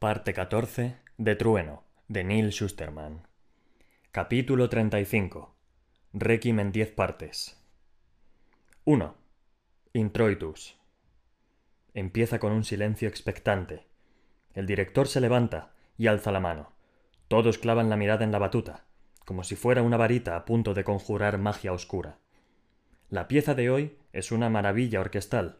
Parte 0.00 0.32
14 0.32 0.96
de 1.18 1.36
Trueno, 1.36 1.84
de 2.08 2.24
Neil 2.24 2.52
Schusterman. 2.52 3.28
Capítulo 4.12 4.70
35. 4.70 5.54
Requiem 6.14 6.58
en 6.60 6.72
10 6.72 6.92
partes. 6.92 7.62
1. 8.86 9.14
Introitus. 9.92 10.78
Empieza 11.92 12.38
con 12.38 12.52
un 12.52 12.64
silencio 12.64 13.08
expectante. 13.08 13.84
El 14.54 14.64
director 14.64 15.06
se 15.06 15.20
levanta 15.20 15.74
y 15.98 16.06
alza 16.06 16.32
la 16.32 16.40
mano. 16.40 16.72
Todos 17.28 17.58
clavan 17.58 17.90
la 17.90 17.98
mirada 17.98 18.24
en 18.24 18.32
la 18.32 18.38
batuta, 18.38 18.86
como 19.26 19.44
si 19.44 19.54
fuera 19.54 19.82
una 19.82 19.98
varita 19.98 20.34
a 20.34 20.46
punto 20.46 20.72
de 20.72 20.82
conjurar 20.82 21.36
magia 21.36 21.74
oscura. 21.74 22.16
La 23.10 23.28
pieza 23.28 23.54
de 23.54 23.68
hoy 23.68 23.98
es 24.14 24.32
una 24.32 24.48
maravilla 24.48 24.98
orquestal, 24.98 25.58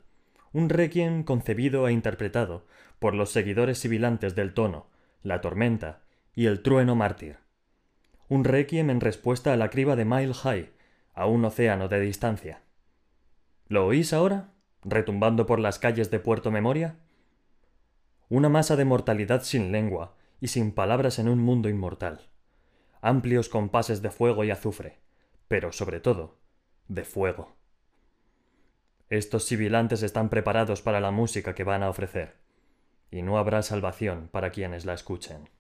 un 0.52 0.68
requiem 0.68 1.22
concebido 1.22 1.86
e 1.86 1.92
interpretado 1.92 2.66
por 2.98 3.14
los 3.14 3.30
seguidores 3.30 3.78
sibilantes 3.78 4.34
del 4.34 4.52
tono, 4.52 4.86
la 5.22 5.40
tormenta 5.40 6.00
y 6.34 6.46
el 6.46 6.62
trueno 6.62 6.96
mártir. 6.96 7.38
Un 8.28 8.44
requiem 8.44 8.90
en 8.90 9.00
respuesta 9.00 9.52
a 9.52 9.56
la 9.56 9.70
criba 9.70 9.96
de 9.96 10.04
Mile 10.04 10.34
High, 10.34 10.70
a 11.14 11.26
un 11.26 11.44
océano 11.44 11.88
de 11.88 12.00
distancia. 12.00 12.62
¿Lo 13.68 13.86
oís 13.86 14.12
ahora? 14.12 14.50
retumbando 14.82 15.46
por 15.46 15.60
las 15.60 15.78
calles 15.78 16.10
de 16.10 16.20
Puerto 16.20 16.50
Memoria? 16.50 16.96
Una 18.28 18.48
masa 18.48 18.76
de 18.76 18.84
mortalidad 18.84 19.42
sin 19.42 19.72
lengua 19.72 20.14
y 20.40 20.48
sin 20.48 20.72
palabras 20.72 21.18
en 21.18 21.28
un 21.28 21.38
mundo 21.38 21.68
inmortal. 21.68 22.28
Amplios 23.02 23.48
compases 23.48 24.02
de 24.02 24.10
fuego 24.10 24.44
y 24.44 24.50
azufre, 24.50 24.98
pero 25.48 25.72
sobre 25.72 26.00
todo, 26.00 26.38
de 26.88 27.04
fuego. 27.04 27.59
Estos 29.10 29.42
sibilantes 29.44 30.04
están 30.04 30.28
preparados 30.28 30.82
para 30.82 31.00
la 31.00 31.10
música 31.10 31.52
que 31.52 31.64
van 31.64 31.82
a 31.82 31.90
ofrecer, 31.90 32.36
y 33.10 33.22
no 33.22 33.38
habrá 33.38 33.62
salvación 33.62 34.28
para 34.30 34.50
quienes 34.50 34.84
la 34.84 34.94
escuchen. 34.94 35.50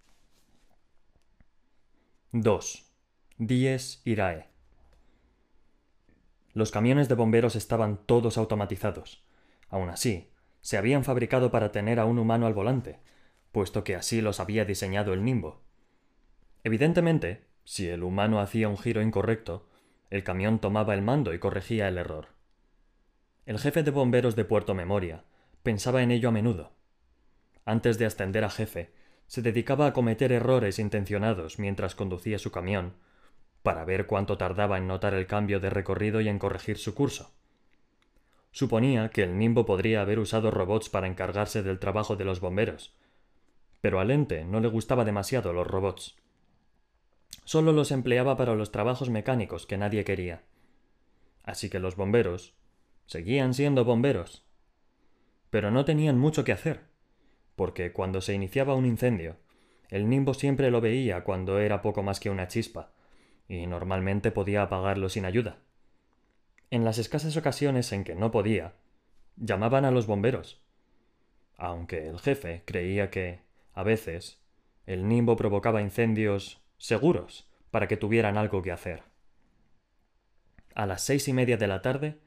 2. 2.30 2.92
Dies 3.38 4.02
Irae. 4.04 4.46
Los 6.52 6.70
camiones 6.70 7.08
de 7.08 7.16
bomberos 7.16 7.56
estaban 7.56 7.98
todos 8.06 8.38
automatizados. 8.38 9.24
Aun 9.68 9.90
así, 9.90 10.30
se 10.60 10.78
habían 10.78 11.02
fabricado 11.02 11.50
para 11.50 11.72
tener 11.72 11.98
a 11.98 12.04
un 12.04 12.20
humano 12.20 12.46
al 12.46 12.54
volante, 12.54 13.00
puesto 13.50 13.82
que 13.82 13.96
así 13.96 14.20
los 14.20 14.38
había 14.38 14.64
diseñado 14.64 15.12
el 15.12 15.24
nimbo. 15.24 15.60
Evidentemente, 16.62 17.48
si 17.64 17.88
el 17.88 18.04
humano 18.04 18.38
hacía 18.38 18.68
un 18.68 18.78
giro 18.78 19.02
incorrecto, 19.02 19.68
el 20.08 20.22
camión 20.22 20.60
tomaba 20.60 20.94
el 20.94 21.02
mando 21.02 21.34
y 21.34 21.40
corregía 21.40 21.88
el 21.88 21.98
error. 21.98 22.39
El 23.46 23.58
jefe 23.58 23.82
de 23.82 23.90
bomberos 23.90 24.36
de 24.36 24.44
Puerto 24.44 24.74
Memoria 24.74 25.24
pensaba 25.62 26.02
en 26.02 26.10
ello 26.10 26.28
a 26.28 26.32
menudo. 26.32 26.72
Antes 27.64 27.98
de 27.98 28.06
ascender 28.06 28.44
a 28.44 28.50
jefe, 28.50 28.92
se 29.26 29.42
dedicaba 29.42 29.86
a 29.86 29.92
cometer 29.92 30.32
errores 30.32 30.78
intencionados 30.78 31.58
mientras 31.58 31.94
conducía 31.94 32.38
su 32.38 32.50
camión, 32.50 32.94
para 33.62 33.84
ver 33.84 34.06
cuánto 34.06 34.36
tardaba 34.36 34.78
en 34.78 34.86
notar 34.86 35.14
el 35.14 35.26
cambio 35.26 35.60
de 35.60 35.70
recorrido 35.70 36.20
y 36.20 36.28
en 36.28 36.38
corregir 36.38 36.78
su 36.78 36.94
curso. 36.94 37.32
Suponía 38.52 39.10
que 39.10 39.22
el 39.22 39.38
Nimbo 39.38 39.64
podría 39.64 40.02
haber 40.02 40.18
usado 40.18 40.50
robots 40.50 40.88
para 40.88 41.06
encargarse 41.06 41.62
del 41.62 41.78
trabajo 41.78 42.16
de 42.16 42.24
los 42.24 42.40
bomberos, 42.40 42.94
pero 43.80 44.00
al 44.00 44.10
ente 44.10 44.44
no 44.44 44.60
le 44.60 44.68
gustaba 44.68 45.04
demasiado 45.04 45.52
los 45.52 45.66
robots. 45.66 46.16
Solo 47.44 47.72
los 47.72 47.90
empleaba 47.90 48.36
para 48.36 48.54
los 48.54 48.70
trabajos 48.70 49.08
mecánicos 49.08 49.66
que 49.66 49.78
nadie 49.78 50.04
quería. 50.04 50.42
Así 51.42 51.70
que 51.70 51.78
los 51.78 51.96
bomberos 51.96 52.54
Seguían 53.10 53.54
siendo 53.54 53.84
bomberos. 53.84 54.44
Pero 55.50 55.72
no 55.72 55.84
tenían 55.84 56.16
mucho 56.16 56.44
que 56.44 56.52
hacer, 56.52 56.82
porque 57.56 57.92
cuando 57.92 58.20
se 58.20 58.34
iniciaba 58.34 58.76
un 58.76 58.86
incendio, 58.86 59.34
el 59.88 60.08
nimbo 60.08 60.32
siempre 60.32 60.70
lo 60.70 60.80
veía 60.80 61.24
cuando 61.24 61.58
era 61.58 61.82
poco 61.82 62.04
más 62.04 62.20
que 62.20 62.30
una 62.30 62.46
chispa, 62.46 62.92
y 63.48 63.66
normalmente 63.66 64.30
podía 64.30 64.62
apagarlo 64.62 65.08
sin 65.08 65.24
ayuda. 65.24 65.58
En 66.70 66.84
las 66.84 66.98
escasas 66.98 67.36
ocasiones 67.36 67.90
en 67.90 68.04
que 68.04 68.14
no 68.14 68.30
podía, 68.30 68.74
llamaban 69.34 69.84
a 69.84 69.90
los 69.90 70.06
bomberos, 70.06 70.62
aunque 71.56 72.06
el 72.06 72.20
jefe 72.20 72.62
creía 72.64 73.10
que, 73.10 73.40
a 73.74 73.82
veces, 73.82 74.40
el 74.86 75.08
nimbo 75.08 75.34
provocaba 75.34 75.82
incendios 75.82 76.62
seguros 76.78 77.50
para 77.72 77.88
que 77.88 77.96
tuvieran 77.96 78.38
algo 78.38 78.62
que 78.62 78.70
hacer. 78.70 79.02
A 80.76 80.86
las 80.86 81.02
seis 81.02 81.26
y 81.26 81.32
media 81.32 81.56
de 81.56 81.66
la 81.66 81.82
tarde, 81.82 82.20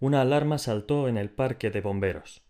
una 0.00 0.22
alarma 0.22 0.56
saltó 0.56 1.08
en 1.08 1.18
el 1.18 1.28
parque 1.28 1.70
de 1.70 1.82
bomberos. 1.82 2.42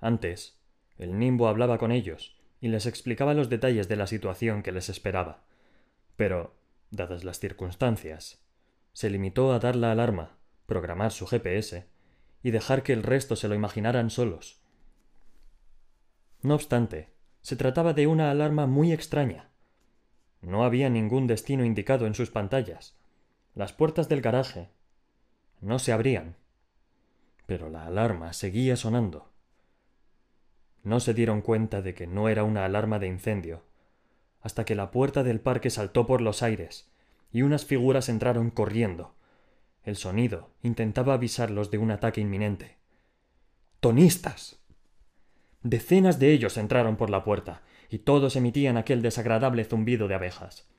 Antes, 0.00 0.58
el 0.98 1.16
nimbo 1.16 1.46
hablaba 1.46 1.78
con 1.78 1.92
ellos 1.92 2.36
y 2.60 2.68
les 2.68 2.86
explicaba 2.86 3.34
los 3.34 3.48
detalles 3.48 3.88
de 3.88 3.94
la 3.94 4.08
situación 4.08 4.64
que 4.64 4.72
les 4.72 4.88
esperaba. 4.88 5.44
Pero, 6.16 6.56
dadas 6.90 7.22
las 7.22 7.38
circunstancias, 7.38 8.44
se 8.92 9.10
limitó 9.10 9.52
a 9.52 9.60
dar 9.60 9.76
la 9.76 9.92
alarma, 9.92 10.36
programar 10.66 11.12
su 11.12 11.26
GPS 11.26 11.86
y 12.42 12.50
dejar 12.50 12.82
que 12.82 12.92
el 12.92 13.04
resto 13.04 13.36
se 13.36 13.46
lo 13.46 13.54
imaginaran 13.54 14.10
solos. 14.10 14.60
No 16.42 16.56
obstante, 16.56 17.12
se 17.42 17.54
trataba 17.54 17.92
de 17.92 18.08
una 18.08 18.32
alarma 18.32 18.66
muy 18.66 18.92
extraña. 18.92 19.50
No 20.40 20.64
había 20.64 20.90
ningún 20.90 21.28
destino 21.28 21.64
indicado 21.64 22.08
en 22.08 22.14
sus 22.14 22.30
pantallas. 22.30 22.98
Las 23.54 23.72
puertas 23.72 24.08
del 24.08 24.20
garaje 24.20 24.70
no 25.60 25.78
se 25.78 25.92
abrían 25.92 26.41
pero 27.52 27.68
la 27.68 27.84
alarma 27.84 28.32
seguía 28.32 28.76
sonando. 28.76 29.28
No 30.84 31.00
se 31.00 31.12
dieron 31.12 31.42
cuenta 31.42 31.82
de 31.82 31.92
que 31.92 32.06
no 32.06 32.30
era 32.30 32.44
una 32.44 32.64
alarma 32.64 32.98
de 32.98 33.08
incendio, 33.08 33.62
hasta 34.40 34.64
que 34.64 34.74
la 34.74 34.90
puerta 34.90 35.22
del 35.22 35.38
parque 35.38 35.68
saltó 35.68 36.06
por 36.06 36.22
los 36.22 36.42
aires, 36.42 36.90
y 37.30 37.42
unas 37.42 37.66
figuras 37.66 38.08
entraron 38.08 38.48
corriendo. 38.48 39.14
El 39.84 39.96
sonido 39.96 40.48
intentaba 40.62 41.12
avisarlos 41.12 41.70
de 41.70 41.76
un 41.76 41.90
ataque 41.90 42.22
inminente. 42.22 42.78
¡Tonistas! 43.80 44.64
Decenas 45.62 46.18
de 46.18 46.32
ellos 46.32 46.56
entraron 46.56 46.96
por 46.96 47.10
la 47.10 47.22
puerta, 47.22 47.60
y 47.90 47.98
todos 47.98 48.34
emitían 48.34 48.78
aquel 48.78 49.02
desagradable 49.02 49.66
zumbido 49.66 50.08
de 50.08 50.14
abejas. 50.14 50.70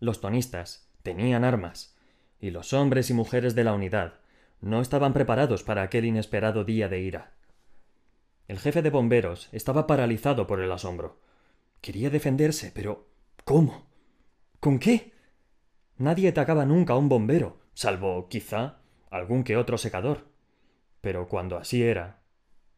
Los 0.00 0.22
tonistas 0.22 0.88
tenían 1.02 1.44
armas, 1.44 1.98
y 2.40 2.48
los 2.48 2.72
hombres 2.72 3.10
y 3.10 3.12
mujeres 3.12 3.54
de 3.54 3.64
la 3.64 3.74
unidad 3.74 4.23
no 4.64 4.80
estaban 4.80 5.12
preparados 5.12 5.62
para 5.62 5.82
aquel 5.82 6.06
inesperado 6.06 6.64
día 6.64 6.88
de 6.88 7.00
ira. 7.00 7.34
El 8.48 8.58
jefe 8.58 8.80
de 8.80 8.88
bomberos 8.88 9.50
estaba 9.52 9.86
paralizado 9.86 10.46
por 10.46 10.58
el 10.58 10.72
asombro. 10.72 11.20
Quería 11.82 12.08
defenderse, 12.08 12.72
pero 12.74 13.06
¿cómo? 13.44 13.86
¿Con 14.60 14.78
qué? 14.78 15.12
Nadie 15.98 16.30
atacaba 16.30 16.64
nunca 16.64 16.94
a 16.94 16.96
un 16.96 17.10
bombero, 17.10 17.60
salvo, 17.74 18.26
quizá, 18.28 18.78
algún 19.10 19.44
que 19.44 19.58
otro 19.58 19.76
secador. 19.76 20.28
Pero 21.02 21.28
cuando 21.28 21.58
así 21.58 21.82
era, 21.82 22.22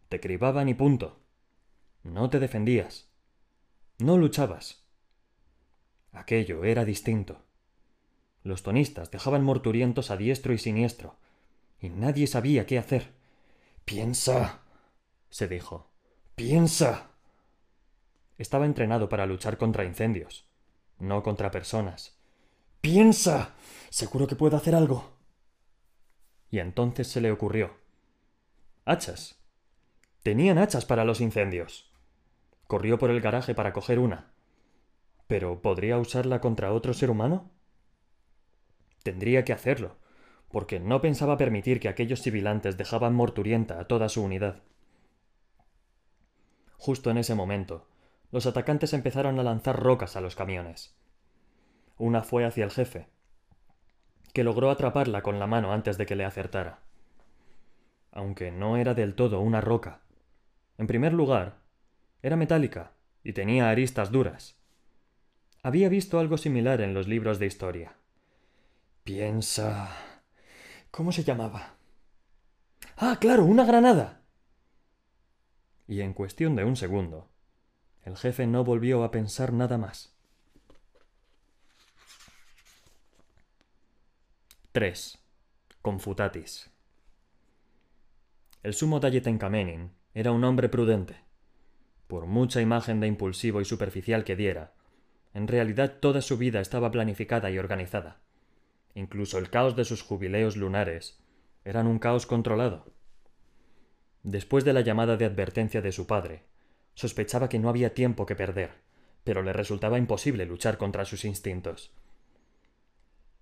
te 0.09 0.19
cribaban 0.19 0.69
y 0.69 0.75
punto. 0.75 1.21
No 2.03 2.29
te 2.31 2.41
defendías. 2.41 3.09
No 4.01 4.19
luchabas. 4.19 4.85
Aquello 6.11 6.65
era 6.65 6.85
distinto. 6.85 7.45
Los 8.43 8.65
tonistas 8.65 9.13
dejaban 9.13 9.45
morturientos 9.45 10.11
a 10.11 10.17
diestro 10.17 10.53
y 10.53 10.59
siniestro, 10.59 11.17
y 11.81 11.91
nadie 11.91 12.27
sabía 12.27 12.67
qué 12.67 12.79
hacer. 12.79 13.13
Piensa, 13.85 14.63
se 15.31 15.49
dijo. 15.49 15.91
Piensa. 16.35 17.11
Estaba 18.39 18.67
entrenado 18.67 19.09
para 19.09 19.27
luchar 19.27 19.59
contra 19.59 19.85
incendios, 19.85 20.47
no 20.99 21.23
contra 21.23 21.51
personas. 21.51 22.19
Piensa. 22.81 23.55
Seguro 23.91 24.27
que 24.27 24.37
puedo 24.37 24.57
hacer 24.57 24.75
algo. 24.75 25.17
Y 26.51 26.59
entonces 26.59 27.09
se 27.09 27.21
le 27.21 27.33
ocurrió. 27.33 27.77
Hachas. 28.85 29.41
Tenían 30.23 30.59
hachas 30.59 30.85
para 30.85 31.05
los 31.05 31.21
incendios. 31.21 31.93
Corrió 32.67 32.99
por 32.99 33.11
el 33.11 33.21
garaje 33.21 33.55
para 33.55 33.73
coger 33.73 33.99
una. 33.99 34.33
¿Pero 35.27 35.63
podría 35.63 35.99
usarla 35.99 36.41
contra 36.41 36.72
otro 36.72 36.95
ser 36.95 37.11
humano? 37.11 37.51
Tendría 39.03 39.45
que 39.45 39.53
hacerlo, 39.53 39.99
porque 40.51 40.81
no 40.81 41.01
pensaba 41.01 41.37
permitir 41.37 41.81
que 41.81 41.89
aquellos 41.89 42.21
sibilantes 42.21 42.77
dejaban 42.77 43.15
morturienta 43.15 43.81
a 43.81 43.87
toda 43.87 44.09
su 44.09 44.22
unidad. 44.22 44.63
Justo 46.78 47.10
en 47.10 47.19
ese 47.19 47.34
momento, 47.34 47.87
los 48.31 48.47
atacantes 48.47 48.93
empezaron 48.93 49.39
a 49.39 49.43
lanzar 49.43 49.81
rocas 49.81 50.16
a 50.16 50.21
los 50.21 50.37
camiones. 50.37 50.97
Una 51.98 52.22
fue 52.22 52.45
hacia 52.45 52.65
el 52.65 52.71
jefe, 52.71 53.09
que 54.33 54.45
logró 54.45 54.71
atraparla 54.71 55.22
con 55.22 55.39
la 55.39 55.47
mano 55.47 55.72
antes 55.72 55.97
de 55.97 56.07
que 56.07 56.16
le 56.16 56.25
acertara. 56.25 56.81
Aunque 58.13 58.51
no 58.51 58.77
era 58.77 58.95
del 58.95 59.15
todo 59.15 59.41
una 59.41 59.60
roca. 59.60 60.03
En 60.78 60.87
primer 60.87 61.13
lugar, 61.13 61.60
era 62.22 62.37
metálica 62.37 62.93
y 63.25 63.33
tenía 63.33 63.71
aristas 63.71 64.13
duras. 64.13 64.57
Había 65.63 65.89
visto 65.89 66.19
algo 66.19 66.37
similar 66.37 66.81
en 66.81 66.95
los 66.95 67.09
libros 67.09 67.39
de 67.39 67.47
historia. 67.47 67.97
Piensa, 69.04 70.16
¿Cómo 70.97 71.13
se 71.13 71.25
llamaba? 71.25 71.77
Ah, 72.97 73.19
claro, 73.21 73.45
una 73.45 73.66
granada. 73.66 74.22
Y 75.87 76.01
en 76.01 76.15
cuestión 76.15 76.57
de 76.57 76.65
un 76.65 76.75
segundo, 76.75 77.28
El 78.03 78.16
jefe 78.16 78.47
no 78.47 78.65
volvió 78.65 79.04
a 79.04 79.10
pensar 79.10 79.53
nada 79.53 79.77
más. 79.77 80.16
3. 84.72 85.19
Confutatis. 85.83 86.71
El 88.63 88.72
sumo 88.72 88.98
Tencamenin 88.98 89.93
era 90.15 90.33
un 90.33 90.45
hombre 90.45 90.71
prudente. 90.71 91.16
Por 92.07 92.25
mucha 92.25 92.63
imagen 92.63 93.01
de 93.01 93.07
impulsivo 93.07 93.60
y 93.60 93.66
superficial 93.66 94.25
que 94.25 94.34
diera, 94.34 94.72
en 95.34 95.47
realidad 95.47 95.98
toda 96.01 96.22
su 96.22 96.39
vida 96.39 96.60
estaba 96.60 96.91
planificada 96.91 97.51
y 97.51 97.59
organizada. 97.59 98.22
Incluso 98.97 99.37
el 99.37 99.51
caos 99.51 99.77
de 99.77 99.84
sus 99.84 100.01
jubileos 100.01 100.57
lunares 100.57 101.19
eran 101.66 101.87
un 101.87 101.98
caos 101.98 102.25
controlado. 102.25 102.87
Después 104.22 104.65
de 104.65 104.72
la 104.72 104.81
llamada 104.81 105.19
de 105.19 105.27
advertencia 105.27 105.83
de 105.83 105.93
su 105.93 106.07
padre, 106.07 106.45
sospechaba 106.95 107.51
que 107.51 107.59
no 107.59 107.69
había 107.69 107.93
tiempo 107.93 108.25
que 108.25 108.34
perder, 108.34 108.71
pero 109.22 109.43
le 109.43 109.53
resultaba 109.53 109.98
imposible 109.98 110.47
luchar 110.47 110.78
contra 110.78 111.04
sus 111.04 111.27
instintos. 111.27 111.93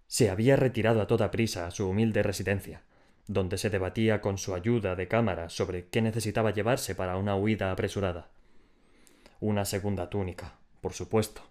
Se 0.09 0.29
había 0.29 0.57
retirado 0.57 1.01
a 1.01 1.07
toda 1.07 1.31
prisa 1.31 1.69
a 1.69 1.71
su 1.71 1.89
humilde 1.89 2.25
residencia, 2.25 2.83
donde 3.29 3.57
se 3.57 3.71
debatía 3.71 4.21
con 4.21 4.39
su 4.39 4.57
ayuda 4.57 4.97
de 4.97 5.07
cámara 5.07 5.51
sobre 5.51 5.87
qué 5.87 6.03
necesitaba 6.03 6.51
llevarse 6.51 6.97
para 6.97 7.17
una 7.17 7.37
huida 7.37 7.71
apresurada. 7.71 8.29
Una 9.39 9.65
segunda 9.65 10.11
túnica, 10.11 10.59
por 10.81 10.95
supuesto. 10.95 11.43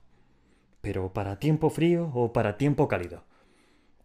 Pero 0.82 1.14
¿para 1.14 1.40
tiempo 1.40 1.70
frío 1.70 2.12
o 2.14 2.34
para 2.34 2.58
tiempo 2.58 2.90
cálido? 2.90 3.24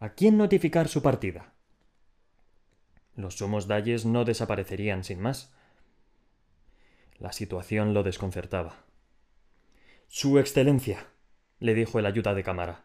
¿A 0.01 0.11
quién 0.11 0.39
notificar 0.39 0.87
su 0.87 1.03
partida? 1.03 1.55
Los 3.17 3.39
sumos 3.39 3.67
dalles 3.67 4.07
no 4.07 4.25
desaparecerían 4.25 5.03
sin 5.03 5.21
más. 5.21 5.53
La 7.19 7.33
situación 7.33 7.95
lo 7.95 8.05
desconcertaba. 8.05 8.85
Su 10.07 10.39
Excelencia, 10.39 11.09
le 11.59 11.75
dijo 11.75 11.99
el 11.99 12.07
ayuda 12.07 12.35
de 12.35 12.45
cámara. 12.45 12.85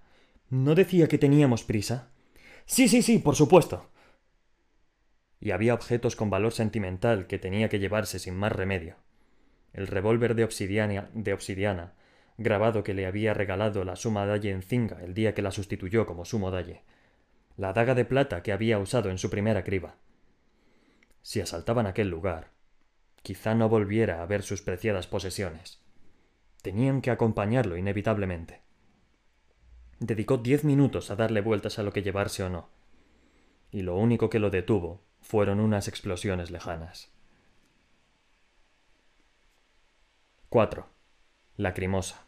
¿No 0.49 0.73
decía 0.73 1.07
que 1.07 1.19
teníamos 1.19 1.63
prisa? 1.63 2.09
Sí, 2.65 2.87
sí, 2.87 3.03
sí, 3.03 3.19
por 3.19 3.35
supuesto. 3.35 3.91
Y 5.39 5.51
había 5.51 5.75
objetos 5.75 6.15
con 6.15 6.31
valor 6.31 6.53
sentimental 6.53 7.27
que 7.27 7.37
tenía 7.37 7.69
que 7.69 7.77
llevarse 7.77 8.17
sin 8.17 8.35
más 8.35 8.51
remedio. 8.53 8.95
El 9.71 9.85
revólver 9.85 10.33
de 10.33 10.45
obsidiana, 10.45 11.11
de 11.13 11.33
obsidiana, 11.33 11.93
grabado 12.37 12.83
que 12.83 12.95
le 12.95 13.05
había 13.05 13.35
regalado 13.35 13.83
la 13.83 13.95
suma 13.95 14.25
dalle 14.25 14.49
en 14.49 14.63
Zinga 14.63 15.03
el 15.03 15.13
día 15.13 15.35
que 15.35 15.43
la 15.43 15.51
sustituyó 15.51 16.07
como 16.07 16.25
sumo 16.25 16.49
dalle, 16.49 16.81
la 17.57 17.73
daga 17.73 17.95
de 17.95 18.05
plata 18.05 18.43
que 18.43 18.51
había 18.51 18.79
usado 18.79 19.09
en 19.09 19.17
su 19.17 19.29
primera 19.29 19.63
criba. 19.63 19.95
Si 21.21 21.39
asaltaban 21.39 21.87
aquel 21.87 22.09
lugar, 22.09 22.51
quizá 23.21 23.55
no 23.55 23.69
volviera 23.69 24.21
a 24.21 24.25
ver 24.25 24.43
sus 24.43 24.61
preciadas 24.61 25.07
posesiones. 25.07 25.79
Tenían 26.61 27.01
que 27.01 27.11
acompañarlo 27.11 27.77
inevitablemente. 27.77 28.61
Dedicó 29.99 30.37
diez 30.37 30.63
minutos 30.63 31.11
a 31.11 31.15
darle 31.15 31.41
vueltas 31.41 31.79
a 31.79 31.83
lo 31.83 31.93
que 31.93 32.01
llevarse 32.01 32.43
o 32.43 32.49
no, 32.49 32.69
y 33.71 33.81
lo 33.81 33.95
único 33.95 34.29
que 34.29 34.39
lo 34.39 34.49
detuvo 34.49 35.01
fueron 35.21 35.59
unas 35.59 35.87
explosiones 35.87 36.51
lejanas. 36.51 37.11
4. 40.49 40.87
Lacrimosa. 41.57 42.27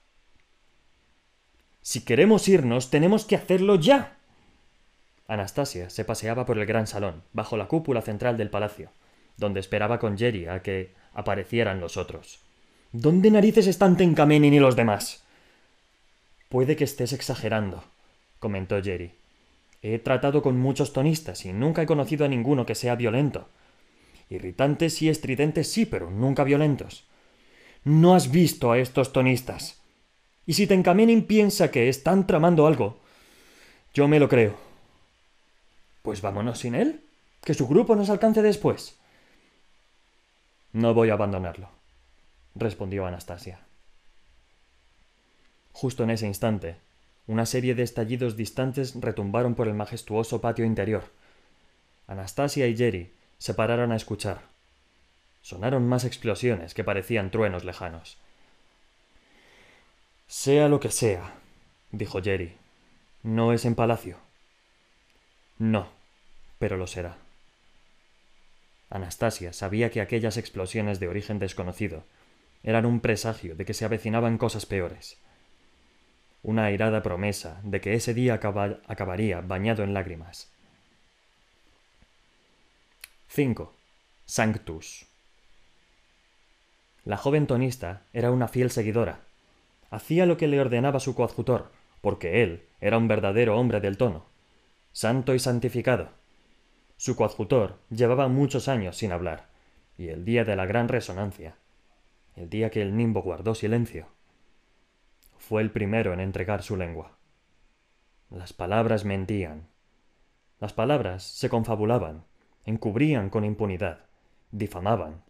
Si 1.81 2.03
queremos 2.03 2.47
irnos, 2.47 2.89
tenemos 2.89 3.25
que 3.25 3.35
hacerlo 3.35 3.75
ya. 3.75 4.17
Anastasia 5.27 5.89
se 5.89 6.05
paseaba 6.05 6.45
por 6.45 6.57
el 6.57 6.65
gran 6.65 6.87
salón, 6.87 7.23
bajo 7.33 7.57
la 7.57 7.67
cúpula 7.67 8.01
central 8.01 8.37
del 8.37 8.49
palacio, 8.49 8.91
donde 9.37 9.59
esperaba 9.59 9.99
con 9.99 10.17
Jerry 10.17 10.47
a 10.47 10.61
que 10.61 10.93
aparecieran 11.13 11.79
los 11.79 11.97
otros. 11.97 12.39
¿Dónde 12.91 13.31
narices 13.31 13.67
están 13.67 13.97
Tencamenin 13.97 14.53
y 14.53 14.59
los 14.59 14.75
demás? 14.75 15.23
Puede 16.49 16.75
que 16.75 16.83
estés 16.83 17.11
exagerando, 17.11 17.83
comentó 18.39 18.81
Jerry. 18.81 19.11
He 19.81 19.99
tratado 19.99 20.41
con 20.41 20.57
muchos 20.57 20.93
tonistas 20.93 21.45
y 21.45 21.53
nunca 21.53 21.81
he 21.81 21.85
conocido 21.85 22.25
a 22.25 22.27
ninguno 22.27 22.65
que 22.65 22.75
sea 22.75 22.95
violento. 22.95 23.49
Irritantes 24.29 25.01
y 25.01 25.09
estridentes 25.09 25.71
sí, 25.71 25.85
pero 25.85 26.09
nunca 26.09 26.43
violentos. 26.43 27.05
No 27.83 28.15
has 28.15 28.31
visto 28.31 28.71
a 28.71 28.79
estos 28.79 29.11
tonistas. 29.13 29.81
Y 30.47 30.53
si 30.53 30.65
Tencamenin 30.65 31.25
piensa 31.25 31.71
que 31.71 31.89
están 31.89 32.25
tramando 32.25 32.65
algo, 32.65 32.99
yo 33.93 34.07
me 34.07 34.19
lo 34.19 34.29
creo. 34.29 34.64
Pues 36.05 36.21
vámonos 36.21 36.59
sin 36.59 36.75
él. 36.75 37.01
Que 37.41 37.55
su 37.55 37.67
grupo 37.67 37.95
nos 37.95 38.09
alcance 38.09 38.41
después. 38.43 38.95
No 40.71 40.93
voy 40.93 41.09
a 41.09 41.13
abandonarlo, 41.13 41.69
respondió 42.53 43.05
Anastasia. 43.05 43.59
Justo 45.73 46.03
en 46.03 46.11
ese 46.11 46.27
instante, 46.27 46.77
una 47.27 47.45
serie 47.45 47.75
de 47.75 47.83
estallidos 47.83 48.35
distantes 48.35 48.93
retumbaron 48.99 49.55
por 49.55 49.67
el 49.67 49.73
majestuoso 49.73 50.41
patio 50.41 50.63
interior. 50.65 51.05
Anastasia 52.07 52.67
y 52.67 52.75
Jerry 52.75 53.13
se 53.37 53.53
pararon 53.53 53.91
a 53.91 53.95
escuchar. 53.95 54.41
Sonaron 55.41 55.87
más 55.87 56.03
explosiones 56.03 56.73
que 56.73 56.83
parecían 56.83 57.31
truenos 57.31 57.63
lejanos. 57.63 58.17
Sea 60.27 60.67
lo 60.67 60.79
que 60.79 60.91
sea, 60.91 61.33
dijo 61.91 62.21
Jerry, 62.21 62.55
no 63.23 63.53
es 63.53 63.65
en 63.65 63.75
palacio. 63.75 64.24
No, 65.57 65.87
pero 66.59 66.77
lo 66.77 66.87
será. 66.87 67.17
Anastasia 68.89 69.53
sabía 69.53 69.89
que 69.89 70.01
aquellas 70.01 70.37
explosiones 70.37 70.99
de 70.99 71.07
origen 71.07 71.39
desconocido 71.39 72.03
eran 72.63 72.85
un 72.85 72.99
presagio 72.99 73.55
de 73.55 73.65
que 73.65 73.73
se 73.73 73.85
avecinaban 73.85 74.37
cosas 74.37 74.65
peores. 74.65 75.17
Una 76.43 76.65
airada 76.65 77.01
promesa 77.01 77.59
de 77.63 77.81
que 77.81 77.93
ese 77.93 78.13
día 78.13 78.33
acabaría 78.33 79.41
bañado 79.41 79.83
en 79.83 79.93
lágrimas. 79.93 80.51
5. 83.29 83.73
Sanctus. 84.25 85.07
La 87.03 87.17
joven 87.17 87.47
tonista 87.47 88.03
era 88.13 88.31
una 88.31 88.47
fiel 88.47 88.71
seguidora. 88.71 89.21
Hacía 89.89 90.25
lo 90.25 90.37
que 90.37 90.47
le 90.47 90.59
ordenaba 90.59 90.99
su 90.99 91.15
coadjutor, 91.15 91.71
porque 92.01 92.43
él 92.43 92.65
era 92.81 92.97
un 92.97 93.07
verdadero 93.07 93.57
hombre 93.57 93.79
del 93.79 93.97
tono 93.97 94.34
santo 94.95 95.35
y 95.35 95.39
santificado. 95.39 96.07
Su 96.95 97.17
coadjutor 97.17 97.81
llevaba 97.89 98.29
muchos 98.29 98.69
años 98.69 98.95
sin 98.95 99.11
hablar, 99.11 99.49
y 99.97 100.07
el 100.07 100.23
día 100.23 100.45
de 100.45 100.55
la 100.55 100.65
gran 100.65 100.87
resonancia, 100.87 101.57
el 102.37 102.49
día 102.49 102.69
que 102.69 102.81
el 102.81 102.95
nimbo 102.95 103.21
guardó 103.21 103.55
silencio, 103.55 104.07
fue 105.37 105.61
el 105.61 105.71
primero 105.71 106.13
en 106.13 106.21
entregar 106.21 106.63
su 106.63 106.77
lengua. 106.77 107.17
Las 108.29 108.53
palabras 108.53 109.03
mentían. 109.03 109.67
Las 110.61 110.71
palabras 110.71 111.23
se 111.23 111.49
confabulaban, 111.49 112.23
encubrían 112.63 113.29
con 113.29 113.43
impunidad, 113.43 114.05
difamaban 114.51 115.25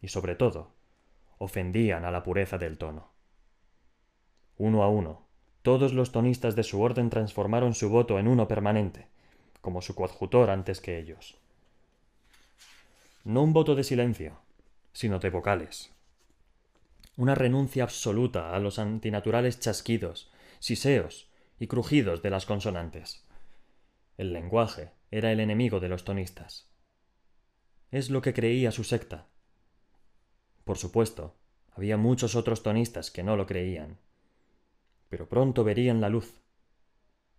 y, 0.00 0.08
sobre 0.08 0.34
todo, 0.34 0.72
ofendían 1.36 2.06
a 2.06 2.10
la 2.10 2.22
pureza 2.22 2.56
del 2.56 2.78
tono. 2.78 3.10
Uno 4.56 4.82
a 4.82 4.88
uno, 4.88 5.26
todos 5.62 5.92
los 5.92 6.10
tonistas 6.10 6.56
de 6.56 6.62
su 6.62 6.80
orden 6.80 7.10
transformaron 7.10 7.74
su 7.74 7.90
voto 7.90 8.18
en 8.18 8.28
uno 8.28 8.48
permanente, 8.48 9.08
como 9.60 9.82
su 9.82 9.94
coadjutor 9.94 10.50
antes 10.50 10.80
que 10.80 10.98
ellos. 10.98 11.36
No 13.24 13.42
un 13.42 13.52
voto 13.52 13.74
de 13.74 13.84
silencio, 13.84 14.38
sino 14.92 15.18
de 15.18 15.28
vocales. 15.28 15.92
Una 17.16 17.34
renuncia 17.34 17.82
absoluta 17.82 18.54
a 18.54 18.58
los 18.58 18.78
antinaturales 18.78 19.60
chasquidos, 19.60 20.32
siseos 20.58 21.30
y 21.58 21.66
crujidos 21.66 22.22
de 22.22 22.30
las 22.30 22.46
consonantes. 22.46 23.22
El 24.16 24.32
lenguaje 24.32 24.92
era 25.10 25.30
el 25.30 25.40
enemigo 25.40 25.80
de 25.80 25.90
los 25.90 26.04
tonistas. 26.04 26.70
Es 27.90 28.08
lo 28.08 28.22
que 28.22 28.32
creía 28.32 28.72
su 28.72 28.84
secta. 28.84 29.26
Por 30.64 30.78
supuesto, 30.78 31.36
había 31.72 31.98
muchos 31.98 32.34
otros 32.34 32.62
tonistas 32.62 33.10
que 33.10 33.22
no 33.22 33.36
lo 33.36 33.46
creían 33.46 33.98
pero 35.10 35.28
pronto 35.28 35.64
verían 35.64 36.00
la 36.00 36.08
luz, 36.08 36.40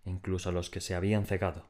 incluso 0.05 0.51
los 0.51 0.69
que 0.69 0.81
se 0.81 0.93
habían 0.93 1.25
cegado. 1.25 1.69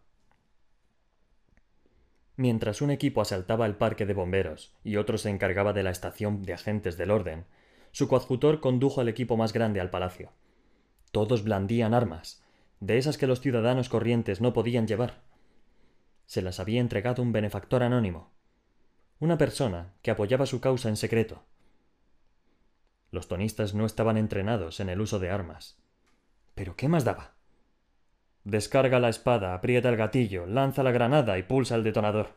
Mientras 2.35 2.81
un 2.81 2.89
equipo 2.89 3.21
asaltaba 3.21 3.67
el 3.67 3.75
parque 3.75 4.05
de 4.05 4.15
bomberos 4.15 4.73
y 4.83 4.97
otro 4.97 5.17
se 5.17 5.29
encargaba 5.29 5.73
de 5.73 5.83
la 5.83 5.91
estación 5.91 6.41
de 6.43 6.53
agentes 6.53 6.97
del 6.97 7.11
orden, 7.11 7.45
su 7.91 8.07
coadjutor 8.07 8.59
condujo 8.61 8.99
al 8.99 9.09
equipo 9.09 9.37
más 9.37 9.53
grande 9.53 9.79
al 9.79 9.91
palacio. 9.91 10.31
Todos 11.11 11.43
blandían 11.43 11.93
armas, 11.93 12.43
de 12.79 12.97
esas 12.97 13.17
que 13.17 13.27
los 13.27 13.41
ciudadanos 13.41 13.89
corrientes 13.89 14.41
no 14.41 14.53
podían 14.53 14.87
llevar. 14.87 15.21
Se 16.25 16.41
las 16.41 16.59
había 16.59 16.81
entregado 16.81 17.21
un 17.21 17.31
benefactor 17.31 17.83
anónimo, 17.83 18.31
una 19.19 19.37
persona 19.37 19.93
que 20.01 20.09
apoyaba 20.09 20.47
su 20.47 20.61
causa 20.61 20.89
en 20.89 20.97
secreto. 20.97 21.43
Los 23.11 23.27
tonistas 23.27 23.75
no 23.75 23.85
estaban 23.85 24.17
entrenados 24.17 24.79
en 24.79 24.89
el 24.89 25.01
uso 25.01 25.19
de 25.19 25.29
armas, 25.29 25.80
pero 26.61 26.75
¿qué 26.75 26.87
más 26.87 27.03
daba? 27.03 27.33
Descarga 28.43 28.99
la 28.99 29.09
espada, 29.09 29.55
aprieta 29.55 29.89
el 29.89 29.97
gatillo, 29.97 30.45
lanza 30.45 30.83
la 30.83 30.91
granada 30.91 31.39
y 31.39 31.41
pulsa 31.41 31.73
el 31.73 31.83
detonador. 31.83 32.35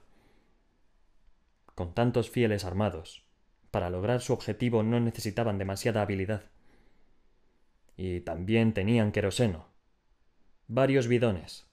Con 1.74 1.92
tantos 1.92 2.30
fieles 2.30 2.64
armados, 2.64 3.26
para 3.70 3.90
lograr 3.90 4.22
su 4.22 4.32
objetivo 4.32 4.82
no 4.82 4.98
necesitaban 4.98 5.58
demasiada 5.58 6.00
habilidad. 6.00 6.44
y 7.98 8.20
también 8.20 8.72
tenían 8.72 9.12
queroseno. 9.12 9.66
Varios 10.68 11.06
bidones. 11.06 11.66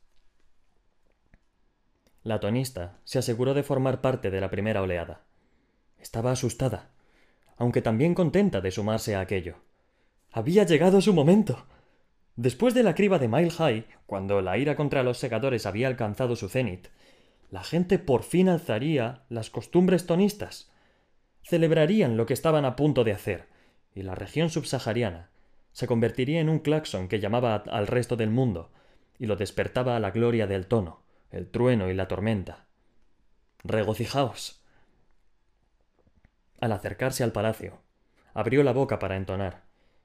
La 2.21 2.41
tonista 2.41 2.99
se 3.05 3.19
aseguró 3.19 3.53
de 3.53 3.63
formar 3.63 4.01
parte 4.01 4.29
de 4.29 4.41
la 4.41 4.49
primera 4.49 4.81
oleada. 4.81 5.21
Estaba 5.99 6.33
asustada, 6.33 6.89
aunque 7.55 7.81
también 7.81 8.13
contenta 8.13 8.59
de 8.59 8.71
sumarse 8.71 9.15
a 9.15 9.21
aquello. 9.21 9.55
Había 10.33 10.65
llegado 10.65 10.99
su 10.99 11.13
momento. 11.13 11.65
Después 12.35 12.73
de 12.73 12.83
la 12.83 12.95
criba 12.95 13.19
de 13.19 13.27
Mile 13.27 13.51
High, 13.51 13.85
cuando 14.05 14.41
la 14.41 14.57
ira 14.57 14.75
contra 14.75 15.03
los 15.03 15.17
segadores 15.17 15.65
había 15.65 15.87
alcanzado 15.87 16.35
su 16.35 16.49
cenit, 16.49 16.87
la 17.49 17.63
gente 17.63 17.99
por 17.99 18.23
fin 18.23 18.47
alzaría 18.47 19.23
las 19.29 19.49
costumbres 19.49 20.05
tonistas. 20.05 20.71
Celebrarían 21.43 22.15
lo 22.15 22.25
que 22.25 22.33
estaban 22.33 22.65
a 22.65 22.75
punto 22.75 23.03
de 23.03 23.11
hacer, 23.11 23.47
y 23.93 24.03
la 24.03 24.15
región 24.15 24.49
subsahariana 24.49 25.31
se 25.71 25.87
convertiría 25.87 26.39
en 26.39 26.49
un 26.49 26.59
claxon 26.59 27.07
que 27.07 27.19
llamaba 27.19 27.55
al 27.55 27.87
resto 27.87 28.15
del 28.15 28.29
mundo 28.29 28.71
y 29.17 29.25
lo 29.25 29.35
despertaba 29.35 29.95
a 29.95 29.99
la 29.99 30.11
gloria 30.11 30.47
del 30.47 30.67
tono, 30.67 31.03
el 31.29 31.49
trueno 31.49 31.89
y 31.89 31.93
la 31.93 32.07
tormenta. 32.07 32.65
Regocijaos. 33.63 34.65
Al 36.59 36.71
acercarse 36.71 37.23
al 37.23 37.31
palacio, 37.31 37.81
abrió 38.33 38.63
la 38.63 38.73
boca 38.73 38.99
para 38.99 39.15
entonar, 39.15 39.63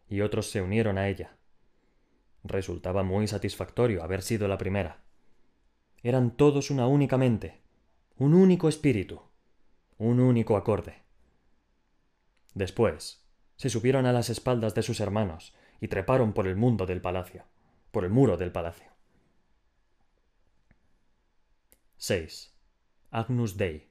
y 0.08 0.20
otros 0.20 0.50
se 0.50 0.60
unieron 0.60 0.98
a 0.98 1.08
ella. 1.08 1.36
Resultaba 2.48 3.02
muy 3.02 3.26
satisfactorio 3.26 4.02
haber 4.02 4.22
sido 4.22 4.48
la 4.48 4.58
primera. 4.58 5.02
Eran 6.02 6.36
todos 6.36 6.70
una 6.70 6.86
única 6.86 7.16
mente, 7.16 7.60
un 8.16 8.34
único 8.34 8.68
espíritu, 8.68 9.22
un 9.98 10.20
único 10.20 10.56
acorde. 10.56 11.02
Después, 12.54 13.26
se 13.56 13.70
subieron 13.70 14.06
a 14.06 14.12
las 14.12 14.30
espaldas 14.30 14.74
de 14.74 14.82
sus 14.82 15.00
hermanos 15.00 15.54
y 15.80 15.88
treparon 15.88 16.32
por 16.32 16.46
el 16.46 16.56
mundo 16.56 16.86
del 16.86 17.00
palacio, 17.00 17.44
por 17.90 18.04
el 18.04 18.10
muro 18.10 18.36
del 18.36 18.52
palacio. 18.52 18.90
6. 21.98 22.54
Agnus 23.10 23.56
Dei. 23.56 23.88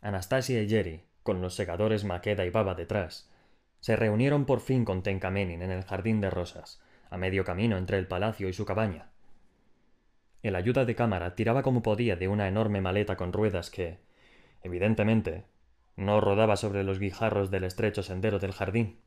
Anastasia 0.00 0.62
y 0.62 0.68
Jerry, 0.68 1.04
con 1.22 1.42
los 1.42 1.54
segadores 1.54 2.04
Maqueda 2.04 2.46
y 2.46 2.50
Baba 2.50 2.74
detrás, 2.74 3.28
se 3.80 3.96
reunieron 3.96 4.44
por 4.44 4.60
fin 4.60 4.84
con 4.84 5.02
Tencamenin 5.02 5.62
en 5.62 5.70
el 5.70 5.82
jardín 5.82 6.20
de 6.20 6.30
rosas, 6.30 6.80
a 7.08 7.16
medio 7.16 7.44
camino 7.44 7.78
entre 7.78 7.98
el 7.98 8.06
palacio 8.06 8.48
y 8.48 8.52
su 8.52 8.64
cabaña. 8.64 9.08
El 10.42 10.54
ayuda 10.54 10.84
de 10.84 10.94
cámara 10.94 11.34
tiraba 11.34 11.62
como 11.62 11.82
podía 11.82 12.16
de 12.16 12.28
una 12.28 12.46
enorme 12.48 12.80
maleta 12.80 13.16
con 13.16 13.32
ruedas 13.32 13.70
que, 13.70 13.98
evidentemente, 14.62 15.44
no 15.96 16.20
rodaba 16.20 16.56
sobre 16.56 16.84
los 16.84 16.98
guijarros 16.98 17.50
del 17.50 17.64
estrecho 17.64 18.02
sendero 18.02 18.38
del 18.38 18.52
jardín. 18.52 19.00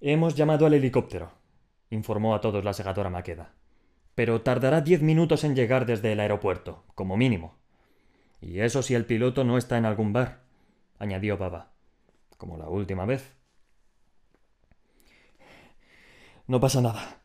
Hemos 0.00 0.34
llamado 0.34 0.66
al 0.66 0.74
helicóptero, 0.74 1.32
informó 1.90 2.34
a 2.34 2.40
todos 2.40 2.64
la 2.64 2.72
segadora 2.72 3.10
Maqueda. 3.10 3.52
Pero 4.14 4.42
tardará 4.42 4.80
diez 4.80 5.00
minutos 5.00 5.44
en 5.44 5.54
llegar 5.54 5.86
desde 5.86 6.12
el 6.12 6.20
aeropuerto, 6.20 6.84
como 6.94 7.16
mínimo. 7.16 7.56
Y 8.40 8.60
eso 8.60 8.82
si 8.82 8.94
el 8.94 9.06
piloto 9.06 9.44
no 9.44 9.56
está 9.56 9.78
en 9.78 9.86
algún 9.86 10.12
bar, 10.12 10.40
añadió 10.98 11.38
Baba 11.38 11.71
como 12.42 12.56
la 12.56 12.68
última 12.68 13.06
vez. 13.06 13.36
No 16.48 16.58
pasa 16.58 16.80
nada, 16.80 17.22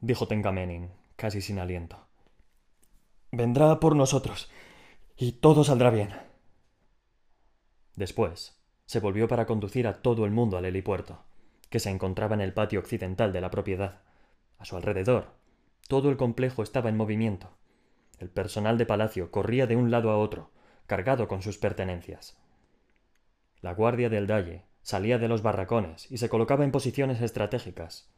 dijo 0.00 0.28
Tenkamenin, 0.28 0.92
casi 1.16 1.40
sin 1.40 1.58
aliento. 1.58 1.98
Vendrá 3.32 3.80
por 3.80 3.96
nosotros, 3.96 4.48
y 5.16 5.32
todo 5.32 5.64
saldrá 5.64 5.90
bien. 5.90 6.14
Después, 7.96 8.56
se 8.86 9.00
volvió 9.00 9.26
para 9.26 9.44
conducir 9.44 9.88
a 9.88 10.02
todo 10.02 10.24
el 10.24 10.30
mundo 10.30 10.56
al 10.56 10.66
helipuerto, 10.66 11.24
que 11.68 11.80
se 11.80 11.90
encontraba 11.90 12.36
en 12.36 12.40
el 12.40 12.54
patio 12.54 12.78
occidental 12.78 13.32
de 13.32 13.40
la 13.40 13.50
propiedad. 13.50 14.02
A 14.58 14.64
su 14.64 14.76
alrededor, 14.76 15.32
todo 15.88 16.10
el 16.10 16.16
complejo 16.16 16.62
estaba 16.62 16.90
en 16.90 16.96
movimiento. 16.96 17.50
El 18.20 18.30
personal 18.30 18.78
de 18.78 18.86
palacio 18.86 19.32
corría 19.32 19.66
de 19.66 19.74
un 19.74 19.90
lado 19.90 20.12
a 20.12 20.16
otro, 20.16 20.52
cargado 20.86 21.26
con 21.26 21.42
sus 21.42 21.58
pertenencias. 21.58 22.38
La 23.64 23.72
guardia 23.72 24.10
del 24.10 24.26
Dalle 24.26 24.66
salía 24.82 25.16
de 25.18 25.26
los 25.26 25.40
barracones 25.40 26.12
y 26.12 26.18
se 26.18 26.28
colocaba 26.28 26.64
en 26.64 26.70
posiciones 26.70 27.22
estratégicas, 27.22 28.12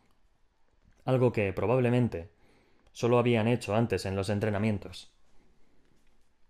algo 1.04 1.30
que 1.30 1.52
probablemente 1.52 2.32
solo 2.90 3.16
habían 3.16 3.46
hecho 3.46 3.76
antes 3.76 4.06
en 4.06 4.16
los 4.16 4.28
entrenamientos. 4.28 5.14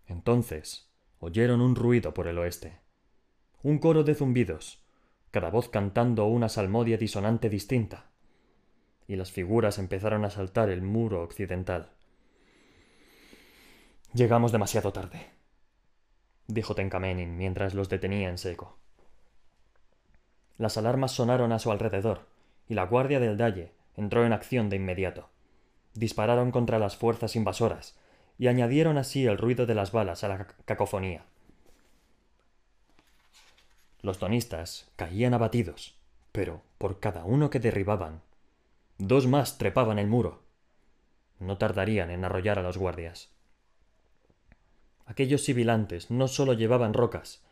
Entonces 0.07 0.89
oyeron 1.19 1.61
un 1.61 1.77
ruido 1.77 2.15
por 2.15 2.27
el 2.27 2.39
oeste, 2.39 2.79
un 3.63 3.81
coro 3.81 4.03
de 4.03 4.15
zumbidos, 4.15 4.83
cada 5.31 5.51
voz 5.51 5.69
cantando 5.69 6.25
una 6.25 6.49
salmodia 6.49 6.97
disonante 6.97 7.51
distinta, 7.51 8.07
y 9.07 9.17
las 9.17 9.31
figuras 9.31 9.79
empezaron 9.79 10.25
a 10.25 10.31
saltar 10.31 10.71
el 10.71 10.81
muro 10.81 11.23
occidental. 11.23 11.93
Llegamos 14.15 14.53
demasiado 14.53 14.91
tarde, 14.95 15.27
dijo 16.47 16.75
Tenkamenin 16.75 17.37
mientras 17.37 17.75
los 17.75 17.91
detenía 17.91 18.31
en 18.31 18.39
seco. 18.39 18.79
Las 20.59 20.77
alarmas 20.77 21.13
sonaron 21.13 21.53
a 21.53 21.59
su 21.59 21.71
alrededor, 21.71 22.27
y 22.69 22.75
la 22.75 22.85
guardia 22.87 23.21
del 23.21 23.37
Dalle 23.37 23.73
entró 23.97 24.25
en 24.25 24.33
acción 24.33 24.69
de 24.69 24.77
inmediato. 24.77 25.29
Dispararon 25.95 26.51
contra 26.51 26.79
las 26.79 26.97
fuerzas 26.97 27.37
invasoras, 27.37 27.99
y 28.39 28.49
añadieron 28.49 28.99
así 28.99 29.27
el 29.27 29.39
ruido 29.39 29.67
de 29.67 29.75
las 29.75 29.93
balas 29.93 30.25
a 30.25 30.29
la 30.29 30.47
cacofonía. 30.65 31.25
Los 34.03 34.19
tonistas 34.19 34.89
caían 34.97 35.35
abatidos, 35.35 35.97
pero 36.33 36.63
por 36.79 37.01
cada 37.01 37.25
uno 37.25 37.51
que 37.51 37.61
derribaban, 37.61 38.23
dos 38.99 39.27
más 39.27 39.59
trepaban 39.59 39.99
el 39.99 40.07
muro. 40.07 40.43
No 41.39 41.59
tardarían 41.59 42.11
en 42.11 42.25
arrollar 42.25 42.59
a 42.59 42.63
los 42.63 42.79
guardias. 42.79 43.31
Aquellos 45.07 45.45
sibilantes 45.45 46.11
no 46.11 46.29
solo 46.29 46.53
llevaban 46.53 46.93
rocas, 46.93 47.46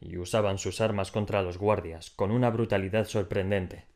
y 0.00 0.18
usaban 0.18 0.58
sus 0.58 0.80
armas 0.80 1.10
contra 1.10 1.42
los 1.42 1.58
guardias 1.58 2.10
con 2.10 2.30
una 2.30 2.50
brutalidad 2.50 3.06
sorprendente. 3.06 3.86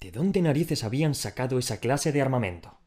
¿De 0.00 0.10
dónde 0.10 0.40
narices 0.40 0.84
habían 0.84 1.14
sacado 1.14 1.58
esa 1.58 1.80
clase 1.80 2.12
de 2.12 2.22
armamento? 2.22 2.78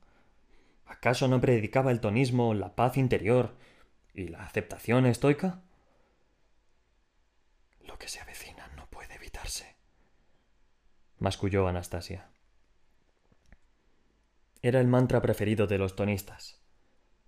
¿Acaso 0.85 1.27
no 1.27 1.39
predicaba 1.41 1.91
el 1.91 1.99
tonismo 1.99 2.53
la 2.53 2.75
paz 2.75 2.97
interior 2.97 3.55
y 4.13 4.29
la 4.29 4.43
aceptación 4.43 5.05
estoica? 5.05 5.61
Lo 7.85 7.99
que 7.99 8.07
se 8.07 8.19
avecina 8.19 8.67
no 8.75 8.87
puede 8.89 9.15
evitarse, 9.15 9.75
masculló 11.19 11.67
Anastasia. 11.67 12.29
Era 14.61 14.79
el 14.79 14.87
mantra 14.87 15.21
preferido 15.21 15.67
de 15.67 15.77
los 15.77 15.95
tonistas. 15.95 16.61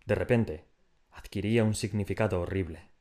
De 0.06 0.16
repente, 0.16 0.66
adquiría 1.12 1.64
un 1.64 1.76
significado 1.76 2.40
horrible. 2.40 2.95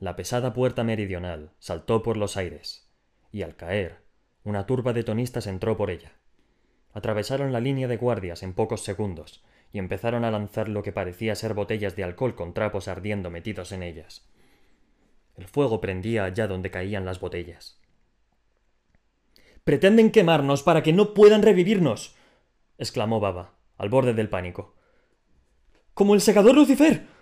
La 0.00 0.14
pesada 0.14 0.52
puerta 0.52 0.84
meridional 0.84 1.50
saltó 1.58 2.02
por 2.04 2.16
los 2.16 2.36
aires, 2.36 2.88
y 3.32 3.42
al 3.42 3.56
caer, 3.56 3.98
una 4.44 4.64
turba 4.64 4.92
de 4.92 5.02
tonistas 5.02 5.46
entró 5.48 5.76
por 5.76 5.90
ella. 5.90 6.12
Atravesaron 6.92 7.52
la 7.52 7.60
línea 7.60 7.88
de 7.88 7.96
guardias 7.96 8.42
en 8.42 8.54
pocos 8.54 8.82
segundos, 8.84 9.44
y 9.72 9.78
empezaron 9.78 10.24
a 10.24 10.30
lanzar 10.30 10.68
lo 10.68 10.82
que 10.82 10.92
parecía 10.92 11.34
ser 11.34 11.52
botellas 11.52 11.96
de 11.96 12.04
alcohol 12.04 12.34
con 12.34 12.54
trapos 12.54 12.86
ardiendo 12.88 13.30
metidos 13.30 13.72
en 13.72 13.82
ellas. 13.82 14.26
El 15.36 15.46
fuego 15.46 15.80
prendía 15.80 16.24
allá 16.24 16.46
donde 16.46 16.70
caían 16.70 17.04
las 17.04 17.20
botellas. 17.20 17.80
Pretenden 19.64 20.10
quemarnos 20.10 20.62
para 20.62 20.82
que 20.82 20.92
no 20.92 21.12
puedan 21.12 21.42
revivirnos. 21.42 22.16
exclamó 22.78 23.20
Baba, 23.20 23.54
al 23.76 23.88
borde 23.88 24.14
del 24.14 24.28
pánico. 24.28 24.74
Como 25.92 26.14
el 26.14 26.20
segador 26.20 26.54
Lucifer. 26.54 27.17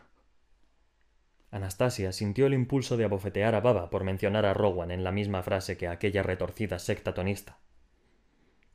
Anastasia 1.51 2.13
sintió 2.13 2.47
el 2.47 2.55
impulso 2.55 2.97
de 2.97 3.05
abofetear 3.05 3.55
a 3.55 3.61
Baba 3.61 3.89
por 3.91 4.05
mencionar 4.05 4.47
a 4.47 4.55
Rowan 4.55 4.91
en 4.91 5.05
la 5.05 5.13
misma 5.13 5.43
frase 5.43 5.77
que 5.77 5.89
aquella 5.89 6.23
retorcida 6.23 6.79
secta 6.79 7.15
tonista. 7.15 7.59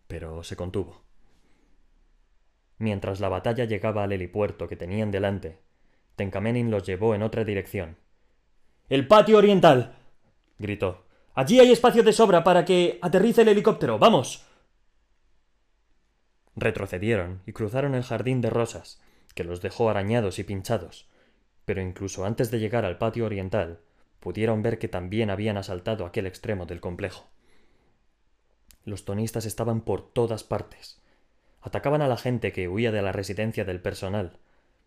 Pero 0.08 0.44
se 0.44 0.56
contuvo. 0.56 1.02
Mientras 2.78 3.20
la 3.20 3.30
batalla 3.30 3.66
llegaba 3.66 4.04
al 4.04 4.12
helipuerto 4.12 4.68
que 4.68 4.76
tenían 4.76 5.12
delante, 5.12 5.60
Tenkamenin 6.16 6.72
los 6.72 6.84
llevó 6.84 7.14
en 7.14 7.24
otra 7.24 7.44
dirección. 7.44 7.98
¡El 8.90 9.08
patio 9.08 9.38
oriental! 9.38 9.96
gritó. 10.58 11.06
Allí 11.34 11.60
hay 11.60 11.72
espacio 11.72 12.04
de 12.04 12.14
sobra 12.14 12.44
para 12.44 12.66
que 12.66 13.00
aterrice 13.02 13.44
el 13.44 13.50
helicóptero. 13.50 14.00
¡Vamos! 14.00 14.46
Retrocedieron 16.56 17.42
y 17.46 17.54
cruzaron 17.54 17.96
el 17.96 18.04
jardín 18.04 18.42
de 18.42 18.50
rosas, 18.50 19.02
que 19.34 19.44
los 19.44 19.62
dejó 19.62 19.90
arañados 19.90 20.40
y 20.40 20.44
pinchados, 20.44 21.08
pero 21.66 21.82
incluso 21.82 22.26
antes 22.26 22.52
de 22.52 22.60
llegar 22.60 22.86
al 22.86 22.98
patio 22.98 23.26
oriental, 23.26 23.80
pudieron 24.20 24.62
ver 24.62 24.80
que 24.80 24.88
también 24.88 25.30
habían 25.30 25.58
asaltado 25.58 26.06
aquel 26.06 26.28
extremo 26.28 26.66
del 26.66 26.82
complejo. 26.82 27.28
Los 28.86 29.06
tonistas 29.06 29.46
estaban 29.46 29.82
por 29.82 30.12
todas 30.12 30.44
partes. 30.44 31.00
Atacaban 31.62 32.02
a 32.02 32.08
la 32.08 32.18
gente 32.18 32.52
que 32.52 32.68
huía 32.68 32.92
de 32.92 33.02
la 33.02 33.12
residencia 33.12 33.66
del 33.66 33.82
personal, 33.82 34.40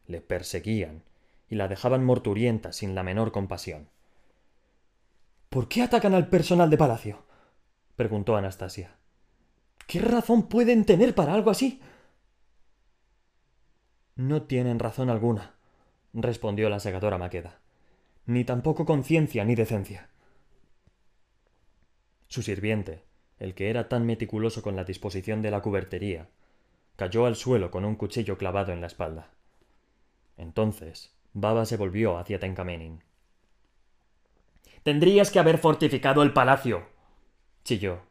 le 0.07 0.21
perseguían 0.21 1.03
y 1.49 1.55
la 1.55 1.69
dejaban 1.69 2.05
morturienta 2.05 2.73
sin 2.73 2.95
la 2.95 3.03
menor 3.03 3.33
compasión. 3.33 3.89
¿Por 5.51 5.69
qué 5.69 5.83
atacan 5.83 6.15
al 6.15 6.29
personal 6.29 6.71
de 6.71 6.77
palacio? 6.77 7.23
preguntó 7.97 8.37
Anastasia. 8.37 8.97
¿Qué 9.87 10.01
razón 10.01 10.49
pueden 10.49 10.85
tener 10.85 11.15
para 11.15 11.35
algo 11.35 11.51
así? 11.51 11.81
No 14.17 14.43
tienen 14.43 14.79
razón 14.79 15.11
alguna, 15.11 15.54
respondió 16.15 16.71
la 16.71 16.81
segadora 16.81 17.19
Maqueda. 17.19 17.59
Ni 18.27 18.45
tampoco 18.45 18.87
conciencia 18.87 19.45
ni 19.45 19.55
decencia. 19.55 20.09
Su 22.29 22.43
sirviente, 22.43 23.05
el 23.39 23.55
que 23.55 23.69
era 23.69 23.89
tan 23.89 24.07
meticuloso 24.07 24.63
con 24.63 24.77
la 24.77 24.85
disposición 24.85 25.43
de 25.43 25.51
la 25.51 25.61
cubertería, 25.61 26.29
cayó 26.97 27.27
al 27.27 27.37
suelo 27.37 27.71
con 27.71 27.85
un 27.85 27.97
cuchillo 27.97 28.39
clavado 28.39 28.73
en 28.73 28.81
la 28.81 28.87
espalda. 28.87 29.31
Entonces, 30.37 31.13
Baba 31.33 31.67
se 31.67 31.77
volvió 31.77 32.17
hacia 32.17 32.39
Tencamenin. 32.39 33.03
Tendrías 34.83 35.31
que 35.31 35.39
haber 35.39 35.59
fortificado 35.59 36.23
el 36.23 36.33
palacio, 36.33 36.87
chilló. 37.65 38.03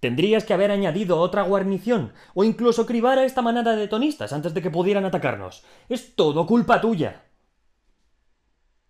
Tendrías 0.00 0.44
que 0.44 0.54
haber 0.54 0.70
añadido 0.70 1.18
otra 1.18 1.42
guarnición, 1.42 2.12
o 2.34 2.44
incluso 2.44 2.86
cribar 2.86 3.18
a 3.18 3.24
esta 3.24 3.42
manada 3.42 3.74
de 3.76 3.88
tonistas 3.88 4.32
antes 4.32 4.52
de 4.52 4.62
que 4.62 4.70
pudieran 4.70 5.04
atacarnos. 5.04 5.64
Es 5.88 6.14
todo 6.14 6.46
culpa 6.46 6.80
tuya. 6.80 7.24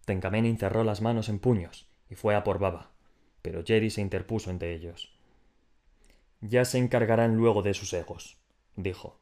Tencamenin 0.04 0.58
cerró 0.58 0.84
las 0.84 1.00
manos 1.00 1.28
en 1.28 1.38
puños 1.38 1.88
y 2.10 2.14
fue 2.14 2.34
a 2.34 2.44
por 2.44 2.58
Baba, 2.58 2.90
pero 3.42 3.64
Jerry 3.64 3.90
se 3.90 4.00
interpuso 4.00 4.50
entre 4.50 4.74
ellos. 4.74 5.14
Ya 6.40 6.64
se 6.64 6.78
encargarán 6.78 7.36
luego 7.36 7.62
de 7.62 7.74
sus 7.74 7.92
egos, 7.92 8.38
dijo. 8.76 9.18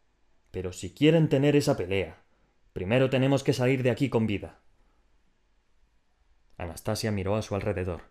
Pero 0.51 0.73
si 0.73 0.93
quieren 0.93 1.29
tener 1.29 1.57
esa 1.57 1.77
pelea, 1.77 2.23
primero 2.73 3.11
tenemos 3.11 3.43
que 3.43 3.53
salir 3.53 3.83
de 3.83 3.91
aquí 3.91 4.11
con 4.11 4.27
vida. 4.27 4.61
Anastasia 6.59 7.11
miró 7.11 7.37
a 7.37 7.43
su 7.43 7.55
alrededor. 7.55 8.03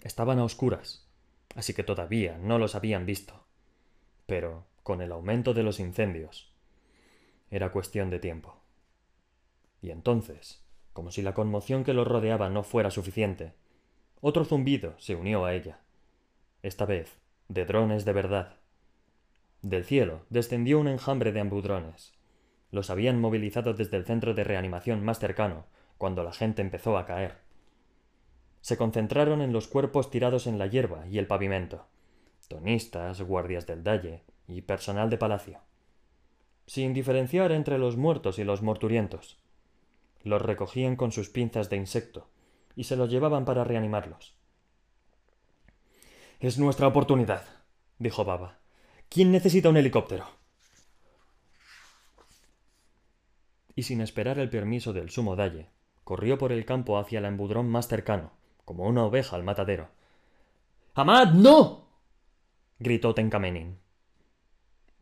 Estaban 0.00 0.38
a 0.38 0.44
oscuras, 0.44 1.06
así 1.54 1.72
que 1.72 1.84
todavía 1.84 2.36
no 2.38 2.58
los 2.58 2.74
habían 2.74 3.06
visto. 3.06 3.46
Pero, 4.26 4.66
con 4.82 5.00
el 5.00 5.12
aumento 5.12 5.54
de 5.54 5.62
los 5.62 5.78
incendios, 5.78 6.52
era 7.50 7.70
cuestión 7.70 8.10
de 8.10 8.18
tiempo. 8.18 8.60
Y 9.80 9.90
entonces, 9.90 10.63
como 10.94 11.10
si 11.10 11.20
la 11.20 11.34
conmoción 11.34 11.84
que 11.84 11.92
los 11.92 12.08
rodeaba 12.08 12.48
no 12.48 12.62
fuera 12.62 12.90
suficiente, 12.90 13.52
otro 14.22 14.46
zumbido 14.46 14.94
se 14.96 15.14
unió 15.14 15.44
a 15.44 15.52
ella. 15.52 15.80
Esta 16.62 16.86
vez, 16.86 17.18
de 17.48 17.66
drones 17.66 18.06
de 18.06 18.14
verdad. 18.14 18.56
Del 19.60 19.84
cielo 19.84 20.22
descendió 20.30 20.80
un 20.80 20.88
enjambre 20.88 21.32
de 21.32 21.40
ambudrones. 21.40 22.14
Los 22.70 22.88
habían 22.88 23.20
movilizado 23.20 23.74
desde 23.74 23.98
el 23.98 24.06
centro 24.06 24.32
de 24.32 24.44
reanimación 24.44 25.04
más 25.04 25.18
cercano, 25.18 25.66
cuando 25.98 26.22
la 26.22 26.32
gente 26.32 26.62
empezó 26.62 26.96
a 26.96 27.04
caer. 27.04 27.38
Se 28.62 28.78
concentraron 28.78 29.42
en 29.42 29.52
los 29.52 29.68
cuerpos 29.68 30.10
tirados 30.10 30.46
en 30.46 30.58
la 30.58 30.68
hierba 30.68 31.06
y 31.06 31.18
el 31.18 31.26
pavimento, 31.26 31.86
tonistas, 32.48 33.20
guardias 33.20 33.66
del 33.66 33.82
dalle 33.82 34.22
y 34.46 34.62
personal 34.62 35.10
de 35.10 35.18
palacio, 35.18 35.60
sin 36.66 36.94
diferenciar 36.94 37.52
entre 37.52 37.78
los 37.78 37.96
muertos 37.96 38.38
y 38.38 38.44
los 38.44 38.62
morturientos. 38.62 39.43
Los 40.24 40.42
recogían 40.42 40.96
con 40.96 41.12
sus 41.12 41.28
pinzas 41.28 41.70
de 41.70 41.76
insecto 41.76 42.28
y 42.74 42.84
se 42.84 42.96
los 42.96 43.10
llevaban 43.10 43.44
para 43.44 43.62
reanimarlos. 43.62 44.34
Es 46.40 46.58
nuestra 46.58 46.88
oportunidad, 46.88 47.44
dijo 47.98 48.24
Baba. 48.24 48.58
¿Quién 49.08 49.30
necesita 49.30 49.68
un 49.68 49.76
helicóptero? 49.76 50.26
Y 53.76 53.82
sin 53.82 54.00
esperar 54.00 54.38
el 54.38 54.50
permiso 54.50 54.92
del 54.92 55.10
sumo 55.10 55.36
dalle, 55.36 55.68
corrió 56.04 56.38
por 56.38 56.52
el 56.52 56.64
campo 56.64 56.98
hacia 56.98 57.18
el 57.18 57.26
embudrón 57.26 57.68
más 57.68 57.86
cercano, 57.86 58.32
como 58.64 58.86
una 58.86 59.04
oveja 59.04 59.36
al 59.36 59.44
matadero. 59.44 59.88
¡Amad, 60.94 61.34
no! 61.34 61.88
gritó 62.78 63.14
Tencamenin. 63.14 63.78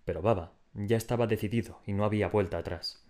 Pero 0.04 0.20
Baba 0.20 0.52
ya 0.74 0.96
estaba 0.96 1.26
decidido 1.26 1.80
y 1.86 1.92
no 1.92 2.04
había 2.04 2.28
vuelta 2.28 2.58
atrás. 2.58 3.06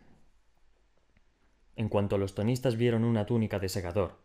En 1.82 1.88
cuanto 1.88 2.16
los 2.16 2.36
tonistas 2.36 2.76
vieron 2.76 3.02
una 3.02 3.26
túnica 3.26 3.58
de 3.58 3.68
segador, 3.68 4.20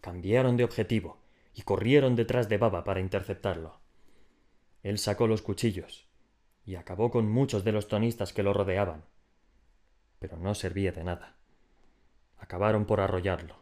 cambiaron 0.00 0.56
de 0.56 0.64
objetivo 0.64 1.18
y 1.52 1.60
corrieron 1.60 2.16
detrás 2.16 2.48
de 2.48 2.56
Baba 2.56 2.82
para 2.82 3.00
interceptarlo. 3.00 3.78
Él 4.82 4.96
sacó 4.96 5.26
los 5.26 5.42
cuchillos 5.42 6.08
y 6.64 6.76
acabó 6.76 7.10
con 7.10 7.28
muchos 7.30 7.62
de 7.62 7.72
los 7.72 7.88
tonistas 7.88 8.32
que 8.32 8.42
lo 8.42 8.54
rodeaban. 8.54 9.04
Pero 10.18 10.38
no 10.38 10.54
servía 10.54 10.92
de 10.92 11.04
nada. 11.04 11.36
Acabaron 12.38 12.86
por 12.86 13.02
arrollarlo, 13.02 13.56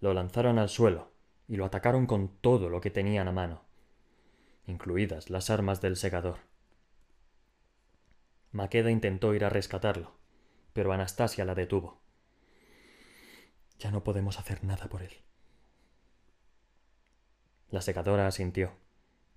lo 0.00 0.14
lanzaron 0.14 0.58
al 0.58 0.70
suelo 0.70 1.10
y 1.46 1.56
lo 1.56 1.66
atacaron 1.66 2.06
con 2.06 2.38
todo 2.40 2.70
lo 2.70 2.80
que 2.80 2.90
tenían 2.90 3.28
a 3.28 3.32
mano, 3.32 3.64
incluidas 4.66 5.28
las 5.28 5.50
armas 5.50 5.82
del 5.82 5.96
segador. 5.96 6.38
Maqueda 8.50 8.90
intentó 8.90 9.34
ir 9.34 9.44
a 9.44 9.50
rescatarlo, 9.50 10.12
pero 10.72 10.90
Anastasia 10.90 11.44
la 11.44 11.54
detuvo. 11.54 12.07
Ya 13.78 13.90
no 13.90 14.02
podemos 14.02 14.38
hacer 14.38 14.64
nada 14.64 14.88
por 14.88 15.02
él. 15.02 15.12
La 17.70 17.80
secadora 17.80 18.26
asintió, 18.26 18.72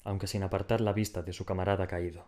aunque 0.03 0.27
sin 0.27 0.41
apartar 0.41 0.81
la 0.81 0.93
vista 0.93 1.21
de 1.21 1.33
su 1.33 1.45
camarada 1.45 1.87
caído. 1.87 2.27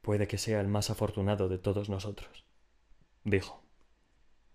Puede 0.00 0.28
que 0.28 0.38
sea 0.38 0.60
el 0.60 0.68
más 0.68 0.88
afortunado 0.88 1.48
de 1.48 1.58
todos 1.58 1.90
nosotros, 1.90 2.46
dijo. 3.24 3.62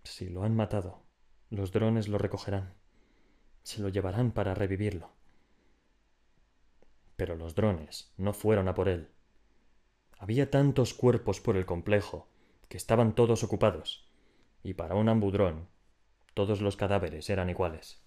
Si 0.04 0.30
lo 0.30 0.44
han 0.44 0.56
matado, 0.56 1.04
los 1.50 1.72
drones 1.72 2.08
lo 2.08 2.18
recogerán. 2.18 2.74
Se 3.64 3.82
lo 3.82 3.90
llevarán 3.90 4.32
para 4.32 4.54
revivirlo. 4.54 5.12
Pero 7.16 7.36
los 7.36 7.56
drones 7.56 8.12
no 8.18 8.34
fueron 8.34 8.68
a 8.68 8.74
por 8.74 8.88
él. 8.88 9.10
Había 10.18 10.50
tantos 10.50 10.94
cuerpos 10.94 11.42
por 11.42 11.58
el 11.58 11.66
complejo 11.66 12.28
que 12.70 12.78
estaban 12.78 13.14
todos 13.14 13.44
ocupados, 13.44 14.08
y 14.64 14.74
para 14.74 14.96
un 14.96 15.10
ambudrón 15.10 15.68
todos 16.36 16.62
los 16.62 16.76
cadáveres 16.76 17.30
eran 17.32 17.50
iguales. 17.50 18.00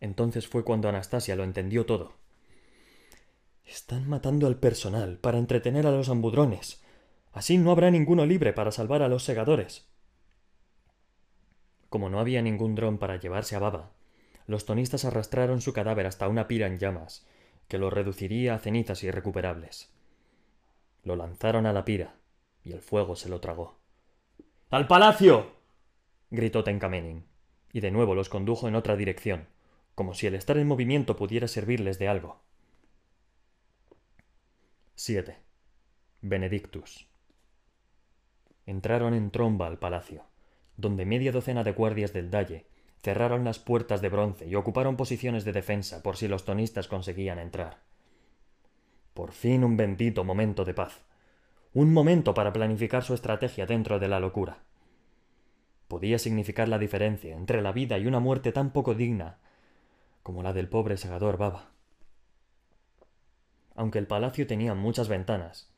Entonces 0.00 0.46
fue 0.46 0.64
cuando 0.64 0.88
Anastasia 0.88 1.34
lo 1.34 1.42
entendió 1.42 1.86
todo. 1.86 2.12
Están 3.64 4.08
matando 4.08 4.46
al 4.46 4.58
personal 4.58 5.18
para 5.18 5.38
entretener 5.38 5.86
a 5.86 5.90
los 5.90 6.08
ambudrones. 6.10 6.84
Así 7.32 7.58
no 7.58 7.72
habrá 7.72 7.90
ninguno 7.90 8.26
libre 8.26 8.52
para 8.52 8.70
salvar 8.70 9.02
a 9.02 9.08
los 9.08 9.24
segadores. 9.24 9.88
Como 11.88 12.10
no 12.10 12.20
había 12.20 12.42
ningún 12.42 12.74
dron 12.74 12.98
para 12.98 13.18
llevarse 13.18 13.56
a 13.56 13.58
Baba, 13.58 13.90
los 14.46 14.66
tonistas 14.66 15.04
arrastraron 15.04 15.60
su 15.60 15.72
cadáver 15.72 16.06
hasta 16.06 16.28
una 16.28 16.46
pira 16.46 16.66
en 16.66 16.78
llamas, 16.78 17.26
que 17.66 17.78
lo 17.78 17.90
reduciría 17.90 18.54
a 18.54 18.58
cenizas 18.58 19.02
irrecuperables. 19.02 19.90
Lo 21.02 21.16
lanzaron 21.16 21.64
a 21.66 21.72
la 21.72 21.84
pira, 21.84 22.16
y 22.62 22.72
el 22.72 22.82
fuego 22.82 23.16
se 23.16 23.30
lo 23.30 23.40
tragó. 23.40 23.78
¡Al 24.70 24.86
palacio! 24.86 25.55
Gritó 26.30 26.64
Tencamenin, 26.64 27.24
y 27.72 27.80
de 27.80 27.90
nuevo 27.90 28.14
los 28.14 28.28
condujo 28.28 28.68
en 28.68 28.74
otra 28.74 28.96
dirección, 28.96 29.48
como 29.94 30.14
si 30.14 30.26
el 30.26 30.34
estar 30.34 30.58
en 30.58 30.66
movimiento 30.66 31.16
pudiera 31.16 31.48
servirles 31.48 31.98
de 31.98 32.08
algo. 32.08 32.40
7. 34.94 35.36
Benedictus. 36.22 37.06
Entraron 38.64 39.14
en 39.14 39.30
tromba 39.30 39.66
al 39.66 39.78
palacio, 39.78 40.24
donde 40.76 41.06
media 41.06 41.32
docena 41.32 41.64
de 41.64 41.72
guardias 41.72 42.12
del 42.12 42.30
Dalle 42.30 42.66
cerraron 43.02 43.44
las 43.44 43.58
puertas 43.58 44.00
de 44.00 44.08
bronce 44.08 44.46
y 44.46 44.54
ocuparon 44.54 44.96
posiciones 44.96 45.44
de 45.44 45.52
defensa 45.52 46.02
por 46.02 46.16
si 46.16 46.28
los 46.28 46.44
tonistas 46.44 46.88
conseguían 46.88 47.38
entrar. 47.38 47.78
Por 49.14 49.32
fin 49.32 49.64
un 49.64 49.76
bendito 49.76 50.24
momento 50.24 50.64
de 50.64 50.74
paz. 50.74 51.04
Un 51.72 51.92
momento 51.92 52.34
para 52.34 52.52
planificar 52.52 53.04
su 53.04 53.14
estrategia 53.14 53.66
dentro 53.66 53.98
de 53.98 54.08
la 54.08 54.18
locura. 54.18 54.58
Podía 55.88 56.18
significar 56.18 56.68
la 56.68 56.78
diferencia 56.78 57.36
entre 57.36 57.62
la 57.62 57.72
vida 57.72 57.98
y 57.98 58.06
una 58.06 58.20
muerte 58.20 58.52
tan 58.52 58.70
poco 58.72 58.94
digna 58.94 59.38
como 60.22 60.42
la 60.42 60.52
del 60.52 60.68
pobre 60.68 60.96
segador 60.96 61.36
Baba. 61.36 61.70
Aunque 63.76 64.00
el 64.00 64.08
palacio 64.08 64.46
tenía 64.48 64.74
muchas 64.74 65.08
ventanas, 65.08 65.70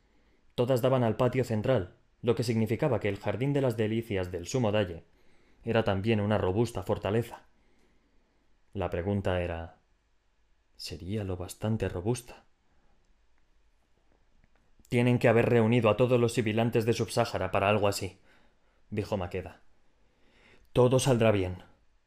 todas 0.54 0.80
daban 0.80 1.04
al 1.04 1.16
patio 1.16 1.44
central, 1.44 1.92
lo 2.22 2.34
que 2.34 2.44
significaba 2.44 2.98
que 2.98 3.10
el 3.10 3.18
jardín 3.18 3.52
de 3.52 3.60
las 3.60 3.76
delicias 3.76 4.32
del 4.32 4.46
sumo 4.46 4.72
dalle 4.72 5.04
era 5.64 5.84
también 5.84 6.20
una 6.20 6.38
robusta 6.38 6.82
fortaleza. 6.82 7.42
La 8.72 8.88
pregunta 8.88 9.42
era 9.42 9.76
¿sería 10.76 11.24
lo 11.24 11.36
bastante 11.36 11.88
robusta? 11.90 12.44
Tienen 14.88 15.18
que 15.18 15.28
haber 15.28 15.50
reunido 15.50 15.90
a 15.90 15.98
todos 15.98 16.18
los 16.18 16.32
sibilantes 16.32 16.86
de 16.86 16.94
Subsáhara 16.94 17.50
para 17.50 17.68
algo 17.68 17.86
así, 17.86 18.18
dijo 18.88 19.18
Maqueda. 19.18 19.60
Todo 20.72 20.98
saldrá 20.98 21.30
bien, 21.32 21.62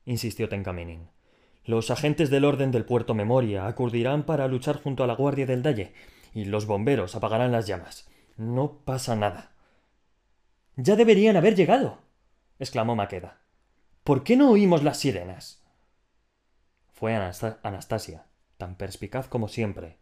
insistió 0.05 0.49
Tencaminin. 0.49 1.09
Los 1.63 1.91
agentes 1.91 2.29
del 2.29 2.45
orden 2.45 2.71
del 2.71 2.85
puerto 2.85 3.13
Memoria 3.13 3.67
acudirán 3.67 4.23
para 4.23 4.47
luchar 4.47 4.81
junto 4.81 5.03
a 5.03 5.07
la 5.07 5.15
guardia 5.15 5.45
del 5.45 5.63
Dalle, 5.63 5.93
y 6.33 6.45
los 6.45 6.65
bomberos 6.65 7.15
apagarán 7.15 7.51
las 7.51 7.67
llamas. 7.67 8.09
No 8.37 8.79
pasa 8.85 9.15
nada. 9.15 9.51
Ya 10.75 10.95
deberían 10.95 11.35
haber 11.35 11.55
llegado, 11.55 11.99
exclamó 12.59 12.95
Maqueda. 12.95 13.41
¿Por 14.03 14.23
qué 14.23 14.37
no 14.37 14.49
oímos 14.49 14.83
las 14.83 14.97
sirenas? 14.97 15.63
Fue 16.91 17.15
Anastasia 17.15 18.25
tan 18.61 18.75
perspicaz 18.75 19.27
como 19.27 19.47
siempre, 19.47 19.97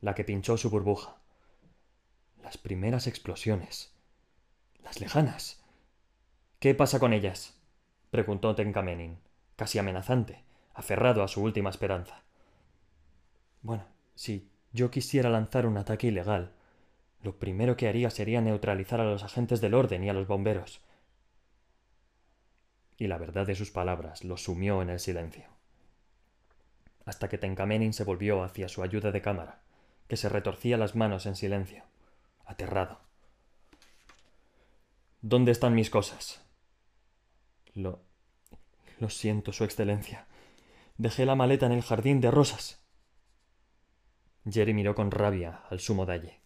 la 0.00 0.14
que 0.14 0.22
pinchó 0.22 0.56
su 0.56 0.70
burbuja. 0.70 1.16
Las 2.44 2.56
primeras 2.56 3.08
explosiones. 3.08 3.92
Las 4.84 5.00
lejanas. 5.00 5.64
¿Qué 6.60 6.76
pasa 6.76 7.00
con 7.00 7.12
ellas? 7.12 7.57
Preguntó 8.10 8.54
Tenkamenin, 8.54 9.18
casi 9.56 9.78
amenazante, 9.78 10.44
aferrado 10.74 11.22
a 11.22 11.28
su 11.28 11.42
última 11.42 11.70
esperanza. 11.70 12.22
Bueno, 13.62 13.84
si 14.14 14.48
yo 14.72 14.90
quisiera 14.90 15.30
lanzar 15.30 15.66
un 15.66 15.76
ataque 15.76 16.06
ilegal, 16.06 16.52
lo 17.22 17.38
primero 17.38 17.76
que 17.76 17.88
haría 17.88 18.10
sería 18.10 18.40
neutralizar 18.40 19.00
a 19.00 19.04
los 19.04 19.24
agentes 19.24 19.60
del 19.60 19.74
orden 19.74 20.04
y 20.04 20.08
a 20.08 20.12
los 20.12 20.26
bomberos. 20.26 20.80
Y 22.96 23.06
la 23.08 23.18
verdad 23.18 23.46
de 23.46 23.54
sus 23.54 23.70
palabras 23.70 24.24
lo 24.24 24.36
sumió 24.36 24.82
en 24.82 24.90
el 24.90 25.00
silencio. 25.00 25.44
Hasta 27.04 27.28
que 27.28 27.38
Tenkamenin 27.38 27.92
se 27.92 28.04
volvió 28.04 28.42
hacia 28.42 28.68
su 28.68 28.82
ayuda 28.82 29.10
de 29.10 29.22
cámara, 29.22 29.60
que 30.08 30.16
se 30.16 30.28
retorcía 30.28 30.76
las 30.76 30.94
manos 30.94 31.26
en 31.26 31.36
silencio, 31.36 31.84
aterrado. 32.44 33.00
¿Dónde 35.20 35.52
están 35.52 35.74
mis 35.74 35.90
cosas? 35.90 36.47
Lo. 37.78 38.00
Lo 38.98 39.08
siento, 39.08 39.52
Su 39.52 39.62
Excelencia. 39.62 40.26
Dejé 40.96 41.24
la 41.24 41.36
maleta 41.36 41.66
en 41.66 41.72
el 41.72 41.82
jardín 41.82 42.20
de 42.20 42.32
rosas. 42.32 42.82
Jerry 44.50 44.74
miró 44.74 44.96
con 44.96 45.12
rabia 45.12 45.62
al 45.70 45.78
sumo 45.78 46.04
dalle. 46.04 46.40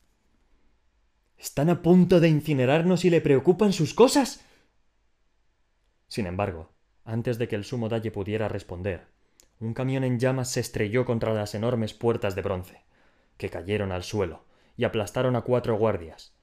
¿Están 1.38 1.70
a 1.70 1.80
punto 1.80 2.20
de 2.20 2.28
incinerarnos 2.28 3.06
y 3.06 3.10
le 3.10 3.22
preocupan 3.22 3.72
sus 3.72 3.94
cosas? 3.94 4.44
Sin 6.06 6.26
embargo, 6.26 6.70
antes 7.06 7.38
de 7.38 7.48
que 7.48 7.56
el 7.56 7.64
sumo 7.64 7.88
dalle 7.88 8.10
pudiera 8.10 8.48
responder, 8.48 9.06
un 9.58 9.72
camión 9.72 10.04
en 10.04 10.18
llamas 10.18 10.50
se 10.50 10.60
estrelló 10.60 11.06
contra 11.06 11.32
las 11.32 11.54
enormes 11.54 11.94
puertas 11.94 12.34
de 12.34 12.42
bronce, 12.42 12.82
que 13.38 13.48
cayeron 13.48 13.90
al 13.90 14.02
suelo 14.02 14.44
y 14.76 14.84
aplastaron 14.84 15.34
a 15.36 15.40
cuatro 15.40 15.78
guardias. 15.78 16.34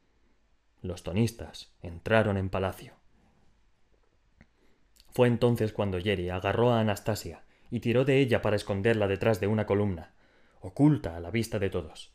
Los 0.82 1.04
tonistas 1.04 1.72
entraron 1.82 2.38
en 2.38 2.50
palacio. 2.50 2.99
Fue 5.20 5.28
entonces 5.28 5.74
cuando 5.74 6.00
Jerry 6.00 6.30
agarró 6.30 6.72
a 6.72 6.80
Anastasia 6.80 7.44
y 7.70 7.82
tiró 7.82 8.06
de 8.06 8.22
ella 8.22 8.42
para 8.42 8.56
esconderla 8.56 9.06
detrás 9.06 9.42
de 9.42 9.48
una 9.48 9.66
columna, 9.66 10.14
oculta 10.62 11.18
a 11.18 11.20
la 11.20 11.30
vista 11.30 11.60
de 11.60 11.70
todos. 11.70 12.14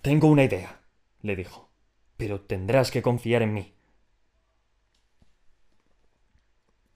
Tengo 0.00 0.28
una 0.28 0.44
idea, 0.44 0.80
le 1.20 1.36
dijo, 1.36 1.68
pero 2.16 2.40
tendrás 2.40 2.90
que 2.90 3.02
confiar 3.02 3.42
en 3.42 3.52
mí. 3.52 3.74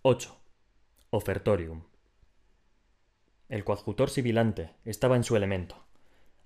8. 0.00 0.34
Ofertorium. 1.10 1.82
El 3.50 3.64
coadjutor 3.64 4.08
sibilante 4.08 4.70
estaba 4.86 5.14
en 5.14 5.24
su 5.24 5.36
elemento. 5.36 5.84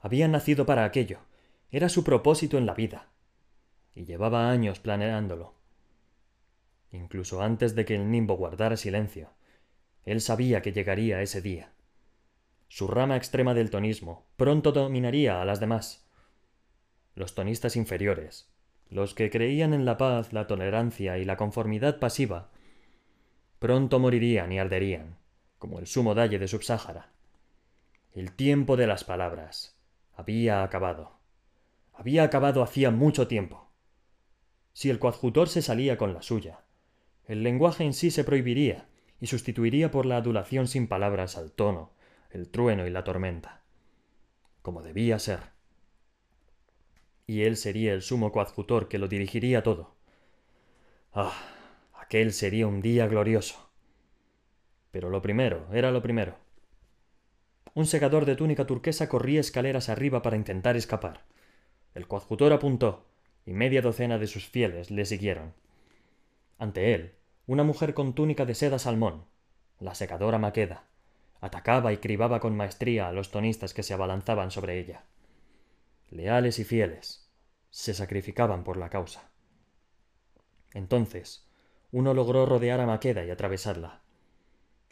Había 0.00 0.26
nacido 0.26 0.66
para 0.66 0.84
aquello. 0.84 1.20
Era 1.70 1.88
su 1.88 2.02
propósito 2.02 2.58
en 2.58 2.66
la 2.66 2.74
vida. 2.74 3.10
Y 3.94 4.06
llevaba 4.06 4.50
años 4.50 4.80
planeándolo. 4.80 5.61
Incluso 6.92 7.42
antes 7.42 7.74
de 7.74 7.84
que 7.84 7.94
el 7.94 8.10
nimbo 8.10 8.36
guardara 8.36 8.76
silencio, 8.76 9.30
él 10.04 10.20
sabía 10.20 10.62
que 10.62 10.72
llegaría 10.72 11.22
ese 11.22 11.40
día. 11.40 11.72
Su 12.68 12.86
rama 12.86 13.16
extrema 13.16 13.54
del 13.54 13.70
tonismo 13.70 14.26
pronto 14.36 14.72
dominaría 14.72 15.40
a 15.40 15.44
las 15.44 15.58
demás. 15.58 16.06
Los 17.14 17.34
tonistas 17.34 17.76
inferiores, 17.76 18.50
los 18.88 19.14
que 19.14 19.30
creían 19.30 19.74
en 19.74 19.84
la 19.84 19.96
paz, 19.96 20.32
la 20.32 20.46
tolerancia 20.46 21.18
y 21.18 21.24
la 21.24 21.36
conformidad 21.36 21.98
pasiva, 21.98 22.50
pronto 23.58 23.98
morirían 23.98 24.52
y 24.52 24.58
arderían, 24.58 25.16
como 25.58 25.78
el 25.78 25.86
sumo 25.86 26.14
dalle 26.14 26.38
de 26.38 26.48
Subsáhara. 26.48 27.12
El 28.12 28.32
tiempo 28.32 28.76
de 28.76 28.86
las 28.86 29.04
palabras 29.04 29.78
había 30.14 30.62
acabado. 30.62 31.18
Había 31.94 32.24
acabado 32.24 32.62
hacía 32.62 32.90
mucho 32.90 33.28
tiempo. 33.28 33.70
Si 34.72 34.90
el 34.90 34.98
coadjutor 34.98 35.48
se 35.48 35.62
salía 35.62 35.96
con 35.96 36.12
la 36.12 36.22
suya, 36.22 36.61
el 37.26 37.42
lenguaje 37.42 37.84
en 37.84 37.92
sí 37.92 38.10
se 38.10 38.24
prohibiría 38.24 38.88
y 39.20 39.28
sustituiría 39.28 39.90
por 39.90 40.06
la 40.06 40.16
adulación 40.16 40.66
sin 40.66 40.88
palabras 40.88 41.36
al 41.36 41.52
tono, 41.52 41.92
el 42.30 42.48
trueno 42.48 42.86
y 42.86 42.90
la 42.90 43.04
tormenta, 43.04 43.62
como 44.62 44.82
debía 44.82 45.18
ser. 45.18 45.52
Y 47.26 47.42
él 47.42 47.56
sería 47.56 47.92
el 47.92 48.02
sumo 48.02 48.32
coadjutor 48.32 48.88
que 48.88 48.98
lo 48.98 49.06
dirigiría 49.06 49.62
todo. 49.62 49.94
Ah, 51.12 51.32
aquel 51.94 52.32
sería 52.32 52.66
un 52.66 52.82
día 52.82 53.06
glorioso. 53.06 53.70
Pero 54.90 55.08
lo 55.08 55.22
primero 55.22 55.68
era 55.72 55.90
lo 55.90 56.02
primero. 56.02 56.36
Un 57.74 57.86
segador 57.86 58.26
de 58.26 58.36
túnica 58.36 58.66
turquesa 58.66 59.08
corría 59.08 59.40
escaleras 59.40 59.88
arriba 59.88 60.20
para 60.20 60.36
intentar 60.36 60.76
escapar. 60.76 61.24
El 61.94 62.06
coadjutor 62.06 62.52
apuntó, 62.52 63.06
y 63.46 63.52
media 63.52 63.80
docena 63.82 64.18
de 64.18 64.26
sus 64.26 64.46
fieles 64.46 64.90
le 64.90 65.04
siguieron. 65.04 65.54
Ante 66.62 66.94
él, 66.94 67.16
una 67.48 67.64
mujer 67.64 67.92
con 67.92 68.14
túnica 68.14 68.44
de 68.46 68.54
seda 68.54 68.78
salmón, 68.78 69.24
la 69.80 69.96
secadora 69.96 70.38
Maqueda, 70.38 70.86
atacaba 71.40 71.92
y 71.92 71.96
cribaba 71.96 72.38
con 72.38 72.56
maestría 72.56 73.08
a 73.08 73.12
los 73.12 73.32
tonistas 73.32 73.74
que 73.74 73.82
se 73.82 73.94
abalanzaban 73.94 74.52
sobre 74.52 74.78
ella. 74.78 75.02
Leales 76.08 76.60
y 76.60 76.64
fieles, 76.64 77.28
se 77.70 77.94
sacrificaban 77.94 78.62
por 78.62 78.76
la 78.76 78.90
causa. 78.90 79.32
Entonces, 80.72 81.50
uno 81.90 82.14
logró 82.14 82.46
rodear 82.46 82.78
a 82.78 82.86
Maqueda 82.86 83.24
y 83.24 83.30
atravesarla. 83.30 84.02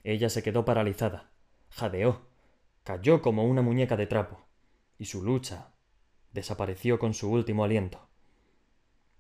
Ella 0.02 0.28
se 0.28 0.42
quedó 0.42 0.64
paralizada, 0.64 1.30
jadeó, 1.68 2.26
cayó 2.83 3.22
como 3.22 3.44
una 3.44 3.62
muñeca 3.62 3.96
de 3.96 4.09
trapo, 4.09 4.44
y 4.98 5.04
su 5.04 5.22
lucha 5.22 5.70
desapareció 6.33 6.98
con 6.98 7.14
su 7.14 7.30
último 7.30 7.62
aliento. 7.62 8.09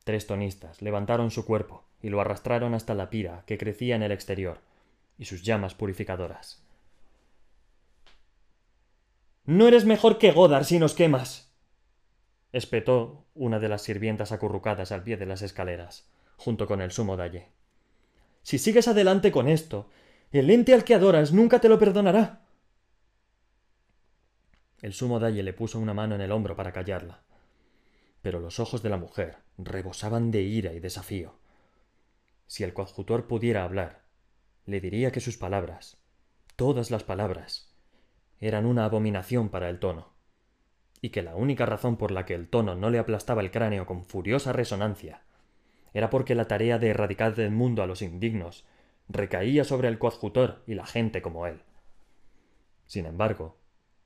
Tres 0.02 0.26
tonistas 0.26 0.82
levantaron 0.82 1.30
su 1.30 1.44
cuerpo 1.44 1.89
y 2.02 2.08
lo 2.08 2.20
arrastraron 2.20 2.74
hasta 2.74 2.94
la 2.94 3.10
pira 3.10 3.44
que 3.46 3.58
crecía 3.58 3.96
en 3.96 4.02
el 4.02 4.12
exterior 4.12 4.60
y 5.18 5.26
sus 5.26 5.42
llamas 5.42 5.74
purificadoras. 5.74 6.62
No 9.44 9.66
eres 9.66 9.84
mejor 9.84 10.18
que 10.18 10.32
Godard 10.32 10.64
si 10.64 10.78
nos 10.78 10.94
quemas. 10.94 11.50
espetó 12.52 13.24
una 13.34 13.58
de 13.58 13.68
las 13.68 13.82
sirvientas 13.82 14.32
acurrucadas 14.32 14.92
al 14.92 15.02
pie 15.02 15.16
de 15.16 15.26
las 15.26 15.42
escaleras, 15.42 16.08
junto 16.36 16.66
con 16.66 16.80
el 16.80 16.90
sumo 16.90 17.16
dalle. 17.16 17.48
Si 18.42 18.58
sigues 18.58 18.88
adelante 18.88 19.30
con 19.30 19.48
esto, 19.48 19.88
el 20.32 20.50
ente 20.50 20.74
al 20.74 20.84
que 20.84 20.94
adoras 20.94 21.32
nunca 21.32 21.60
te 21.60 21.68
lo 21.68 21.78
perdonará. 21.78 22.42
El 24.82 24.92
sumo 24.92 25.18
dalle 25.18 25.42
le 25.42 25.52
puso 25.52 25.78
una 25.78 25.94
mano 25.94 26.14
en 26.14 26.20
el 26.20 26.32
hombro 26.32 26.56
para 26.56 26.72
callarla. 26.72 27.22
Pero 28.22 28.40
los 28.40 28.60
ojos 28.60 28.82
de 28.82 28.88
la 28.88 28.96
mujer 28.96 29.38
rebosaban 29.58 30.30
de 30.30 30.42
ira 30.42 30.72
y 30.72 30.80
desafío. 30.80 31.39
Si 32.50 32.64
el 32.64 32.74
coadjutor 32.74 33.28
pudiera 33.28 33.62
hablar, 33.62 34.02
le 34.66 34.80
diría 34.80 35.12
que 35.12 35.20
sus 35.20 35.36
palabras, 35.36 35.98
todas 36.56 36.90
las 36.90 37.04
palabras, 37.04 37.72
eran 38.40 38.66
una 38.66 38.86
abominación 38.86 39.50
para 39.50 39.70
el 39.70 39.78
tono, 39.78 40.14
y 41.00 41.10
que 41.10 41.22
la 41.22 41.36
única 41.36 41.64
razón 41.64 41.96
por 41.96 42.10
la 42.10 42.26
que 42.26 42.34
el 42.34 42.48
tono 42.48 42.74
no 42.74 42.90
le 42.90 42.98
aplastaba 42.98 43.40
el 43.40 43.52
cráneo 43.52 43.86
con 43.86 44.04
furiosa 44.04 44.52
resonancia 44.52 45.22
era 45.94 46.10
porque 46.10 46.34
la 46.34 46.48
tarea 46.48 46.80
de 46.80 46.88
erradicar 46.88 47.36
del 47.36 47.52
mundo 47.52 47.84
a 47.84 47.86
los 47.86 48.02
indignos 48.02 48.66
recaía 49.08 49.62
sobre 49.62 49.86
el 49.86 50.00
coadjutor 50.00 50.64
y 50.66 50.74
la 50.74 50.86
gente 50.86 51.22
como 51.22 51.46
él. 51.46 51.62
Sin 52.88 53.06
embargo, 53.06 53.58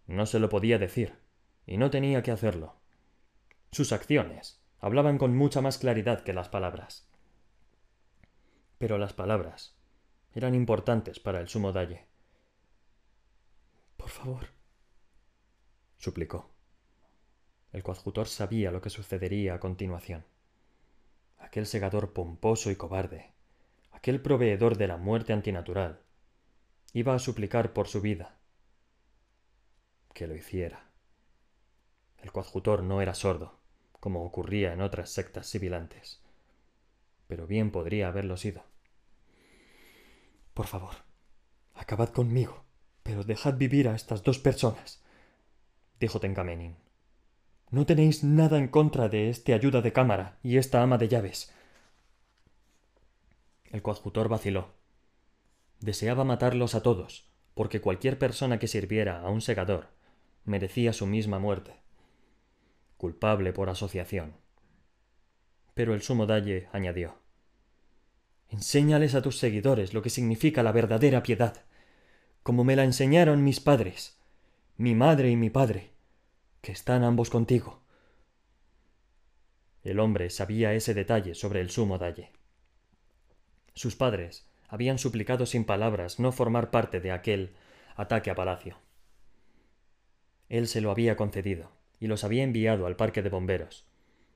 no 0.06 0.26
se 0.26 0.38
lo 0.38 0.50
podía 0.50 0.78
decir, 0.78 1.14
y 1.66 1.78
no 1.78 1.88
tenía 1.88 2.22
que 2.22 2.30
hacerlo. 2.30 2.76
Sus 3.72 3.90
acciones 3.92 4.60
hablaban 4.80 5.16
con 5.16 5.34
mucha 5.34 5.62
más 5.62 5.78
claridad 5.78 6.24
que 6.24 6.34
las 6.34 6.50
palabras. 6.50 7.08
Pero 8.84 8.98
las 8.98 9.14
palabras 9.14 9.74
eran 10.34 10.54
importantes 10.54 11.18
para 11.18 11.40
el 11.40 11.48
sumo 11.48 11.72
dalle. 11.72 12.04
Por 13.96 14.10
favor, 14.10 14.48
suplicó. 15.96 16.50
El 17.72 17.82
coadjutor 17.82 18.28
sabía 18.28 18.70
lo 18.70 18.82
que 18.82 18.90
sucedería 18.90 19.54
a 19.54 19.58
continuación. 19.58 20.26
Aquel 21.38 21.64
segador 21.64 22.12
pomposo 22.12 22.70
y 22.70 22.76
cobarde, 22.76 23.32
aquel 23.90 24.20
proveedor 24.20 24.76
de 24.76 24.88
la 24.88 24.98
muerte 24.98 25.32
antinatural, 25.32 26.02
iba 26.92 27.14
a 27.14 27.18
suplicar 27.18 27.72
por 27.72 27.88
su 27.88 28.02
vida. 28.02 28.36
Que 30.12 30.26
lo 30.26 30.36
hiciera. 30.36 30.90
El 32.18 32.32
coadjutor 32.32 32.82
no 32.82 33.00
era 33.00 33.14
sordo, 33.14 33.58
como 33.98 34.26
ocurría 34.26 34.74
en 34.74 34.82
otras 34.82 35.08
sectas 35.08 35.46
sibilantes, 35.46 36.20
pero 37.26 37.46
bien 37.46 37.70
podría 37.70 38.08
haberlo 38.08 38.36
sido. 38.36 38.73
Por 40.54 40.68
favor, 40.68 40.94
acabad 41.74 42.10
conmigo, 42.10 42.64
pero 43.02 43.24
dejad 43.24 43.54
vivir 43.54 43.88
a 43.88 43.96
estas 43.96 44.22
dos 44.22 44.38
personas, 44.38 45.02
dijo 45.98 46.20
Tenkamenin. 46.20 46.76
No 47.70 47.86
tenéis 47.86 48.22
nada 48.22 48.58
en 48.58 48.68
contra 48.68 49.08
de 49.08 49.30
este 49.30 49.52
ayuda 49.52 49.82
de 49.82 49.92
cámara 49.92 50.38
y 50.44 50.58
esta 50.58 50.80
ama 50.80 50.96
de 50.96 51.08
llaves. 51.08 51.52
El 53.64 53.82
coadjutor 53.82 54.28
vaciló. 54.28 54.68
Deseaba 55.80 56.22
matarlos 56.22 56.76
a 56.76 56.84
todos, 56.84 57.28
porque 57.54 57.80
cualquier 57.80 58.16
persona 58.16 58.60
que 58.60 58.68
sirviera 58.68 59.22
a 59.22 59.30
un 59.30 59.40
segador 59.40 59.88
merecía 60.44 60.92
su 60.92 61.06
misma 61.06 61.40
muerte. 61.40 61.82
Culpable 62.96 63.52
por 63.52 63.70
asociación. 63.70 64.36
Pero 65.74 65.94
el 65.94 66.02
sumo 66.02 66.26
Dalle 66.26 66.68
añadió 66.72 67.23
Enséñales 68.50 69.14
a 69.14 69.22
tus 69.22 69.38
seguidores 69.38 69.94
lo 69.94 70.02
que 70.02 70.10
significa 70.10 70.62
la 70.62 70.72
verdadera 70.72 71.22
piedad, 71.22 71.64
como 72.42 72.64
me 72.64 72.76
la 72.76 72.84
enseñaron 72.84 73.42
mis 73.42 73.60
padres, 73.60 74.18
mi 74.76 74.94
madre 74.94 75.30
y 75.30 75.36
mi 75.36 75.50
padre, 75.50 75.90
que 76.60 76.72
están 76.72 77.04
ambos 77.04 77.30
contigo. 77.30 77.80
El 79.82 80.00
hombre 80.00 80.30
sabía 80.30 80.72
ese 80.72 80.94
detalle 80.94 81.34
sobre 81.34 81.60
el 81.60 81.70
sumo 81.70 81.98
Dalle. 81.98 82.32
Sus 83.74 83.96
padres 83.96 84.46
habían 84.68 84.98
suplicado 84.98 85.46
sin 85.46 85.64
palabras 85.64 86.18
no 86.18 86.32
formar 86.32 86.70
parte 86.70 87.00
de 87.00 87.12
aquel 87.12 87.54
ataque 87.96 88.30
a 88.30 88.34
palacio. 88.34 88.78
Él 90.48 90.68
se 90.68 90.80
lo 90.80 90.90
había 90.90 91.16
concedido 91.16 91.70
y 92.00 92.06
los 92.06 92.24
había 92.24 92.42
enviado 92.44 92.86
al 92.86 92.96
parque 92.96 93.22
de 93.22 93.30
bomberos, 93.30 93.86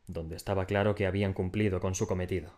donde 0.07 0.37
estaba 0.37 0.67
claro 0.67 0.95
que 0.95 1.07
habían 1.07 1.33
cumplido 1.33 1.81
con 1.81 1.95
su 1.95 2.07
cometido. 2.07 2.53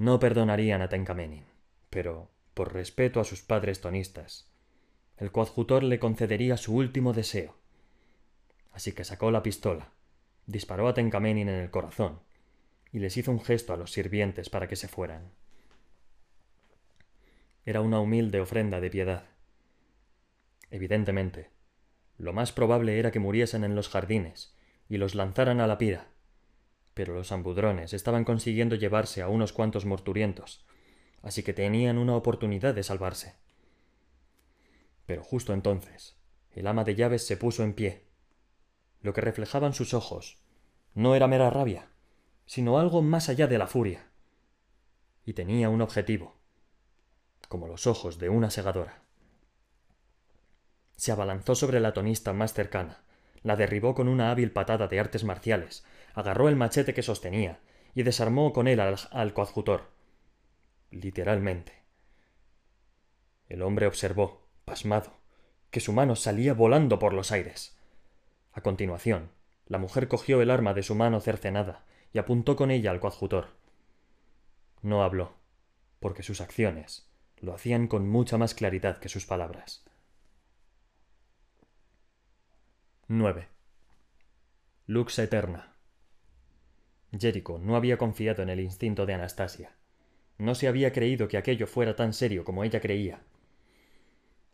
No 0.00 0.18
perdonarían 0.18 0.80
a 0.80 0.88
Tencamenin, 0.88 1.44
pero, 1.90 2.30
por 2.54 2.72
respeto 2.72 3.20
a 3.20 3.24
sus 3.24 3.42
padres 3.42 3.82
tonistas, 3.82 4.50
el 5.18 5.30
coadjutor 5.30 5.82
le 5.82 5.98
concedería 5.98 6.56
su 6.56 6.74
último 6.74 7.12
deseo. 7.12 7.58
Así 8.72 8.92
que 8.92 9.04
sacó 9.04 9.30
la 9.30 9.42
pistola, 9.42 9.92
disparó 10.46 10.88
a 10.88 10.94
Tencamenin 10.94 11.50
en 11.50 11.56
el 11.56 11.70
corazón 11.70 12.20
y 12.90 13.00
les 13.00 13.18
hizo 13.18 13.30
un 13.30 13.42
gesto 13.42 13.74
a 13.74 13.76
los 13.76 13.92
sirvientes 13.92 14.48
para 14.48 14.68
que 14.68 14.76
se 14.76 14.88
fueran. 14.88 15.32
Era 17.66 17.82
una 17.82 18.00
humilde 18.00 18.40
ofrenda 18.40 18.80
de 18.80 18.88
piedad. 18.88 19.24
Evidentemente, 20.70 21.50
lo 22.16 22.32
más 22.32 22.52
probable 22.52 22.98
era 22.98 23.10
que 23.10 23.18
muriesen 23.18 23.64
en 23.64 23.74
los 23.74 23.90
jardines 23.90 24.56
y 24.88 24.96
los 24.96 25.14
lanzaran 25.14 25.60
a 25.60 25.66
la 25.66 25.76
pira. 25.76 26.08
Pero 26.94 27.14
los 27.14 27.32
ambudrones 27.32 27.92
estaban 27.92 28.24
consiguiendo 28.24 28.76
llevarse 28.76 29.22
a 29.22 29.28
unos 29.28 29.52
cuantos 29.52 29.86
morturientos, 29.86 30.64
así 31.22 31.42
que 31.42 31.52
tenían 31.52 31.98
una 31.98 32.16
oportunidad 32.16 32.74
de 32.74 32.82
salvarse. 32.82 33.36
Pero 35.06 35.22
justo 35.22 35.52
entonces, 35.52 36.16
el 36.52 36.66
ama 36.66 36.84
de 36.84 36.94
llaves 36.94 37.26
se 37.26 37.36
puso 37.36 37.62
en 37.62 37.74
pie. 37.74 38.06
Lo 39.00 39.12
que 39.12 39.20
reflejaban 39.20 39.72
sus 39.72 39.94
ojos 39.94 40.38
no 40.94 41.14
era 41.14 41.26
mera 41.26 41.50
rabia, 41.50 41.88
sino 42.46 42.78
algo 42.78 43.02
más 43.02 43.28
allá 43.28 43.46
de 43.46 43.58
la 43.58 43.66
furia. 43.66 44.10
Y 45.24 45.34
tenía 45.34 45.68
un 45.68 45.80
objetivo, 45.80 46.36
como 47.48 47.66
los 47.66 47.86
ojos 47.86 48.18
de 48.18 48.28
una 48.28 48.50
segadora 48.50 49.00
se 51.00 51.12
abalanzó 51.12 51.54
sobre 51.54 51.80
la 51.80 51.94
tonista 51.94 52.34
más 52.34 52.52
cercana, 52.52 52.98
la 53.42 53.56
derribó 53.56 53.94
con 53.94 54.06
una 54.06 54.30
hábil 54.30 54.52
patada 54.52 54.86
de 54.86 55.00
artes 55.00 55.24
marciales, 55.24 55.82
agarró 56.14 56.48
el 56.48 56.56
machete 56.56 56.94
que 56.94 57.02
sostenía 57.02 57.60
y 57.94 58.02
desarmó 58.02 58.52
con 58.52 58.68
él 58.68 58.80
al, 58.80 59.32
coadjutor. 59.34 59.90
Literalmente. 60.90 61.82
El 63.48 63.62
hombre 63.62 63.86
observó, 63.86 64.46
pasmado, 64.64 65.18
que 65.70 65.80
su 65.80 65.92
mano 65.92 66.16
salía 66.16 66.54
volando 66.54 66.98
por 66.98 67.12
los 67.12 67.32
aires. 67.32 67.78
A 68.52 68.60
continuación, 68.60 69.30
la 69.66 69.78
mujer 69.78 70.08
cogió 70.08 70.42
el 70.42 70.50
arma 70.50 70.74
de 70.74 70.82
su 70.82 70.94
mano 70.94 71.20
cercenada 71.20 71.84
y 72.12 72.18
apuntó 72.18 72.56
con 72.56 72.70
ella 72.70 72.90
al 72.90 73.00
coadjutor. 73.00 73.48
No 74.82 75.02
habló, 75.02 75.34
porque 76.00 76.22
sus 76.22 76.40
acciones 76.40 77.08
lo 77.38 77.54
hacían 77.54 77.86
con 77.86 78.08
mucha 78.08 78.36
más 78.38 78.54
claridad 78.54 78.98
que 78.98 79.08
sus 79.08 79.26
palabras. 79.26 79.84
9. 83.08 83.48
Lux 84.86 85.18
Eterna. 85.18 85.74
Jericho 87.18 87.58
no 87.58 87.76
había 87.76 87.98
confiado 87.98 88.42
en 88.42 88.48
el 88.48 88.60
instinto 88.60 89.06
de 89.06 89.14
Anastasia. 89.14 89.72
No 90.38 90.54
se 90.54 90.68
había 90.68 90.92
creído 90.92 91.28
que 91.28 91.36
aquello 91.36 91.66
fuera 91.66 91.96
tan 91.96 92.12
serio 92.12 92.44
como 92.44 92.64
ella 92.64 92.80
creía. 92.80 93.20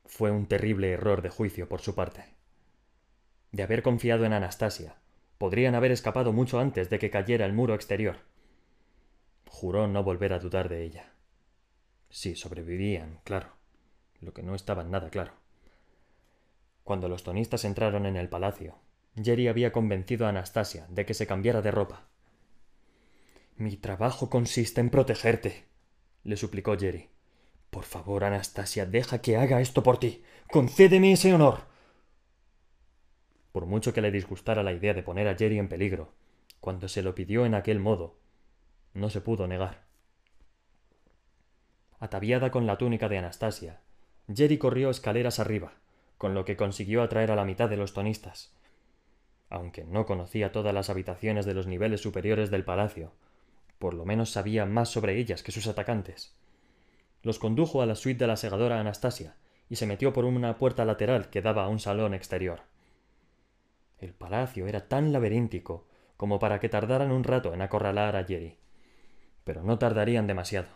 Fue 0.05 0.31
un 0.31 0.47
terrible 0.47 0.91
error 0.93 1.23
de 1.23 1.31
juicio 1.31 1.69
por 1.69 1.81
su 1.81 1.95
parte. 1.95 2.25
De 3.53 3.63
haber 3.63 3.83
confiado 3.83 4.25
en 4.25 4.33
Anastasia, 4.33 4.97
podrían 5.39 5.75
haber 5.75 5.93
escapado 5.93 6.33
mucho 6.33 6.59
antes 6.59 6.91
de 6.91 6.99
que 6.99 7.11
cayera 7.11 7.47
el 7.47 7.53
muro 7.53 7.75
exterior. 7.75 8.19
Juró 9.49 9.87
no 9.87 10.03
volver 10.03 10.33
a 10.33 10.39
dudar 10.39 10.69
de 10.69 10.83
ella. 10.83 11.13
Sí, 12.11 12.35
sobrevivían, 12.35 13.21
claro, 13.25 13.49
lo 14.21 14.33
que 14.33 14.43
no 14.43 14.55
estaba 14.55 14.85
nada 14.85 15.11
claro. 15.11 15.33
Cuando 16.85 17.09
los 17.09 17.25
tonistas 17.25 17.65
entraron 17.65 18.07
en 18.07 18.17
el 18.17 18.29
palacio, 18.29 18.79
Jerry 19.21 19.49
había 19.49 19.73
convencido 19.73 20.27
a 20.27 20.31
Anastasia 20.31 20.87
de 20.89 21.05
que 21.05 21.15
se 21.15 21.27
cambiara 21.27 21.63
de 21.63 21.71
ropa. 21.71 22.07
Mi 23.59 23.79
trabajo 23.79 24.29
consiste 24.29 24.83
en 24.83 24.91
protegerte, 24.91 25.65
le 26.25 26.37
suplicó 26.37 26.77
Jerry. 26.77 27.09
Por 27.71 27.85
favor, 27.85 28.23
Anastasia, 28.25 28.85
deja 28.85 29.23
que 29.23 29.39
haga 29.39 29.63
esto 29.63 29.83
por 29.83 29.99
ti. 29.99 30.23
Concédeme 30.51 31.13
ese 31.13 31.33
honor. 31.33 31.61
Por 33.53 33.65
mucho 33.65 33.95
que 33.95 34.03
le 34.03 34.11
disgustara 34.11 34.63
la 34.63 34.75
idea 34.75 34.93
de 34.93 35.03
poner 35.03 35.27
a 35.27 35.37
Jerry 35.37 35.59
en 35.59 35.69
peligro, 35.69 36.13
cuando 36.61 36.87
se 36.89 37.03
lo 37.03 37.15
pidió 37.15 37.47
en 37.47 37.55
aquel 37.55 37.81
modo, 37.81 38.19
no 38.93 39.09
se 39.09 39.23
pudo 39.23 39.47
negar. 39.47 39.87
Ataviada 41.99 42.51
con 42.51 42.67
la 42.67 42.77
túnica 42.77 43.09
de 43.09 43.17
Anastasia, 43.17 43.81
Jerry 44.35 44.59
corrió 44.59 44.91
escaleras 44.91 45.39
arriba, 45.39 45.73
con 46.19 46.35
lo 46.35 46.45
que 46.45 46.59
consiguió 46.59 47.03
atraer 47.03 47.31
a 47.31 47.37
la 47.37 47.47
mitad 47.47 47.71
de 47.71 47.79
los 47.79 47.95
tonistas. 47.95 48.55
Aunque 49.49 49.85
no 49.85 50.05
conocía 50.05 50.53
todas 50.53 50.75
las 50.75 50.91
habitaciones 50.91 51.47
de 51.47 51.55
los 51.55 51.67
niveles 51.67 52.03
superiores 52.03 52.51
del 52.51 52.65
palacio, 52.65 53.13
por 53.79 53.95
lo 53.95 54.05
menos 54.05 54.31
sabía 54.31 54.67
más 54.67 54.89
sobre 54.89 55.19
ellas 55.19 55.43
que 55.43 55.53
sus 55.53 55.67
atacantes. 55.67 56.35
Los 57.23 57.39
condujo 57.39 57.83
a 57.83 57.87
la 57.87 57.95
suite 57.95 58.19
de 58.19 58.27
la 58.27 58.37
segadora 58.37 58.81
Anastasia 58.81 59.37
y 59.69 59.77
se 59.77 59.87
metió 59.87 60.13
por 60.13 60.25
una 60.25 60.59
puerta 60.59 60.85
lateral 60.85 61.29
que 61.31 61.43
daba 61.43 61.65
a 61.65 61.69
un 61.69 61.81
salón 61.81 62.15
exterior. 62.15 62.63
El 63.99 64.13
palacio 64.13 64.67
era 64.67 64.89
tan 64.89 65.13
laberíntico 65.13 65.87
como 66.17 66.39
para 66.39 66.61
que 66.61 66.69
tardaran 66.69 67.11
un 67.11 67.25
rato 67.25 67.53
en 67.53 67.63
acorralar 67.63 68.17
a 68.17 68.25
Jerry, 68.25 68.59
pero 69.45 69.63
no 69.63 69.79
tardarían 69.79 70.27
demasiado. 70.27 70.69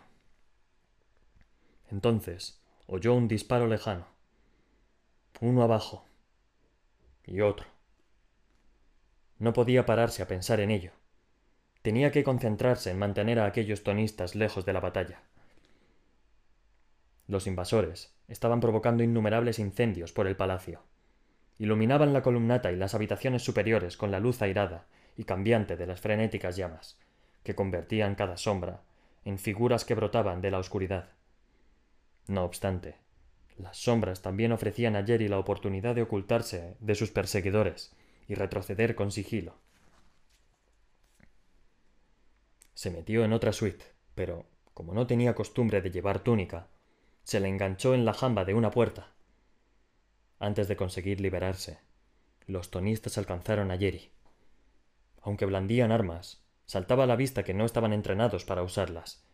Entonces 1.89 2.61
oyó 2.87 3.13
un 3.13 3.27
disparo 3.27 3.67
lejano 3.67 4.11
uno 5.41 5.63
abajo 5.63 6.05
y 7.25 7.41
otro. 7.41 7.67
No 9.39 9.53
podía 9.53 9.85
pararse 9.87 10.21
a 10.21 10.27
pensar 10.27 10.59
en 10.59 10.69
ello. 10.69 10.91
Tenía 11.81 12.11
que 12.11 12.23
concentrarse 12.23 12.91
en 12.91 12.99
mantener 12.99 13.39
a 13.39 13.45
aquellos 13.45 13.83
tonistas 13.83 14.35
lejos 14.35 14.65
de 14.65 14.73
la 14.73 14.79
batalla. 14.79 15.21
Los 17.27 17.47
invasores 17.47 18.13
estaban 18.27 18.59
provocando 18.59 19.03
innumerables 19.03 19.57
incendios 19.57 20.11
por 20.11 20.27
el 20.27 20.35
palacio. 20.35 20.83
Iluminaban 21.57 22.13
la 22.13 22.21
columnata 22.21 22.71
y 22.71 22.75
las 22.75 22.93
habitaciones 22.93 23.43
superiores 23.43 23.97
con 23.97 24.11
la 24.11 24.19
luz 24.19 24.41
airada 24.41 24.85
y 25.17 25.23
cambiante 25.23 25.75
de 25.77 25.87
las 25.87 26.01
frenéticas 26.01 26.55
llamas, 26.55 26.97
que 27.43 27.55
convertían 27.55 28.15
cada 28.15 28.37
sombra 28.37 28.81
en 29.25 29.39
figuras 29.39 29.85
que 29.85 29.95
brotaban 29.95 30.41
de 30.41 30.51
la 30.51 30.59
oscuridad. 30.59 31.09
No 32.27 32.43
obstante, 32.43 32.95
las 33.57 33.77
sombras 33.77 34.21
también 34.21 34.51
ofrecían 34.51 34.95
a 34.95 35.05
Jerry 35.05 35.27
la 35.27 35.39
oportunidad 35.39 35.95
de 35.95 36.03
ocultarse 36.03 36.75
de 36.79 36.95
sus 36.95 37.11
perseguidores 37.11 37.95
y 38.27 38.35
retroceder 38.35 38.95
con 38.95 39.11
sigilo. 39.11 39.55
Se 42.81 42.89
metió 42.89 43.23
en 43.23 43.31
otra 43.31 43.53
suite, 43.53 43.85
pero, 44.15 44.47
como 44.73 44.95
no 44.95 45.05
tenía 45.05 45.35
costumbre 45.35 45.83
de 45.83 45.91
llevar 45.91 46.23
túnica, 46.23 46.67
se 47.21 47.39
le 47.39 47.47
enganchó 47.47 47.93
en 47.93 48.05
la 48.05 48.13
jamba 48.15 48.43
de 48.43 48.55
una 48.55 48.71
puerta. 48.71 49.13
Antes 50.39 50.67
de 50.67 50.75
conseguir 50.75 51.21
liberarse, 51.21 51.77
los 52.47 52.71
tonistas 52.71 53.19
alcanzaron 53.19 53.69
a 53.69 53.77
Jerry. 53.77 54.09
Aunque 55.21 55.45
blandían 55.45 55.91
armas, 55.91 56.43
saltaba 56.65 57.03
a 57.03 57.05
la 57.05 57.15
vista 57.15 57.43
que 57.43 57.53
no 57.53 57.65
estaban 57.65 57.93
entrenados 57.93 58.45
para 58.45 58.63
usarlas, 58.63 59.27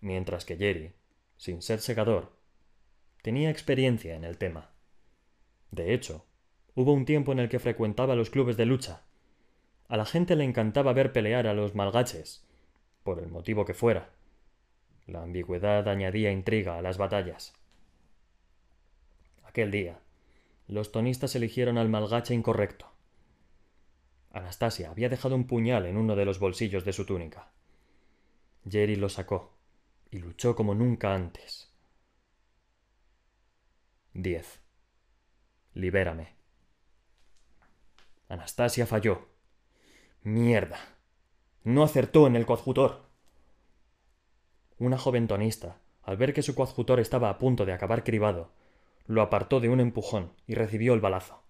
mientras 0.00 0.46
que 0.46 0.56
Jerry, 0.56 0.94
sin 1.36 1.60
ser 1.60 1.82
segador, 1.82 2.32
tenía 3.20 3.50
experiencia 3.50 4.16
en 4.16 4.24
el 4.24 4.38
tema. 4.38 4.70
De 5.72 5.92
hecho, 5.92 6.24
hubo 6.74 6.94
un 6.94 7.04
tiempo 7.04 7.32
en 7.32 7.40
el 7.40 7.50
que 7.50 7.58
frecuentaba 7.58 8.16
los 8.16 8.30
clubes 8.30 8.56
de 8.56 8.64
lucha. 8.64 9.02
A 9.88 9.98
la 9.98 10.06
gente 10.06 10.36
le 10.36 10.44
encantaba 10.44 10.94
ver 10.94 11.12
pelear 11.12 11.46
a 11.46 11.52
los 11.52 11.74
malgaches, 11.74 12.46
por 13.04 13.20
el 13.20 13.28
motivo 13.28 13.64
que 13.64 13.74
fuera. 13.74 14.10
La 15.06 15.22
ambigüedad 15.22 15.86
añadía 15.86 16.32
intriga 16.32 16.78
a 16.78 16.82
las 16.82 16.98
batallas. 16.98 17.52
Aquel 19.44 19.70
día, 19.70 20.00
los 20.66 20.90
tonistas 20.90 21.36
eligieron 21.36 21.78
al 21.78 21.88
malgache 21.88 22.34
incorrecto. 22.34 22.90
Anastasia 24.32 24.90
había 24.90 25.08
dejado 25.08 25.36
un 25.36 25.46
puñal 25.46 25.86
en 25.86 25.96
uno 25.96 26.16
de 26.16 26.24
los 26.24 26.40
bolsillos 26.40 26.84
de 26.84 26.92
su 26.92 27.06
túnica. 27.06 27.52
Jerry 28.68 28.96
lo 28.96 29.08
sacó 29.08 29.52
y 30.10 30.18
luchó 30.18 30.56
como 30.56 30.74
nunca 30.74 31.14
antes. 31.14 31.70
10. 34.14 34.60
Libérame. 35.74 36.34
Anastasia 38.28 38.86
falló. 38.86 39.28
Mierda. 40.22 40.93
No 41.64 41.82
acertó 41.82 42.26
en 42.26 42.36
el 42.36 42.44
coadjutor. 42.44 43.06
Una 44.78 44.98
joven 44.98 45.26
tonista, 45.26 45.78
al 46.02 46.18
ver 46.18 46.34
que 46.34 46.42
su 46.42 46.54
coadjutor 46.54 47.00
estaba 47.00 47.30
a 47.30 47.38
punto 47.38 47.64
de 47.64 47.72
acabar 47.72 48.04
cribado, 48.04 48.50
lo 49.06 49.22
apartó 49.22 49.60
de 49.60 49.70
un 49.70 49.80
empujón 49.80 50.32
y 50.46 50.56
recibió 50.56 50.92
el 50.92 51.00
balazo. 51.00 51.42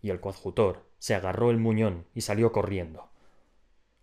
Y 0.00 0.10
el 0.10 0.20
coadjutor 0.20 0.86
se 1.00 1.16
agarró 1.16 1.50
el 1.50 1.58
muñón 1.58 2.06
y 2.14 2.20
salió 2.20 2.52
corriendo. 2.52 3.08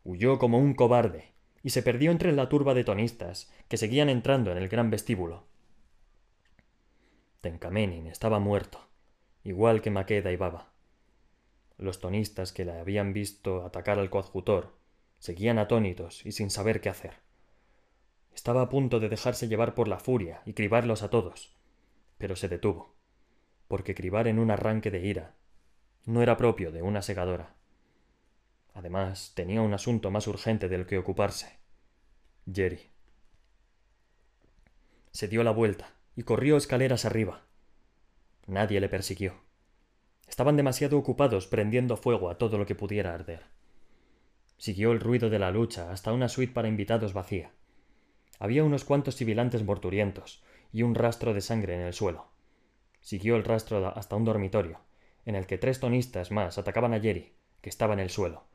Huyó 0.04 0.40
como 0.40 0.60
un 0.60 0.74
cobarde 0.74 1.32
y 1.64 1.70
se 1.70 1.84
perdió 1.84 2.12
entre 2.12 2.34
la 2.34 2.50
turba 2.50 2.74
de 2.74 2.84
tonistas 2.84 3.50
que 3.70 3.78
seguían 3.78 4.10
entrando 4.10 4.52
en 4.52 4.58
el 4.58 4.68
gran 4.68 4.90
vestíbulo. 4.90 5.46
Tencamenin 7.40 8.08
estaba 8.08 8.40
muerto, 8.40 8.90
igual 9.46 9.82
que 9.82 9.90
Maqueda 9.90 10.34
y 10.34 10.36
Baba. 10.36 10.74
Los 11.78 12.02
tonistas 12.02 12.52
que 12.52 12.66
le 12.66 12.78
habían 12.78 13.14
visto 13.14 13.64
atacar 13.64 14.00
al 14.00 14.10
coadjutor 14.10 14.79
seguían 15.20 15.60
atónitos 15.60 16.26
y 16.26 16.32
sin 16.32 16.50
saber 16.50 16.82
qué 16.82 16.90
hacer. 16.90 17.14
Estaba 18.34 18.62
a 18.62 18.70
punto 18.70 19.00
de 19.00 19.10
dejarse 19.10 19.48
llevar 19.48 19.76
por 19.76 19.88
la 19.88 20.00
furia 20.00 20.42
y 20.46 20.54
cribarlos 20.54 21.04
a 21.04 21.10
todos, 21.10 21.56
pero 22.18 22.36
se 22.36 22.48
detuvo, 22.48 22.96
porque 23.68 23.96
cribar 23.96 24.28
en 24.28 24.40
un 24.40 24.50
arranque 24.50 24.92
de 24.92 25.06
ira 25.06 25.36
no 26.06 26.22
era 26.22 26.38
propio 26.38 26.72
de 26.72 26.82
una 26.82 27.02
segadora. 27.02 27.56
Además, 28.74 29.34
tenía 29.36 29.62
un 29.62 29.74
asunto 29.74 30.10
más 30.10 30.26
urgente 30.28 30.70
del 30.70 30.86
que 30.86 30.98
ocuparse. 30.98 31.60
Jerry. 32.52 32.92
Se 35.12 35.28
dio 35.28 35.44
la 35.44 35.52
vuelta 35.52 35.94
y 36.16 36.24
corrió 36.24 36.58
escaleras 36.58 37.06
arriba. 37.06 37.46
Nadie 38.48 38.80
le 38.80 38.90
persiguió. 38.90 39.42
Estaban 40.28 40.56
demasiado 40.56 40.98
ocupados 40.98 41.48
prendiendo 41.48 41.98
fuego 41.98 42.30
a 42.30 42.38
todo 42.38 42.58
lo 42.58 42.66
que 42.66 42.76
pudiera 42.76 43.14
arder. 43.14 43.59
Siguió 44.60 44.92
el 44.92 45.00
ruido 45.00 45.30
de 45.30 45.40
la 45.40 45.52
lucha 45.52 45.90
hasta 45.90 46.12
una 46.12 46.28
suite 46.28 46.54
para 46.54 46.68
invitados 46.68 47.14
vacía. 47.14 47.54
Había 48.40 48.66
unos 48.66 48.84
cuantos 48.84 49.16
sibilantes 49.16 49.64
morturientos 49.64 50.44
y 50.74 50.84
un 50.84 50.96
rastro 50.96 51.34
de 51.34 51.40
sangre 51.40 51.76
en 51.76 51.82
el 51.82 51.94
suelo. 51.94 52.28
Siguió 53.00 53.38
el 53.38 53.46
rastro 53.46 53.88
hasta 53.88 54.18
un 54.18 54.26
dormitorio, 54.26 54.82
en 55.26 55.36
el 55.36 55.48
que 55.48 55.58
tres 55.58 55.80
tonistas 55.80 56.32
más 56.32 56.58
atacaban 56.58 56.94
a 56.94 57.00
Jerry, 57.00 57.32
que 57.62 57.70
estaba 57.70 57.94
en 57.94 58.02
el 58.02 58.10
suelo, 58.10 58.48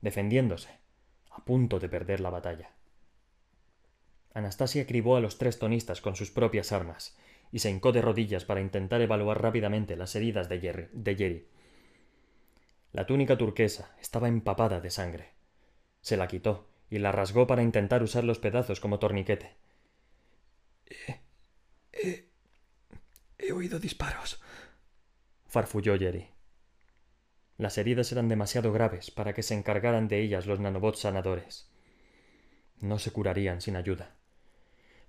defendiéndose, 0.00 0.70
a 1.30 1.44
punto 1.44 1.78
de 1.78 1.90
perder 1.90 2.20
la 2.20 2.30
batalla. 2.30 2.70
Anastasia 4.32 4.86
cribó 4.86 5.16
a 5.16 5.20
los 5.20 5.36
tres 5.36 5.58
tonistas 5.58 6.00
con 6.00 6.16
sus 6.16 6.30
propias 6.30 6.72
armas 6.72 7.18
y 7.52 7.58
se 7.58 7.68
hincó 7.68 7.92
de 7.92 8.00
rodillas 8.00 8.46
para 8.46 8.62
intentar 8.62 9.02
evaluar 9.02 9.42
rápidamente 9.42 9.94
las 9.94 10.16
heridas 10.16 10.48
de 10.48 10.58
Jerry. 10.58 10.88
De 10.94 11.16
Jerry. 11.16 11.48
La 12.92 13.04
túnica 13.04 13.36
turquesa 13.36 13.94
estaba 14.00 14.28
empapada 14.28 14.80
de 14.80 14.90
sangre. 14.90 15.39
Se 16.00 16.16
la 16.16 16.28
quitó 16.28 16.68
y 16.88 16.98
la 16.98 17.12
rasgó 17.12 17.46
para 17.46 17.62
intentar 17.62 18.02
usar 18.02 18.24
los 18.24 18.38
pedazos 18.38 18.80
como 18.80 18.98
torniquete. 18.98 19.56
He, 21.92 22.28
he, 23.38 23.52
oído 23.52 23.78
disparos. 23.78 24.40
farfulló 25.46 25.96
Jerry. 25.98 26.28
Las 27.58 27.78
heridas 27.78 28.10
eran 28.10 28.28
demasiado 28.28 28.72
graves 28.72 29.10
para 29.10 29.34
que 29.34 29.42
se 29.42 29.54
encargaran 29.54 30.08
de 30.08 30.20
ellas 30.20 30.46
los 30.46 30.60
nanobots 30.60 31.00
sanadores. 31.00 31.70
No 32.80 32.98
se 32.98 33.12
curarían 33.12 33.60
sin 33.60 33.76
ayuda. 33.76 34.16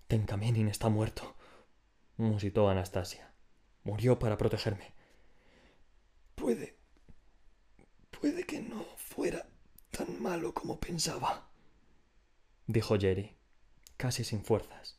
Tenkamenin 0.08 0.68
está 0.68 0.90
muerto, 0.90 1.36
musitó 2.18 2.70
Anastasia. 2.70 3.32
Murió 3.84 4.20
para 4.20 4.38
protegerme. 4.38 4.94
Puede. 6.36 6.76
puede 8.10 8.44
que 8.44 8.62
no 8.62 8.84
fuera 8.98 9.48
tan 9.92 10.22
malo 10.22 10.54
como 10.54 10.80
pensaba, 10.80 11.48
dijo 12.66 12.98
Jerry, 12.98 13.36
casi 13.98 14.24
sin 14.24 14.44
fuerzas. 14.44 14.98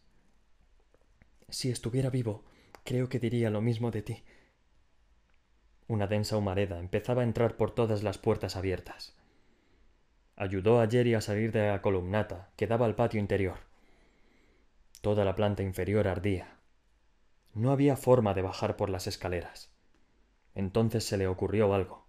Si 1.48 1.70
estuviera 1.70 2.10
vivo, 2.10 2.44
creo 2.84 3.08
que 3.08 3.18
diría 3.18 3.50
lo 3.50 3.60
mismo 3.60 3.90
de 3.90 4.02
ti. 4.02 4.22
Una 5.88 6.06
densa 6.06 6.36
humareda 6.36 6.78
empezaba 6.78 7.22
a 7.22 7.24
entrar 7.24 7.56
por 7.56 7.74
todas 7.74 8.02
las 8.02 8.18
puertas 8.18 8.56
abiertas. 8.56 9.14
Ayudó 10.36 10.80
a 10.80 10.88
Jerry 10.88 11.14
a 11.14 11.20
salir 11.20 11.52
de 11.52 11.68
la 11.68 11.82
columnata 11.82 12.50
que 12.56 12.66
daba 12.66 12.86
al 12.86 12.94
patio 12.94 13.20
interior. 13.20 13.58
Toda 15.00 15.24
la 15.24 15.34
planta 15.34 15.62
inferior 15.62 16.08
ardía. 16.08 16.56
No 17.54 17.72
había 17.72 17.96
forma 17.96 18.32
de 18.34 18.42
bajar 18.42 18.76
por 18.76 18.88
las 18.88 19.06
escaleras. 19.06 19.70
Entonces 20.54 21.04
se 21.04 21.18
le 21.18 21.26
ocurrió 21.26 21.74
algo. 21.74 22.06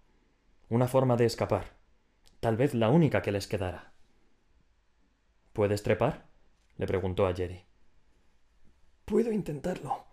Una 0.70 0.88
forma 0.88 1.16
de 1.16 1.26
escapar. 1.26 1.83
Tal 2.44 2.58
vez 2.58 2.74
la 2.74 2.90
única 2.90 3.22
que 3.22 3.32
les 3.32 3.46
quedara. 3.46 3.94
¿Puedes 5.54 5.82
trepar? 5.82 6.26
le 6.76 6.86
preguntó 6.86 7.26
a 7.26 7.34
Jerry. 7.34 7.64
Puedo 9.06 9.32
intentarlo. 9.32 10.04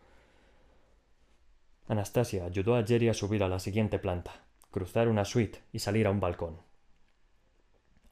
Anastasia 1.89 2.45
ayudó 2.45 2.77
a 2.77 2.85
Jerry 2.85 3.09
a 3.09 3.13
subir 3.13 3.43
a 3.43 3.49
la 3.49 3.59
siguiente 3.59 3.99
planta, 3.99 4.45
cruzar 4.71 5.09
una 5.09 5.25
suite 5.25 5.59
y 5.73 5.79
salir 5.79 6.07
a 6.07 6.11
un 6.11 6.21
balcón. 6.21 6.61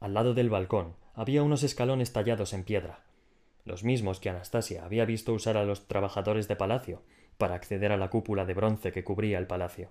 Al 0.00 0.12
lado 0.12 0.34
del 0.34 0.50
balcón 0.50 0.96
había 1.14 1.42
unos 1.42 1.62
escalones 1.62 2.12
tallados 2.12 2.52
en 2.52 2.64
piedra, 2.64 3.00
los 3.64 3.84
mismos 3.84 4.20
que 4.20 4.28
Anastasia 4.28 4.84
había 4.84 5.06
visto 5.06 5.32
usar 5.32 5.56
a 5.56 5.64
los 5.64 5.88
trabajadores 5.88 6.46
de 6.46 6.56
palacio 6.56 7.02
para 7.38 7.54
acceder 7.54 7.90
a 7.90 7.96
la 7.96 8.10
cúpula 8.10 8.44
de 8.44 8.52
bronce 8.52 8.92
que 8.92 9.02
cubría 9.02 9.38
el 9.38 9.46
palacio. 9.46 9.88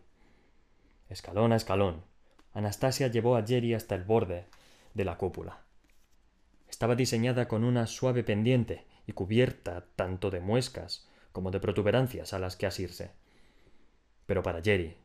Escalón 1.09 1.51
a 1.51 1.55
escalón, 1.55 2.03
Anastasia 2.53 3.07
llevó 3.07 3.35
a 3.35 3.45
Jerry 3.45 3.73
hasta 3.73 3.95
el 3.95 4.03
borde 4.03 4.45
de 4.93 5.05
la 5.05 5.17
cúpula. 5.17 5.63
Estaba 6.69 6.95
diseñada 6.95 7.47
con 7.47 7.63
una 7.63 7.87
suave 7.87 8.23
pendiente 8.23 8.85
y 9.05 9.13
cubierta 9.13 9.85
tanto 9.95 10.29
de 10.29 10.39
muescas 10.39 11.07
como 11.31 11.51
de 11.51 11.59
protuberancias 11.59 12.33
a 12.33 12.39
las 12.39 12.55
que 12.55 12.65
asirse. 12.65 13.11
Pero 14.25 14.43
para 14.43 14.61
Jerry, 14.61 14.97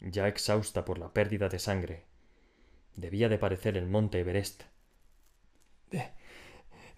ya 0.00 0.28
exhausta 0.28 0.84
por 0.84 0.98
la 0.98 1.12
pérdida 1.12 1.48
de 1.48 1.58
sangre, 1.58 2.04
debía 2.96 3.28
de 3.28 3.38
parecer 3.38 3.76
el 3.76 3.86
monte 3.86 4.20
Everest. 4.20 4.64
¿De, 5.90 6.10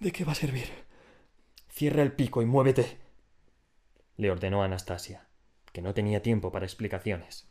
de 0.01 0.13
qué 0.13 0.25
va 0.25 0.33
a 0.33 0.37
servir? 0.37 0.69
Cierra 1.69 2.03
el 2.03 2.13
pico 2.13 2.43
y 2.43 2.47
muévete. 2.47 2.99
le 4.17 4.31
ordenó 4.31 4.63
Anastasia, 4.63 5.27
que 5.73 5.83
no 5.83 5.93
tenía 5.93 6.23
tiempo 6.23 6.53
para 6.53 6.67
explicaciones. 6.67 7.49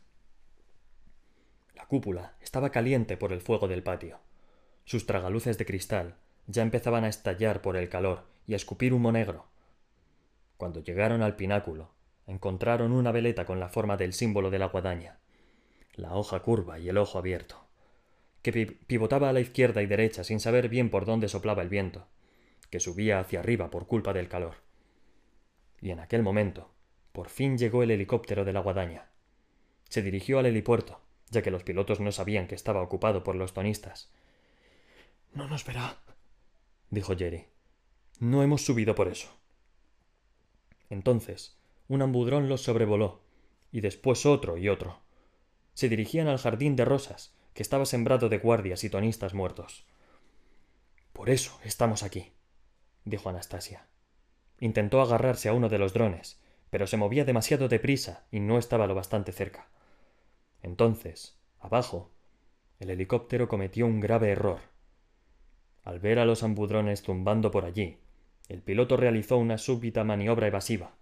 La 1.84 1.88
cúpula 1.88 2.32
estaba 2.40 2.70
caliente 2.70 3.18
por 3.18 3.30
el 3.30 3.42
fuego 3.42 3.68
del 3.68 3.82
patio. 3.82 4.18
Sus 4.86 5.04
tragaluces 5.04 5.58
de 5.58 5.66
cristal 5.66 6.14
ya 6.46 6.62
empezaban 6.62 7.04
a 7.04 7.08
estallar 7.08 7.60
por 7.60 7.76
el 7.76 7.90
calor 7.90 8.24
y 8.46 8.54
a 8.54 8.56
escupir 8.56 8.94
humo 8.94 9.12
negro. 9.12 9.48
Cuando 10.56 10.82
llegaron 10.82 11.20
al 11.20 11.36
pináculo, 11.36 11.90
encontraron 12.26 12.90
una 12.92 13.12
veleta 13.12 13.44
con 13.44 13.60
la 13.60 13.68
forma 13.68 13.98
del 13.98 14.14
símbolo 14.14 14.50
de 14.50 14.60
la 14.60 14.68
guadaña, 14.68 15.18
la 15.94 16.14
hoja 16.14 16.40
curva 16.40 16.78
y 16.78 16.88
el 16.88 16.96
ojo 16.96 17.18
abierto, 17.18 17.66
que 18.40 18.78
pivotaba 18.86 19.28
a 19.28 19.34
la 19.34 19.40
izquierda 19.40 19.82
y 19.82 19.86
derecha 19.86 20.24
sin 20.24 20.40
saber 20.40 20.70
bien 20.70 20.88
por 20.88 21.04
dónde 21.04 21.28
soplaba 21.28 21.60
el 21.60 21.68
viento, 21.68 22.06
que 22.70 22.80
subía 22.80 23.20
hacia 23.20 23.40
arriba 23.40 23.70
por 23.70 23.86
culpa 23.86 24.14
del 24.14 24.30
calor. 24.30 24.54
Y 25.82 25.90
en 25.90 26.00
aquel 26.00 26.22
momento, 26.22 26.70
por 27.12 27.28
fin 27.28 27.58
llegó 27.58 27.82
el 27.82 27.90
helicóptero 27.90 28.46
de 28.46 28.54
la 28.54 28.60
guadaña. 28.60 29.10
Se 29.90 30.00
dirigió 30.00 30.38
al 30.38 30.46
helipuerto, 30.46 31.04
ya 31.34 31.42
que 31.42 31.50
los 31.50 31.64
pilotos 31.64 32.00
no 32.00 32.12
sabían 32.12 32.46
que 32.46 32.54
estaba 32.54 32.80
ocupado 32.80 33.22
por 33.22 33.34
los 33.34 33.52
tonistas. 33.52 34.10
No 35.34 35.48
nos 35.48 35.64
verá, 35.64 35.98
dijo 36.90 37.16
Jerry. 37.16 37.46
No 38.20 38.42
hemos 38.42 38.64
subido 38.64 38.94
por 38.94 39.08
eso. 39.08 39.28
Entonces, 40.88 41.58
un 41.88 42.00
ambudrón 42.02 42.48
los 42.48 42.62
sobrevoló, 42.62 43.20
y 43.72 43.80
después 43.80 44.24
otro 44.24 44.56
y 44.56 44.68
otro. 44.68 45.00
Se 45.74 45.88
dirigían 45.88 46.28
al 46.28 46.38
jardín 46.38 46.76
de 46.76 46.84
rosas, 46.84 47.34
que 47.52 47.62
estaba 47.62 47.86
sembrado 47.86 48.28
de 48.28 48.38
guardias 48.38 48.84
y 48.84 48.90
tonistas 48.90 49.34
muertos. 49.34 49.84
Por 51.12 51.30
eso 51.30 51.58
estamos 51.64 52.02
aquí, 52.02 52.32
dijo 53.04 53.28
Anastasia. 53.28 53.86
Intentó 54.60 55.00
agarrarse 55.00 55.48
a 55.48 55.52
uno 55.52 55.68
de 55.68 55.78
los 55.78 55.92
drones, 55.92 56.40
pero 56.70 56.86
se 56.86 56.96
movía 56.96 57.24
demasiado 57.24 57.68
deprisa 57.68 58.26
y 58.30 58.40
no 58.40 58.58
estaba 58.58 58.86
lo 58.86 58.94
bastante 58.94 59.32
cerca. 59.32 59.68
Entonces, 60.64 61.36
abajo, 61.60 62.10
el 62.80 62.88
helicóptero 62.88 63.48
cometió 63.48 63.84
un 63.84 64.00
grave 64.00 64.30
error. 64.30 64.60
Al 65.82 66.00
ver 66.00 66.18
a 66.18 66.24
los 66.24 66.42
ambudrones 66.42 67.02
zumbando 67.02 67.50
por 67.50 67.66
allí, 67.66 67.98
el 68.48 68.62
piloto 68.62 68.96
realizó 68.96 69.36
una 69.36 69.58
súbita 69.58 70.04
maniobra 70.04 70.46
evasiva. 70.46 70.94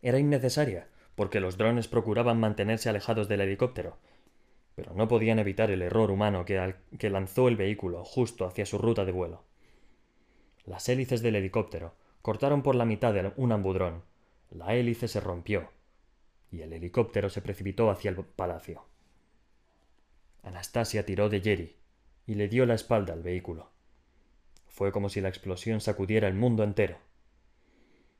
Era 0.00 0.18
innecesaria, 0.18 0.88
porque 1.14 1.40
los 1.40 1.58
drones 1.58 1.88
procuraban 1.88 2.40
mantenerse 2.40 2.88
alejados 2.88 3.28
del 3.28 3.42
helicóptero, 3.42 3.98
pero 4.76 4.94
no 4.94 5.08
podían 5.08 5.38
evitar 5.38 5.70
el 5.70 5.82
error 5.82 6.10
humano 6.10 6.46
que, 6.46 6.74
que 6.98 7.10
lanzó 7.10 7.48
el 7.48 7.56
vehículo 7.56 8.02
justo 8.02 8.46
hacia 8.46 8.64
su 8.64 8.78
ruta 8.78 9.04
de 9.04 9.12
vuelo. 9.12 9.44
Las 10.64 10.88
hélices 10.88 11.20
del 11.20 11.36
helicóptero 11.36 11.96
cortaron 12.22 12.62
por 12.62 12.76
la 12.76 12.86
mitad 12.86 13.12
de 13.12 13.30
un 13.36 13.52
ambudrón. 13.52 14.04
La 14.48 14.74
hélice 14.74 15.06
se 15.06 15.20
rompió 15.20 15.68
y 16.52 16.60
el 16.60 16.72
helicóptero 16.74 17.30
se 17.30 17.40
precipitó 17.40 17.90
hacia 17.90 18.10
el 18.10 18.16
palacio. 18.16 18.84
Anastasia 20.42 21.06
tiró 21.06 21.30
de 21.30 21.40
Jerry 21.40 21.76
y 22.26 22.34
le 22.34 22.48
dio 22.48 22.66
la 22.66 22.74
espalda 22.74 23.14
al 23.14 23.22
vehículo. 23.22 23.70
Fue 24.68 24.92
como 24.92 25.08
si 25.08 25.20
la 25.20 25.28
explosión 25.28 25.80
sacudiera 25.80 26.28
el 26.28 26.34
mundo 26.34 26.62
entero. 26.62 26.98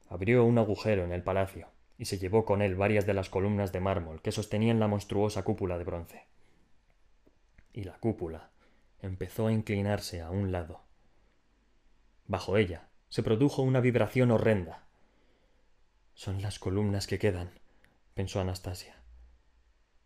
Abrió 0.09 0.45
un 0.45 0.59
agujero 0.59 1.05
en 1.05 1.13
el 1.13 1.23
palacio 1.23 1.69
y 1.99 2.07
se 2.07 2.19
llevó 2.19 2.45
con 2.45 2.63
él 2.63 2.75
varias 2.75 3.07
de 3.07 3.15
las 3.15 3.29
columnas 3.29 3.71
de 3.71 3.81
mármol 3.81 4.23
que 4.23 4.33
sostenían 4.33 4.81
la 4.81 4.89
monstruosa 4.89 5.45
cúpula 5.45 5.77
de 5.79 5.85
bronce. 5.85 6.27
Y 7.73 7.85
la 7.85 7.99
cúpula 7.99 8.51
empezó 9.01 9.47
a 9.47 9.53
inclinarse 9.53 10.21
a 10.21 10.31
un 10.31 10.53
lado. 10.53 10.81
Bajo 12.27 12.57
ella 12.57 12.89
se 13.09 13.23
produjo 13.23 13.63
una 13.63 13.81
vibración 13.81 14.31
horrenda. 14.31 14.85
Son 16.15 16.41
las 16.41 16.59
columnas 16.59 17.07
que 17.07 17.19
quedan, 17.19 17.62
pensó 18.15 18.41
Anastasia. 18.41 18.97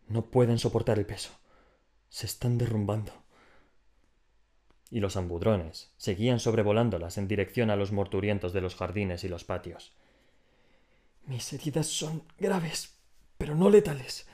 No 0.08 0.30
pueden 0.30 0.58
soportar 0.58 0.98
el 0.98 1.06
peso. 1.06 1.30
Se 2.08 2.26
están 2.26 2.58
derrumbando. 2.58 3.12
Y 4.90 5.00
los 5.00 5.16
ambudrones 5.16 5.92
seguían 5.96 6.38
sobrevolándolas 6.38 7.18
en 7.18 7.26
dirección 7.26 7.70
a 7.70 7.76
los 7.76 7.90
morturientos 7.90 8.52
de 8.52 8.60
los 8.60 8.76
jardines 8.76 9.24
y 9.24 9.28
los 9.28 9.44
patios. 9.44 9.92
Mis 11.26 11.52
heridas 11.52 11.88
son 11.88 12.22
graves, 12.38 12.96
pero 13.36 13.56
no 13.56 13.68
letales, 13.68 14.28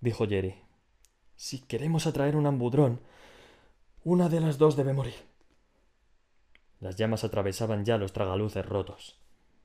dijo 0.00 0.26
Jerry. 0.28 0.60
Si 1.36 1.60
queremos 1.60 2.06
atraer 2.06 2.36
un 2.36 2.46
ambudrón, 2.46 3.00
una 4.04 4.28
de 4.28 4.40
las 4.40 4.58
dos 4.58 4.76
debe 4.76 4.92
morir. 4.92 5.14
Las 6.80 6.96
llamas 6.96 7.24
atravesaban 7.24 7.86
ya 7.86 7.96
los 7.96 8.12
tragaluces 8.12 8.66
rotos. 8.66 9.18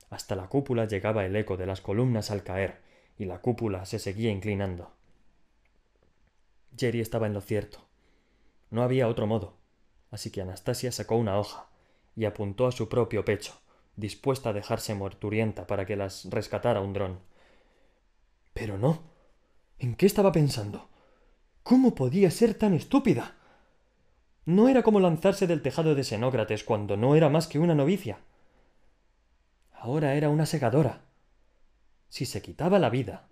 Hasta 0.10 0.36
la 0.36 0.48
cúpula 0.48 0.86
llegaba 0.86 1.26
el 1.26 1.36
eco 1.36 1.58
de 1.58 1.66
las 1.66 1.82
columnas 1.82 2.32
al 2.32 2.44
caer, 2.44 2.82
y 3.18 3.26
la 3.26 3.40
cúpula 3.40 3.86
se 3.86 4.00
seguía 4.00 4.32
inclinando. 4.32 4.92
Jerry 6.78 7.02
estaba 7.02 7.28
en 7.28 7.34
lo 7.34 7.42
cierto. 7.42 7.86
No 8.70 8.84
había 8.84 9.08
otro 9.08 9.28
modo, 9.28 9.56
así 10.12 10.30
que 10.30 10.42
Anastasia 10.42 10.92
sacó 10.92 11.16
una 11.16 11.40
hoja 11.40 11.68
y 12.16 12.26
apuntó 12.26 12.68
a 12.68 12.72
su 12.72 12.90
propio 12.90 13.26
pecho, 13.26 13.54
dispuesta 13.96 14.50
a 14.50 14.54
dejarse 14.54 14.94
morturienta 14.94 15.68
para 15.68 15.86
que 15.86 15.96
las 15.96 16.26
rescatara 16.26 16.82
un 16.82 16.94
dron. 16.94 17.20
Pero 18.54 18.78
no. 18.78 19.04
¿En 19.80 19.96
qué 19.96 20.06
estaba 20.06 20.32
pensando? 20.32 20.90
¿Cómo 21.64 21.96
podía 21.96 22.32
ser 22.32 22.54
tan 22.54 22.74
estúpida? 22.74 23.36
No 24.46 24.70
era 24.70 24.82
como 24.82 25.00
lanzarse 25.00 25.46
del 25.46 25.62
tejado 25.62 25.94
de 25.94 26.04
Xenócrates 26.04 26.64
cuando 26.64 26.96
no 26.98 27.16
era 27.16 27.30
más 27.30 27.48
que 27.48 27.60
una 27.60 27.76
novicia. 27.76 28.20
Ahora 29.74 30.16
era 30.16 30.30
una 30.30 30.46
segadora. 30.46 31.02
Si 32.10 32.26
se 32.26 32.42
quitaba 32.42 32.80
la 32.80 32.90
vida, 32.90 33.28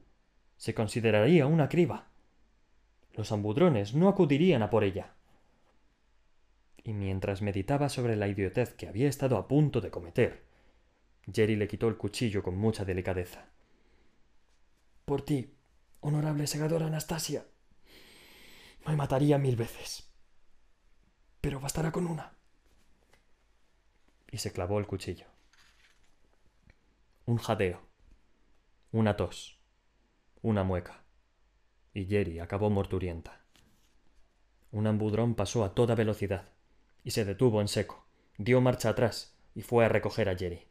se 0.57 0.73
consideraría 0.73 1.47
una 1.47 1.69
criba. 1.69 2.07
Los 3.13 3.31
ambudrones 3.31 3.93
no 3.93 4.09
acudirían 4.09 4.61
a 4.61 4.69
por 4.69 4.83
ella. 4.83 5.13
Y 6.83 6.93
mientras 6.93 7.41
meditaba 7.41 7.89
sobre 7.89 8.15
la 8.15 8.27
idiotez 8.27 8.73
que 8.73 8.87
había 8.87 9.07
estado 9.07 9.37
a 9.37 9.47
punto 9.47 9.81
de 9.81 9.89
cometer, 9.89 10.45
Jerry 11.31 11.55
le 11.55 11.67
quitó 11.67 11.87
el 11.87 11.97
cuchillo 11.97 12.43
con 12.43 12.57
mucha 12.57 12.85
delicadeza. 12.85 13.47
Por 15.05 15.23
ti, 15.23 15.55
honorable 16.01 16.45
segadora 16.47 16.87
Anastasia, 16.87 17.45
me 18.85 18.95
mataría 18.95 19.37
mil 19.37 19.55
veces. 19.55 20.07
Pero 21.41 21.59
bastará 21.59 21.91
con 21.91 22.05
una. 22.07 22.33
Y 24.29 24.37
se 24.37 24.51
clavó 24.51 24.79
el 24.79 24.87
cuchillo. 24.87 25.25
Un 27.25 27.37
jadeo, 27.37 27.81
una 28.95 29.17
tos, 29.17 29.59
una 30.41 30.63
mueca 30.63 31.03
y 31.93 32.05
Jerry 32.05 32.39
acabó 32.39 32.69
morturienta. 32.69 33.41
Un 34.71 34.87
ambudrón 34.87 35.35
pasó 35.35 35.65
a 35.65 35.75
toda 35.75 35.95
velocidad 35.95 36.47
y 37.03 37.11
se 37.11 37.25
detuvo 37.25 37.59
en 37.59 37.67
seco, 37.67 38.05
dio 38.37 38.61
marcha 38.61 38.87
atrás 38.87 39.35
y 39.53 39.63
fue 39.63 39.83
a 39.83 39.89
recoger 39.89 40.29
a 40.29 40.37
Jerry. 40.37 40.65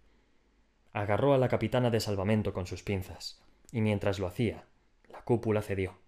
Agarró 0.95 1.35
a 1.35 1.39
la 1.39 1.51
capitana 1.51 1.91
de 1.91 2.01
salvamento 2.01 2.55
con 2.55 2.67
sus 2.67 2.83
pinzas, 2.83 3.43
y 3.73 3.83
mientras 3.83 4.19
lo 4.19 4.27
hacía, 4.27 4.65
la 5.11 5.21
cúpula 5.21 5.61
cedió. 5.61 5.99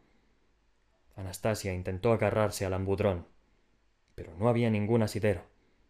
Anastasia 1.17 1.75
intentó 1.75 2.15
agarrarse 2.15 2.65
al 2.65 2.73
ambudrón, 2.73 3.27
pero 4.15 4.35
no 4.39 4.49
había 4.49 4.71
ningún 4.71 5.03
asidero, 5.03 5.43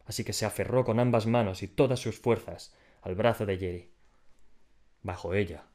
así 0.07 0.24
que 0.24 0.33
se 0.33 0.45
aferró 0.45 0.85
con 0.85 0.99
ambas 0.99 1.27
manos 1.27 1.62
y 1.62 1.68
todas 1.68 2.01
sus 2.01 2.18
fuerzas 2.18 2.74
al 3.01 3.14
brazo 3.14 3.47
de 3.47 3.59
Jerry. 3.59 3.93
Bajo 5.05 5.33
ella, 5.33 5.66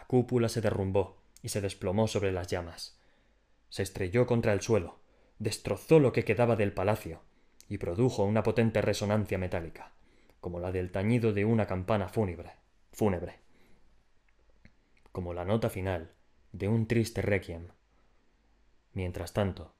la 0.00 0.06
cúpula 0.06 0.48
se 0.48 0.62
derrumbó 0.62 1.18
y 1.42 1.50
se 1.50 1.60
desplomó 1.60 2.08
sobre 2.08 2.32
las 2.32 2.46
llamas. 2.46 2.98
Se 3.68 3.82
estrelló 3.82 4.26
contra 4.26 4.54
el 4.54 4.62
suelo, 4.62 4.98
destrozó 5.38 6.00
lo 6.00 6.10
que 6.10 6.24
quedaba 6.24 6.56
del 6.56 6.72
palacio 6.72 7.20
y 7.68 7.76
produjo 7.76 8.24
una 8.24 8.42
potente 8.42 8.80
resonancia 8.80 9.36
metálica, 9.36 9.92
como 10.40 10.58
la 10.58 10.72
del 10.72 10.90
tañido 10.90 11.34
de 11.34 11.44
una 11.44 11.66
campana 11.66 12.08
fúnebre, 12.08 12.52
fúnebre, 12.92 13.40
como 15.12 15.34
la 15.34 15.44
nota 15.44 15.68
final 15.68 16.12
de 16.52 16.68
un 16.68 16.86
triste 16.86 17.20
requiem. 17.20 17.68
Mientras 18.94 19.34
tanto, 19.34 19.74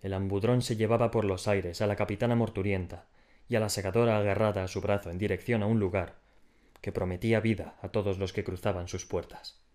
el 0.00 0.14
ambudrón 0.14 0.62
se 0.62 0.76
llevaba 0.76 1.10
por 1.10 1.26
los 1.26 1.48
aires 1.48 1.82
a 1.82 1.86
la 1.86 1.96
capitana 1.96 2.34
morturienta 2.34 3.08
y 3.46 3.56
a 3.56 3.60
la 3.60 3.68
segadora 3.68 4.16
agarrada 4.16 4.64
a 4.64 4.68
su 4.68 4.80
brazo 4.80 5.10
en 5.10 5.18
dirección 5.18 5.62
a 5.62 5.66
un 5.66 5.80
lugar 5.80 6.16
que 6.80 6.92
prometía 6.92 7.40
vida 7.40 7.76
a 7.82 7.90
todos 7.90 8.18
los 8.18 8.32
que 8.32 8.42
cruzaban 8.42 8.88
sus 8.88 9.04
puertas. 9.04 9.65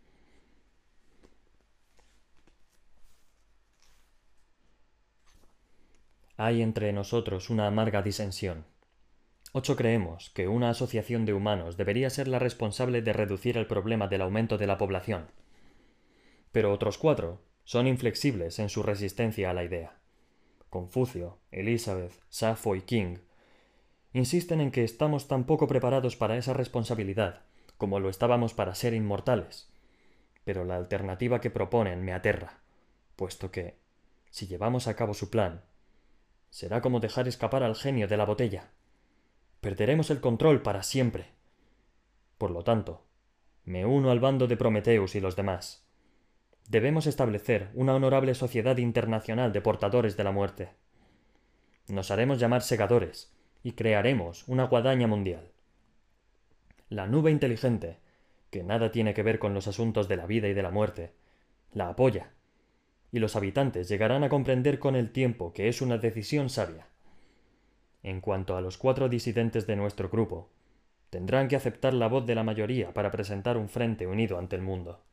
Hay 6.45 6.61
entre 6.61 6.91
nosotros 6.91 7.49
una 7.49 7.67
amarga 7.67 8.01
disensión. 8.01 8.65
Ocho 9.53 9.75
creemos 9.75 10.29
que 10.31 10.47
una 10.47 10.69
asociación 10.69 11.25
de 11.25 11.33
humanos 11.33 11.77
debería 11.77 12.09
ser 12.09 12.27
la 12.27 12.39
responsable 12.39 13.01
de 13.01 13.13
reducir 13.13 13.57
el 13.57 13.67
problema 13.67 14.07
del 14.07 14.21
aumento 14.21 14.57
de 14.57 14.65
la 14.65 14.77
población. 14.77 15.27
Pero 16.51 16.73
otros 16.73 16.97
cuatro 16.97 17.41
son 17.63 17.85
inflexibles 17.85 18.59
en 18.59 18.69
su 18.69 18.81
resistencia 18.81 19.51
a 19.51 19.53
la 19.53 19.63
idea. 19.63 19.99
Confucio, 20.69 21.39
Elizabeth, 21.51 22.13
Safo 22.29 22.75
y 22.75 22.81
King 22.81 23.17
insisten 24.13 24.61
en 24.61 24.71
que 24.71 24.83
estamos 24.83 25.27
tan 25.27 25.45
poco 25.45 25.67
preparados 25.67 26.15
para 26.15 26.37
esa 26.37 26.53
responsabilidad 26.53 27.43
como 27.81 27.99
lo 27.99 28.09
estábamos 28.09 28.53
para 28.53 28.75
ser 28.75 28.93
inmortales. 28.93 29.73
Pero 30.43 30.65
la 30.65 30.75
alternativa 30.75 31.41
que 31.41 31.49
proponen 31.49 32.03
me 32.03 32.13
aterra, 32.13 32.61
puesto 33.15 33.49
que, 33.49 33.79
si 34.29 34.45
llevamos 34.45 34.87
a 34.87 34.95
cabo 34.95 35.15
su 35.15 35.31
plan, 35.31 35.63
Será 36.51 36.81
como 36.81 36.99
dejar 36.99 37.29
escapar 37.29 37.63
al 37.63 37.75
genio 37.75 38.09
de 38.09 38.17
la 38.17 38.25
botella. 38.25 38.71
Perderemos 39.61 40.09
el 40.11 40.19
control 40.19 40.61
para 40.61 40.83
siempre. 40.83 41.31
Por 42.37 42.51
lo 42.51 42.63
tanto, 42.63 43.05
me 43.63 43.85
uno 43.85 44.11
al 44.11 44.19
bando 44.19 44.47
de 44.47 44.57
Prometeus 44.57 45.15
y 45.15 45.21
los 45.21 45.37
demás. 45.37 45.87
Debemos 46.67 47.07
establecer 47.07 47.69
una 47.73 47.95
honorable 47.95 48.35
sociedad 48.35 48.77
internacional 48.77 49.53
de 49.53 49.61
portadores 49.61 50.17
de 50.17 50.23
la 50.25 50.31
muerte. 50.31 50.69
Nos 51.87 52.11
haremos 52.11 52.37
llamar 52.37 52.61
segadores 52.61 53.33
y 53.63 53.71
crearemos 53.71 54.45
una 54.47 54.65
guadaña 54.65 55.07
mundial. 55.07 55.51
La 56.89 57.07
nube 57.07 57.31
inteligente, 57.31 57.99
que 58.49 58.63
nada 58.63 58.91
tiene 58.91 59.13
que 59.13 59.23
ver 59.23 59.39
con 59.39 59.53
los 59.53 59.67
asuntos 59.67 60.09
de 60.09 60.17
la 60.17 60.25
vida 60.25 60.49
y 60.49 60.53
de 60.53 60.63
la 60.63 60.71
muerte, 60.71 61.13
la 61.71 61.87
apoya 61.87 62.33
y 63.11 63.19
los 63.19 63.35
habitantes 63.35 63.89
llegarán 63.89 64.23
a 64.23 64.29
comprender 64.29 64.79
con 64.79 64.95
el 64.95 65.11
tiempo 65.11 65.53
que 65.53 65.67
es 65.67 65.81
una 65.81 65.97
decisión 65.97 66.49
sabia. 66.49 66.87
En 68.03 68.21
cuanto 68.21 68.55
a 68.55 68.61
los 68.61 68.77
cuatro 68.77 69.09
disidentes 69.09 69.67
de 69.67 69.75
nuestro 69.75 70.09
grupo, 70.09 70.49
tendrán 71.09 71.47
que 71.47 71.55
aceptar 71.55 71.93
la 71.93 72.07
voz 72.07 72.25
de 72.25 72.35
la 72.35 72.43
mayoría 72.43 72.93
para 72.93 73.11
presentar 73.11 73.57
un 73.57 73.69
frente 73.69 74.07
unido 74.07 74.39
ante 74.39 74.55
el 74.55 74.61
mundo. 74.61 75.03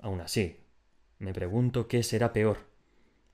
Aun 0.00 0.20
así, 0.20 0.58
me 1.18 1.32
pregunto 1.32 1.86
qué 1.86 2.02
será 2.02 2.32
peor, 2.32 2.58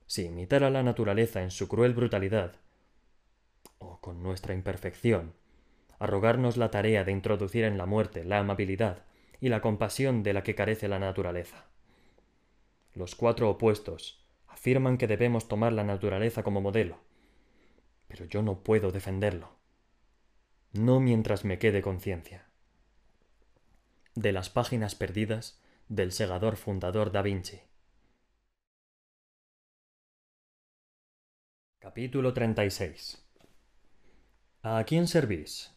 si 0.05 0.25
imitar 0.25 0.63
a 0.63 0.69
la 0.69 0.83
naturaleza 0.83 1.41
en 1.41 1.51
su 1.51 1.67
cruel 1.67 1.93
brutalidad, 1.93 2.55
o 3.79 3.99
con 3.99 4.21
nuestra 4.21 4.53
imperfección, 4.53 5.33
arrogarnos 5.99 6.57
la 6.57 6.69
tarea 6.69 7.03
de 7.03 7.11
introducir 7.11 7.63
en 7.63 7.77
la 7.77 7.85
muerte 7.85 8.23
la 8.23 8.39
amabilidad 8.39 9.03
y 9.41 9.49
la 9.49 9.61
compasión 9.61 10.23
de 10.23 10.33
la 10.33 10.43
que 10.43 10.55
carece 10.55 10.87
la 10.87 10.99
naturaleza. 10.99 11.65
Los 12.97 13.13
cuatro 13.13 13.47
opuestos 13.51 14.25
afirman 14.47 14.97
que 14.97 15.05
debemos 15.05 15.47
tomar 15.47 15.71
la 15.71 15.83
naturaleza 15.83 16.41
como 16.41 16.61
modelo, 16.61 16.97
pero 18.07 18.25
yo 18.25 18.41
no 18.41 18.63
puedo 18.63 18.91
defenderlo. 18.91 19.51
No 20.73 20.99
mientras 20.99 21.45
me 21.45 21.59
quede 21.59 21.83
conciencia. 21.83 22.49
De 24.15 24.31
las 24.31 24.49
páginas 24.49 24.95
perdidas 24.95 25.61
del 25.89 26.11
segador 26.11 26.57
fundador 26.57 27.11
Da 27.11 27.21
Vinci. 27.21 27.61
Capítulo 31.77 32.33
36 32.33 33.23
¿A 34.63 34.83
quién 34.85 35.07
servís? 35.07 35.71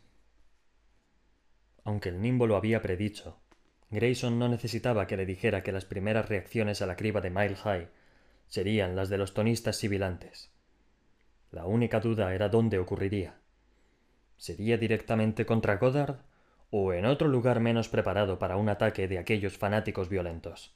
Aunque 1.85 2.09
el 2.09 2.23
nimbo 2.23 2.47
lo 2.47 2.57
había 2.57 2.81
predicho, 2.81 3.43
Grayson 3.91 4.39
no 4.39 4.49
necesitaba 4.49 5.07
que 5.07 5.17
le 5.17 5.27
dijera 5.27 5.63
que 5.63 5.73
las 5.73 5.85
primeras 5.85 6.29
reacciones 6.29 6.81
a 6.81 6.87
la 6.87 6.97
criba 6.97 7.21
de 7.21 7.31
Mile 7.31 7.57
High 7.57 7.89
serían 8.47 8.95
las 8.95 9.09
de 9.09 9.19
los 9.19 9.35
tonistas 9.35 9.77
sibilantes. 9.77 10.51
La 11.51 11.67
única 11.67 11.99
duda 11.99 12.33
era 12.33 12.49
dónde 12.49 12.79
ocurriría. 12.79 13.41
¿Sería 14.37 14.79
directamente 14.79 15.45
contra 15.45 15.77
Goddard 15.77 16.21
o 16.71 16.93
en 16.93 17.05
otro 17.05 17.27
lugar 17.27 17.59
menos 17.59 17.89
preparado 17.89 18.39
para 18.39 18.57
un 18.57 18.69
ataque 18.69 19.09
de 19.09 19.19
aquellos 19.19 19.59
fanáticos 19.59 20.09
violentos? 20.09 20.73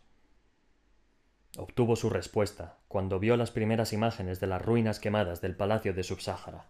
Obtuvo 1.56 1.94
su 1.94 2.10
respuesta 2.10 2.78
cuando 2.88 3.20
vio 3.20 3.36
las 3.36 3.52
primeras 3.52 3.92
imágenes 3.92 4.40
de 4.40 4.48
las 4.48 4.60
ruinas 4.60 4.98
quemadas 4.98 5.40
del 5.40 5.54
palacio 5.54 5.94
de 5.94 6.02
Subsáhara. 6.02 6.66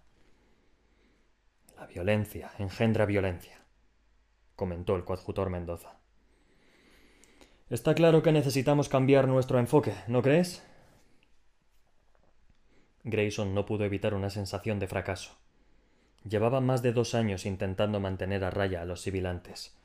La 1.78 1.86
violencia 1.86 2.50
engendra 2.58 3.06
violencia, 3.06 3.62
comentó 4.56 4.94
el 4.96 5.04
coadjutor 5.04 5.48
Mendoza. 5.48 6.03
Está 7.74 7.96
claro 7.96 8.22
que 8.22 8.30
necesitamos 8.30 8.88
cambiar 8.88 9.26
nuestro 9.26 9.58
enfoque, 9.58 9.96
¿no 10.06 10.22
crees? 10.22 10.62
Grayson 13.02 13.52
no 13.52 13.66
pudo 13.66 13.82
evitar 13.84 14.14
una 14.14 14.30
sensación 14.30 14.78
de 14.78 14.86
fracaso. 14.86 15.32
Llevaba 16.22 16.60
más 16.60 16.82
de 16.82 16.92
dos 16.92 17.16
años 17.16 17.46
intentando 17.46 17.98
mantener 17.98 18.44
a 18.44 18.50
raya 18.50 18.80
a 18.80 18.84
los 18.84 19.00
sibilantes, 19.00 19.76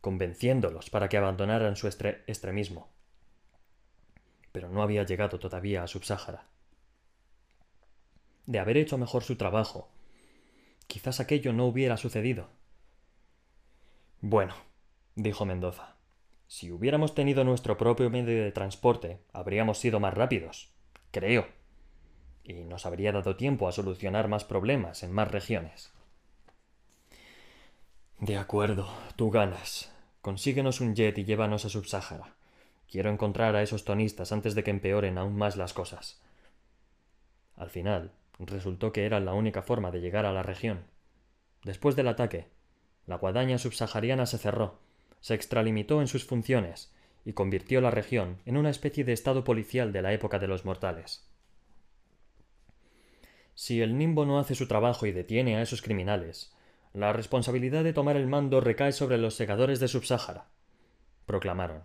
convenciéndolos 0.00 0.90
para 0.90 1.08
que 1.08 1.18
abandonaran 1.18 1.76
su 1.76 1.86
extremismo. 1.86 2.88
Pero 4.50 4.68
no 4.68 4.82
había 4.82 5.04
llegado 5.04 5.38
todavía 5.38 5.84
a 5.84 5.86
Subsáhara. 5.86 6.48
De 8.46 8.58
haber 8.58 8.76
hecho 8.76 8.98
mejor 8.98 9.22
su 9.22 9.36
trabajo, 9.36 9.88
quizás 10.88 11.20
aquello 11.20 11.52
no 11.52 11.66
hubiera 11.66 11.96
sucedido. 11.96 12.48
Bueno, 14.20 14.56
dijo 15.14 15.44
Mendoza, 15.44 15.95
si 16.48 16.70
hubiéramos 16.70 17.14
tenido 17.14 17.44
nuestro 17.44 17.76
propio 17.76 18.08
medio 18.10 18.44
de 18.44 18.52
transporte, 18.52 19.20
habríamos 19.32 19.78
sido 19.78 19.98
más 20.00 20.14
rápidos, 20.14 20.72
creo, 21.10 21.46
y 22.44 22.64
nos 22.64 22.86
habría 22.86 23.12
dado 23.12 23.36
tiempo 23.36 23.68
a 23.68 23.72
solucionar 23.72 24.28
más 24.28 24.44
problemas 24.44 25.02
en 25.02 25.12
más 25.12 25.30
regiones. 25.30 25.92
De 28.20 28.38
acuerdo, 28.38 28.88
tú 29.16 29.30
ganas. 29.30 29.92
Consíguenos 30.22 30.80
un 30.80 30.94
jet 30.94 31.18
y 31.18 31.24
llévanos 31.24 31.64
a 31.64 31.68
Subsáhara. 31.68 32.34
Quiero 32.90 33.10
encontrar 33.10 33.56
a 33.56 33.62
esos 33.62 33.84
tonistas 33.84 34.32
antes 34.32 34.54
de 34.54 34.62
que 34.62 34.70
empeoren 34.70 35.18
aún 35.18 35.36
más 35.36 35.56
las 35.56 35.74
cosas. 35.74 36.22
Al 37.56 37.70
final, 37.70 38.12
resultó 38.38 38.92
que 38.92 39.04
era 39.04 39.18
la 39.20 39.34
única 39.34 39.62
forma 39.62 39.90
de 39.90 40.00
llegar 40.00 40.24
a 40.24 40.32
la 40.32 40.42
región. 40.42 40.84
Después 41.64 41.96
del 41.96 42.08
ataque, 42.08 42.48
la 43.06 43.16
guadaña 43.16 43.58
subsahariana 43.58 44.26
se 44.26 44.38
cerró 44.38 44.85
se 45.20 45.34
extralimitó 45.34 46.00
en 46.00 46.08
sus 46.08 46.24
funciones 46.24 46.92
y 47.24 47.32
convirtió 47.32 47.80
la 47.80 47.90
región 47.90 48.38
en 48.46 48.56
una 48.56 48.70
especie 48.70 49.04
de 49.04 49.12
estado 49.12 49.44
policial 49.44 49.92
de 49.92 50.02
la 50.02 50.12
época 50.12 50.38
de 50.38 50.46
los 50.46 50.64
mortales. 50.64 51.28
Si 53.54 53.80
el 53.80 53.96
Nimbo 53.96 54.26
no 54.26 54.38
hace 54.38 54.54
su 54.54 54.68
trabajo 54.68 55.06
y 55.06 55.12
detiene 55.12 55.56
a 55.56 55.62
esos 55.62 55.82
criminales, 55.82 56.54
la 56.92 57.12
responsabilidad 57.12 57.84
de 57.84 57.92
tomar 57.92 58.16
el 58.16 58.26
mando 58.26 58.60
recae 58.60 58.92
sobre 58.92 59.18
los 59.18 59.34
segadores 59.34 59.80
de 59.80 59.88
Subsáhara, 59.88 60.48
proclamaron. 61.26 61.82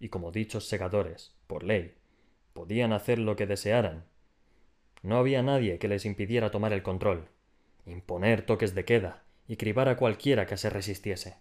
Y 0.00 0.08
como 0.08 0.32
dichos 0.32 0.66
segadores, 0.66 1.34
por 1.46 1.64
ley, 1.64 1.94
podían 2.52 2.92
hacer 2.92 3.18
lo 3.18 3.36
que 3.36 3.46
desearan. 3.46 4.04
No 5.02 5.18
había 5.18 5.42
nadie 5.42 5.78
que 5.78 5.88
les 5.88 6.06
impidiera 6.06 6.50
tomar 6.50 6.72
el 6.72 6.82
control, 6.82 7.28
imponer 7.86 8.46
toques 8.46 8.74
de 8.74 8.84
queda 8.84 9.22
y 9.46 9.56
cribar 9.56 9.88
a 9.88 9.96
cualquiera 9.96 10.46
que 10.46 10.56
se 10.56 10.70
resistiese. 10.70 11.36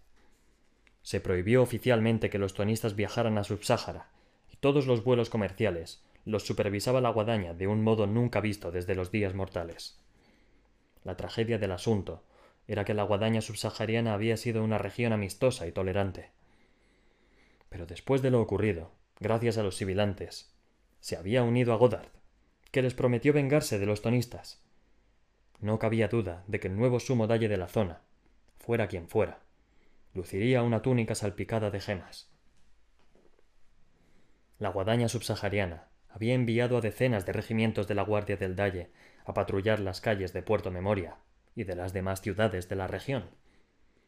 Se 1.04 1.20
prohibió 1.20 1.62
oficialmente 1.62 2.30
que 2.30 2.38
los 2.38 2.54
tuanistas 2.54 2.96
viajaran 2.96 3.38
a 3.38 3.44
Subsáhara, 3.44 4.10
y 4.52 4.58
todos 4.58 4.88
los 4.88 5.04
vuelos 5.04 5.30
comerciales 5.30 6.04
los 6.26 6.46
supervisaba 6.46 7.02
la 7.02 7.10
guadaña 7.10 7.54
de 7.54 7.68
un 7.68 7.84
modo 7.84 8.06
nunca 8.08 8.42
visto 8.42 8.72
desde 8.72 8.96
los 8.96 9.12
días 9.12 9.34
mortales. 9.34 10.00
La 11.04 11.18
tragedia 11.18 11.58
del 11.58 11.72
asunto 11.72 12.24
era 12.68 12.86
que 12.86 12.94
la 12.94 13.04
guadaña 13.04 13.42
subsahariana 13.42 14.14
había 14.14 14.38
sido 14.38 14.64
una 14.64 14.78
región 14.78 15.14
amistosa 15.14 15.68
y 15.68 15.72
tolerante. 15.72 16.30
Pero 17.70 17.86
después 17.86 18.22
de 18.22 18.32
lo 18.32 18.42
ocurrido, 18.42 18.92
gracias 19.20 19.58
a 19.58 19.64
los 19.64 19.76
sibilantes, 19.76 20.54
se 21.00 21.18
había 21.18 21.44
unido 21.44 21.74
a 21.74 21.78
Goddard, 21.78 22.10
que 22.70 22.82
les 22.82 22.94
prometió 22.94 23.34
vengarse 23.34 23.80
de 23.80 23.86
los 23.86 24.02
tonistas. 24.02 24.62
No 25.60 25.80
cabía 25.80 26.08
duda 26.08 26.44
de 26.48 26.60
que 26.60 26.68
el 26.68 26.78
nuevo 26.78 27.00
sumo 27.00 27.28
dalle 27.28 27.50
de 27.50 27.58
la 27.58 27.68
zona, 27.68 28.02
fuera 28.60 28.88
quien 28.88 29.08
fuera, 29.08 29.40
luciría 30.14 30.62
una 30.62 30.82
túnica 30.82 31.16
salpicada 31.16 31.72
de 31.72 31.80
gemas. 31.80 32.30
La 34.60 34.70
guadaña 34.70 35.08
subsahariana 35.08 35.88
había 36.10 36.34
enviado 36.34 36.78
a 36.78 36.82
decenas 36.82 37.26
de 37.26 37.34
regimientos 37.34 37.88
de 37.88 37.96
la 37.96 38.04
Guardia 38.04 38.38
del 38.38 38.56
Dalle 38.56 38.92
a 39.26 39.34
patrullar 39.34 39.80
las 39.80 40.02
calles 40.02 40.34
de 40.34 40.44
Puerto 40.44 40.72
Memoria 40.72 41.18
y 41.56 41.64
de 41.64 41.76
las 41.76 41.94
demás 41.94 42.22
ciudades 42.22 42.68
de 42.68 42.76
la 42.76 42.88
región, 42.88 43.30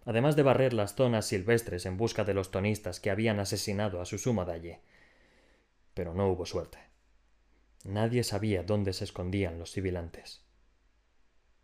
además 0.06 0.36
de 0.36 0.44
barrer 0.44 0.74
las 0.74 0.96
zonas 0.96 1.26
silvestres 1.26 1.86
en 1.86 1.98
busca 1.98 2.24
de 2.24 2.34
los 2.34 2.52
tonistas 2.52 3.00
que 3.00 3.10
habían 3.10 3.40
asesinado 3.40 4.02
a 4.02 4.06
su 4.06 4.18
sumo 4.18 4.46
Dalle. 4.46 4.82
Pero 5.94 6.14
no 6.14 6.28
hubo 6.28 6.46
suerte. 6.46 6.80
Nadie 7.86 8.24
sabía 8.24 8.64
dónde 8.64 8.94
se 8.94 9.06
escondían 9.06 9.60
los 9.60 9.72
sibilantes, 9.72 10.46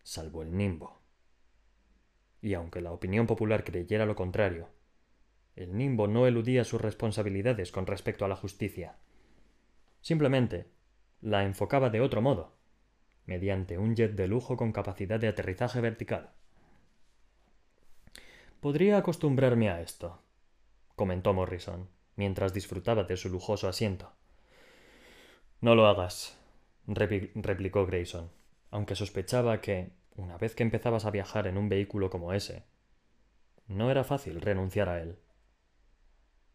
salvo 0.04 0.42
el 0.42 0.56
nimbo 0.56 0.99
y 2.42 2.54
aunque 2.54 2.82
la 2.82 2.92
opinión 2.92 3.28
popular 3.28 3.64
creyera 3.64 4.06
lo 4.06 4.16
contrario, 4.16 4.70
el 5.56 5.76
nimbo 5.76 6.08
no 6.08 6.26
eludía 6.26 6.64
sus 6.64 6.80
responsabilidades 6.80 7.72
con 7.72 7.86
respecto 7.86 8.26
a 8.26 8.28
la 8.28 8.36
justicia. 8.36 8.96
Simplemente 10.02 10.68
la 11.22 11.44
enfocaba 11.44 11.90
de 11.90 12.00
otro 12.00 12.22
modo, 12.22 12.54
mediante 13.26 13.78
un 13.78 13.96
jet 13.96 14.14
de 14.14 14.28
lujo 14.28 14.56
con 14.56 14.72
capacidad 14.72 15.20
de 15.20 15.28
aterrizaje 15.28 15.82
vertical. 15.82 16.32
Podría 18.62 18.98
acostumbrarme 18.98 19.70
a 19.70 19.82
esto, 19.82 20.22
comentó 20.96 21.34
Morrison, 21.34 21.90
mientras 22.16 22.54
disfrutaba 22.54 23.04
de 23.04 23.18
su 23.18 23.30
lujoso 23.30 23.68
asiento. 23.68 24.12
No 25.62 25.76
lo 25.76 25.88
hagas, 25.88 26.38
replicó 26.88 27.86
Grayson, 27.86 28.30
aunque 28.72 28.96
sospechaba 28.96 29.62
que, 29.62 29.92
una 30.20 30.38
vez 30.38 30.56
que 30.56 30.64
empezabas 30.64 31.06
a 31.06 31.12
viajar 31.12 31.48
en 31.48 31.58
un 31.58 31.70
vehículo 31.70 32.10
como 32.10 32.34
ese, 32.34 32.66
no 33.68 33.92
era 33.92 34.04
fácil 34.04 34.42
renunciar 34.42 34.90
a 34.90 35.02
él. 35.02 35.20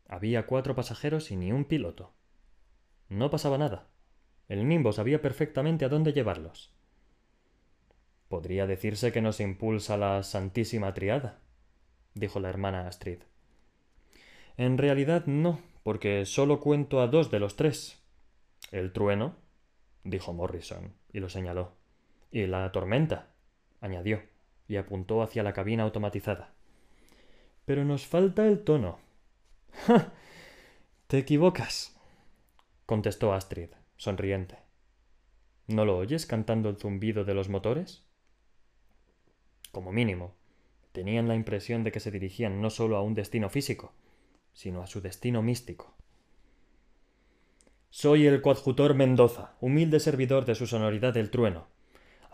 Había 0.09 0.47
cuatro 0.47 0.75
pasajeros 0.75 1.31
y 1.31 1.37
ni 1.37 1.53
un 1.53 1.65
piloto. 1.65 2.13
No 3.09 3.31
pasaba 3.31 3.59
nada. 3.59 3.89
El 4.49 4.69
Nimbo 4.69 4.93
sabía 4.93 5.23
perfectamente 5.23 5.85
a 5.85 5.89
dónde 5.89 6.13
llevarlos. 6.13 6.75
Podría 8.29 8.67
decirse 8.67 9.13
que 9.13 9.23
nos 9.23 9.41
impulsa 9.41 9.97
la 9.97 10.23
Santísima 10.23 10.93
Triada, 10.93 11.41
dijo 12.15 12.41
la 12.41 12.49
hermana 12.49 12.89
Astrid. 12.89 13.21
En 14.57 14.77
realidad 14.79 15.27
no, 15.27 15.61
porque 15.83 16.27
solo 16.27 16.61
cuento 16.61 17.01
a 17.01 17.07
dos 17.07 17.31
de 17.31 17.41
los 17.41 17.57
tres. 17.57 18.03
El 18.73 18.93
trueno, 18.93 19.37
dijo 20.03 20.33
Morrison, 20.33 20.95
y 21.13 21.21
lo 21.21 21.29
señaló. 21.29 21.77
Y 22.31 22.47
la 22.47 22.71
tormenta, 22.73 23.34
añadió, 23.85 24.23
y 24.67 24.77
apuntó 24.77 25.23
hacia 25.23 25.43
la 25.43 25.53
cabina 25.53 25.83
automatizada. 25.83 26.55
Pero 27.67 27.85
nos 27.85 28.07
falta 28.07 28.47
el 28.47 28.65
tono. 28.65 28.99
¡Ja! 29.87 30.13
Te 31.07 31.19
equivocas, 31.19 31.95
contestó 32.87 33.35
Astrid, 33.35 33.69
sonriente. 33.99 34.57
¿No 35.67 35.85
lo 35.85 35.99
oyes 35.99 36.25
cantando 36.25 36.71
el 36.71 36.77
zumbido 36.77 37.25
de 37.25 37.35
los 37.35 37.51
motores? 37.51 38.03
Como 39.71 39.93
mínimo, 39.93 40.35
tenían 40.93 41.29
la 41.29 41.35
impresión 41.35 41.85
de 41.85 41.93
que 41.93 42.01
se 42.01 42.11
dirigían 42.11 42.63
no 42.63 42.71
solo 42.71 42.97
a 42.97 43.03
un 43.03 43.15
destino 43.15 43.51
físico, 43.51 43.93
sino 44.55 44.83
a 44.83 44.87
su 44.87 45.03
destino 45.03 45.43
místico. 45.43 45.95
Soy 47.91 48.27
el 48.27 48.41
coadjutor 48.41 48.95
Mendoza, 48.95 49.57
humilde 49.61 50.01
servidor 50.01 50.47
de 50.47 50.55
su 50.55 50.67
sonoridad 50.67 51.13
del 51.13 51.31
trueno, 51.31 51.69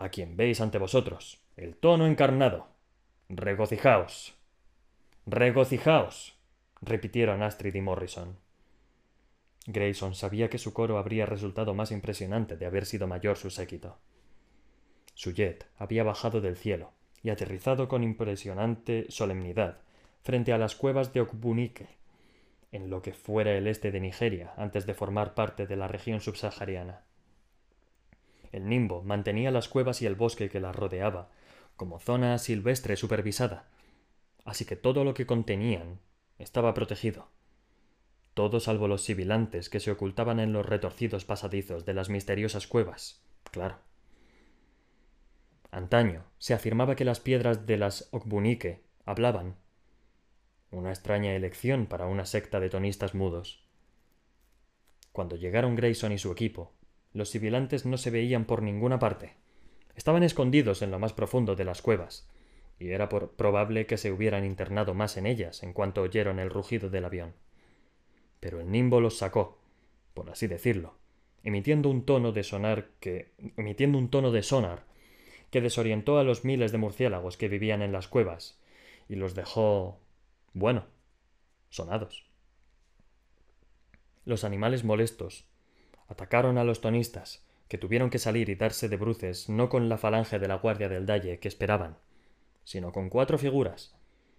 a 0.03 0.09
quien 0.09 0.35
veis 0.35 0.61
ante 0.61 0.77
vosotros, 0.77 1.41
el 1.55 1.75
tono 1.75 2.07
encarnado. 2.07 2.67
Regocijaos. 3.29 4.33
Regocijaos. 5.25 6.37
repitieron 6.81 7.43
Astrid 7.43 7.75
y 7.75 7.81
Morrison. 7.81 8.37
Grayson 9.67 10.15
sabía 10.15 10.49
que 10.49 10.57
su 10.57 10.73
coro 10.73 10.97
habría 10.97 11.25
resultado 11.27 11.75
más 11.75 11.91
impresionante 11.91 12.57
de 12.57 12.65
haber 12.65 12.85
sido 12.85 13.07
mayor 13.07 13.37
su 13.37 13.51
séquito. 13.51 13.99
Su 15.13 15.33
jet 15.33 15.67
había 15.77 16.03
bajado 16.03 16.41
del 16.41 16.57
cielo 16.57 16.91
y 17.21 17.29
aterrizado 17.29 17.87
con 17.87 18.03
impresionante 18.03 19.05
solemnidad 19.09 19.81
frente 20.23 20.51
a 20.53 20.57
las 20.57 20.75
cuevas 20.75 21.13
de 21.13 21.21
Okbunike, 21.21 21.87
en 22.71 22.89
lo 22.89 23.01
que 23.01 23.13
fuera 23.13 23.51
el 23.51 23.67
este 23.67 23.91
de 23.91 23.99
Nigeria 23.99 24.53
antes 24.57 24.85
de 24.85 24.93
formar 24.93 25.35
parte 25.35 25.67
de 25.67 25.75
la 25.75 25.87
región 25.87 26.21
subsahariana. 26.21 27.03
El 28.51 28.67
nimbo 28.67 29.01
mantenía 29.03 29.51
las 29.51 29.69
cuevas 29.69 30.01
y 30.01 30.05
el 30.05 30.15
bosque 30.15 30.49
que 30.49 30.59
las 30.59 30.75
rodeaba 30.75 31.29
como 31.75 31.99
zona 31.99 32.37
silvestre 32.37 32.95
supervisada, 32.95 33.67
así 34.45 34.65
que 34.65 34.75
todo 34.75 35.03
lo 35.03 35.13
que 35.15 35.25
contenían 35.25 35.99
estaba 36.37 36.73
protegido. 36.73 37.29
todo 38.33 38.59
salvo 38.59 38.87
los 38.87 39.03
sibilantes 39.03 39.69
que 39.69 39.79
se 39.79 39.91
ocultaban 39.91 40.39
en 40.39 40.53
los 40.53 40.65
retorcidos 40.65 41.25
pasadizos 41.25 41.85
de 41.85 41.93
las 41.93 42.09
misteriosas 42.09 42.67
cuevas, 42.67 43.21
claro. 43.51 43.79
Antaño 45.71 46.25
se 46.37 46.53
afirmaba 46.53 46.95
que 46.95 47.05
las 47.05 47.19
piedras 47.19 47.65
de 47.65 47.77
las 47.77 48.09
Okbunike 48.11 48.83
hablaban. 49.05 49.55
Una 50.69 50.89
extraña 50.89 51.33
elección 51.33 51.87
para 51.87 52.07
una 52.07 52.25
secta 52.25 52.59
de 52.59 52.69
tonistas 52.69 53.15
mudos. 53.15 53.65
Cuando 55.11 55.35
llegaron 55.35 55.75
Grayson 55.75 56.11
y 56.11 56.17
su 56.17 56.31
equipo, 56.31 56.73
los 57.13 57.29
sibilantes 57.29 57.85
no 57.85 57.97
se 57.97 58.09
veían 58.09 58.45
por 58.45 58.61
ninguna 58.61 58.99
parte. 58.99 59.35
Estaban 59.95 60.23
escondidos 60.23 60.81
en 60.81 60.91
lo 60.91 60.99
más 60.99 61.13
profundo 61.13 61.55
de 61.55 61.65
las 61.65 61.81
cuevas, 61.81 62.29
y 62.79 62.89
era 62.89 63.09
probable 63.09 63.85
que 63.85 63.97
se 63.97 64.11
hubieran 64.11 64.45
internado 64.45 64.93
más 64.93 65.17
en 65.17 65.25
ellas 65.25 65.61
en 65.63 65.73
cuanto 65.73 66.01
oyeron 66.01 66.39
el 66.39 66.49
rugido 66.49 66.89
del 66.89 67.05
avión. 67.05 67.33
Pero 68.39 68.59
el 68.59 68.71
nimbo 68.71 69.01
los 69.01 69.17
sacó, 69.17 69.59
por 70.13 70.29
así 70.29 70.47
decirlo, 70.47 70.95
emitiendo 71.43 71.89
un 71.89 72.05
tono 72.05 72.31
de 72.31 72.43
sonar 72.43 72.89
que 72.99 73.33
emitiendo 73.57 73.97
un 73.97 74.09
tono 74.09 74.31
de 74.31 74.41
sonar 74.41 74.85
que 75.51 75.61
desorientó 75.61 76.17
a 76.17 76.23
los 76.23 76.45
miles 76.45 76.71
de 76.71 76.77
murciélagos 76.77 77.37
que 77.37 77.49
vivían 77.49 77.81
en 77.81 77.91
las 77.91 78.07
cuevas 78.07 78.59
y 79.09 79.15
los 79.15 79.35
dejó 79.35 79.99
bueno, 80.53 80.85
sonados. 81.69 82.25
Los 84.25 84.43
animales 84.43 84.83
molestos 84.83 85.50
atacaron 86.11 86.57
a 86.57 86.65
los 86.65 86.81
tonistas, 86.81 87.41
que 87.69 87.77
tuvieron 87.77 88.09
que 88.09 88.19
salir 88.19 88.49
y 88.49 88.55
darse 88.55 88.89
de 88.89 88.97
bruces 88.97 89.47
no 89.47 89.69
con 89.69 89.87
la 89.87 89.97
falange 89.97 90.39
de 90.39 90.47
la 90.49 90.55
guardia 90.55 90.89
del 90.89 91.05
Dalle 91.05 91.39
que 91.39 91.47
esperaban, 91.47 91.95
sino 92.65 92.91
con 92.91 93.09
cuatro 93.09 93.37
figuras, 93.37 93.95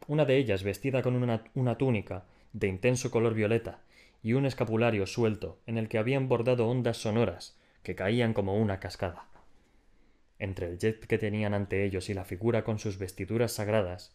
una 0.07 0.27
de 0.27 0.37
ellas 0.37 0.64
vestida 0.64 1.01
con 1.01 1.16
una, 1.16 1.45
una 1.55 1.79
túnica 1.79 2.25
de 2.53 2.68
intenso 2.68 3.11
color 3.11 3.33
violeta 3.33 3.81
y 4.23 4.35
un 4.35 4.45
escapulario 4.45 5.07
suelto 5.07 5.61
en 5.66 5.79
el 5.79 5.89
que 5.89 5.97
habían 5.97 6.29
bordado 6.29 6.68
ondas 6.68 6.99
sonoras 6.99 7.57
que 7.83 7.95
caían 7.95 8.35
como 8.35 8.57
una 8.59 8.79
cascada. 8.79 9.29
Entre 10.39 10.66
el 10.66 10.79
jet 10.79 11.07
que 11.07 11.16
tenían 11.16 11.55
ante 11.55 11.85
ellos 11.85 12.11
y 12.11 12.14
la 12.14 12.25
figura 12.25 12.64
con 12.64 12.79
sus 12.79 12.99
vestiduras 12.99 13.53
sagradas, 13.53 14.14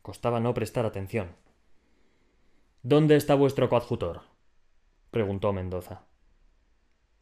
costaba 0.00 0.38
no 0.38 0.54
prestar 0.54 0.86
atención. 0.86 1.34
¿Dónde 2.82 3.16
está 3.16 3.34
vuestro 3.34 3.68
coadjutor? 3.68 4.22
preguntó 5.10 5.52
Mendoza. 5.52 6.04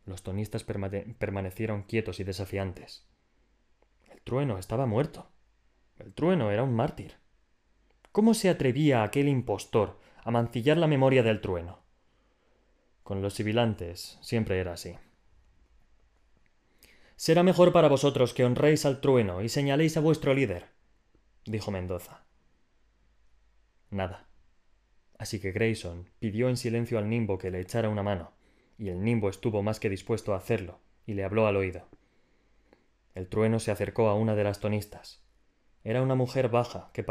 Los 0.04 0.22
tonistas 0.22 0.64
permanecieron 0.64 1.82
quietos 1.84 2.20
y 2.20 2.24
desafiantes. 2.24 3.06
El 4.10 4.20
trueno 4.22 4.58
estaba 4.58 4.86
muerto. 4.86 5.28
El 5.98 6.12
trueno 6.12 6.50
era 6.50 6.64
un 6.64 6.74
mártir. 6.74 7.14
¿Cómo 8.10 8.34
se 8.34 8.50
atrevía 8.50 9.04
aquel 9.04 9.28
impostor 9.28 9.98
a 10.24 10.30
mancillar 10.30 10.76
la 10.76 10.86
memoria 10.86 11.22
del 11.22 11.40
trueno? 11.40 11.80
Con 13.02 13.22
los 13.22 13.34
sibilantes 13.34 14.18
siempre 14.20 14.58
era 14.58 14.72
así. 14.72 14.96
Será 17.16 17.42
mejor 17.42 17.72
para 17.72 17.88
vosotros 17.88 18.34
que 18.34 18.44
honréis 18.44 18.84
al 18.84 19.00
trueno 19.00 19.42
y 19.42 19.48
señaléis 19.48 19.96
a 19.96 20.00
vuestro 20.00 20.34
líder, 20.34 20.66
dijo 21.44 21.70
Mendoza. 21.70 22.24
Nada. 23.90 24.26
Así 25.18 25.38
que 25.38 25.52
Grayson 25.52 26.10
pidió 26.18 26.48
en 26.48 26.56
silencio 26.56 26.98
al 26.98 27.08
nimbo 27.08 27.38
que 27.38 27.50
le 27.50 27.60
echara 27.60 27.88
una 27.88 28.02
mano, 28.02 28.32
y 28.78 28.88
el 28.88 29.02
nimbo 29.02 29.28
estuvo 29.28 29.62
más 29.62 29.80
que 29.80 29.90
dispuesto 29.90 30.34
a 30.34 30.38
hacerlo, 30.38 30.80
y 31.06 31.14
le 31.14 31.24
habló 31.24 31.46
al 31.46 31.56
oído. 31.56 31.88
El 33.14 33.28
trueno 33.28 33.60
se 33.60 33.70
acercó 33.70 34.08
a 34.08 34.14
una 34.14 34.34
de 34.34 34.44
las 34.44 34.60
tonistas. 34.60 35.22
Era 35.84 36.02
una 36.02 36.14
mujer 36.14 36.48
baja 36.48 36.90
que 36.92 37.04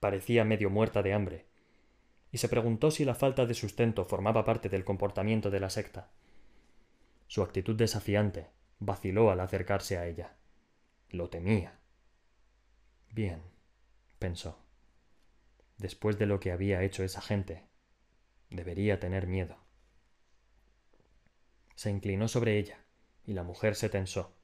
parecía 0.00 0.44
medio 0.44 0.70
muerta 0.70 1.02
de 1.02 1.12
hambre, 1.12 1.46
y 2.32 2.38
se 2.38 2.48
preguntó 2.48 2.90
si 2.90 3.04
la 3.04 3.14
falta 3.14 3.46
de 3.46 3.54
sustento 3.54 4.04
formaba 4.04 4.44
parte 4.44 4.68
del 4.68 4.84
comportamiento 4.84 5.50
de 5.50 5.60
la 5.60 5.70
secta. 5.70 6.10
Su 7.28 7.42
actitud 7.42 7.76
desafiante 7.76 8.48
vaciló 8.78 9.30
al 9.30 9.40
acercarse 9.40 9.96
a 9.96 10.06
ella. 10.06 10.36
Lo 11.08 11.30
temía. 11.30 11.78
Bien, 13.12 13.42
pensó. 14.18 14.58
Después 15.78 16.18
de 16.18 16.26
lo 16.26 16.40
que 16.40 16.52
había 16.52 16.82
hecho 16.82 17.04
esa 17.04 17.20
gente, 17.20 17.64
debería 18.50 19.00
tener 19.00 19.26
miedo. 19.26 19.56
Se 21.76 21.90
inclinó 21.90 22.26
sobre 22.26 22.58
ella, 22.58 22.84
y 23.26 23.34
la 23.34 23.42
mujer 23.42 23.76
se 23.76 23.88
tensó. 23.88 24.34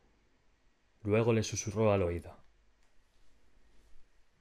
Luego 1.02 1.32
le 1.32 1.42
susurró 1.42 1.90
al 1.90 2.02
oído. 2.02 2.36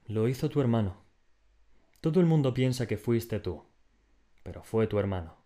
Lo 0.06 0.28
hizo 0.28 0.50
tu 0.50 0.60
hermano. 0.60 1.02
Todo 2.02 2.20
el 2.20 2.26
mundo 2.26 2.52
piensa 2.52 2.86
que 2.86 2.98
fuiste 2.98 3.40
tú, 3.40 3.64
pero 4.42 4.62
fue 4.62 4.86
tu 4.86 4.98
hermano. 4.98 5.36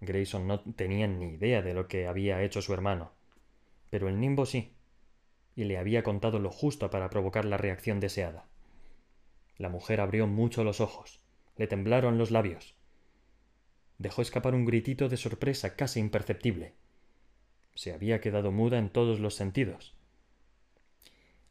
Grayson 0.00 0.46
no 0.46 0.60
tenía 0.60 1.06
ni 1.06 1.34
idea 1.34 1.60
de 1.60 1.74
lo 1.74 1.88
que 1.88 2.06
había 2.06 2.42
hecho 2.42 2.62
su 2.62 2.72
hermano, 2.72 3.12
pero 3.90 4.08
el 4.08 4.18
nimbo 4.18 4.46
sí, 4.46 4.76
y 5.56 5.64
le 5.64 5.76
había 5.76 6.02
contado 6.02 6.38
lo 6.38 6.50
justo 6.50 6.88
para 6.88 7.10
provocar 7.10 7.44
la 7.44 7.58
reacción 7.58 8.00
deseada. 8.00 8.46
La 9.56 9.68
mujer 9.68 10.00
abrió 10.00 10.26
mucho 10.26 10.64
los 10.64 10.80
ojos, 10.80 11.20
le 11.56 11.66
temblaron 11.66 12.16
los 12.16 12.30
labios, 12.30 12.77
dejó 13.98 14.22
escapar 14.22 14.54
un 14.54 14.64
gritito 14.64 15.08
de 15.08 15.16
sorpresa 15.16 15.76
casi 15.76 16.00
imperceptible. 16.00 16.74
Se 17.74 17.92
había 17.92 18.20
quedado 18.20 18.52
muda 18.52 18.78
en 18.78 18.90
todos 18.90 19.20
los 19.20 19.34
sentidos. 19.34 19.96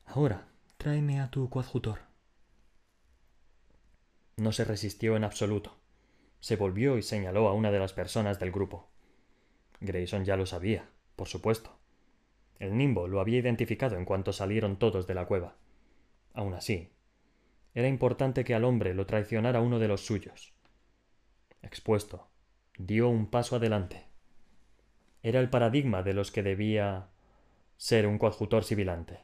Ahora, 0.06 0.48
tráeme 0.78 1.20
a 1.20 1.30
tu 1.30 1.50
coadjutor. 1.50 2.00
No 4.38 4.52
se 4.52 4.66
resistió 4.66 5.16
en 5.16 5.24
absoluto. 5.24 5.78
Se 6.39 6.56
volvió 6.56 6.98
y 6.98 7.04
señaló 7.04 7.48
a 7.48 7.54
una 7.54 7.72
de 7.72 7.80
las 7.80 7.93
personas 7.93 8.39
del 8.39 8.52
grupo. 8.52 8.89
Grayson 9.82 10.26
ya 10.26 10.38
lo 10.38 10.45
sabía, 10.45 10.89
por 11.16 11.28
supuesto. 11.28 11.78
El 12.60 12.78
nimbo 12.78 13.08
lo 13.08 13.20
había 13.20 13.39
identificado 13.39 13.98
en 13.98 14.06
cuanto 14.06 14.34
salieron 14.34 14.78
todos 14.78 15.08
de 15.08 15.14
la 15.14 15.26
cueva. 15.26 15.56
Aun 16.34 16.54
así, 16.54 16.91
era 17.74 17.88
importante 17.88 18.43
que 18.43 18.56
al 18.56 18.64
hombre 18.64 18.93
lo 18.93 19.06
traicionara 19.06 19.62
uno 19.62 19.80
de 19.80 19.88
los 19.88 20.06
suyos. 20.06 20.54
Expuesto, 21.62 22.30
dio 22.78 23.09
un 23.09 23.28
paso 23.28 23.55
adelante. 23.55 24.05
Era 25.23 25.39
el 25.39 25.49
paradigma 25.49 26.03
de 26.03 26.13
los 26.13 26.32
que 26.32 26.43
debía 26.43 27.07
ser 27.78 28.07
un 28.07 28.17
coadjutor 28.17 28.63
sibilante. 28.63 29.19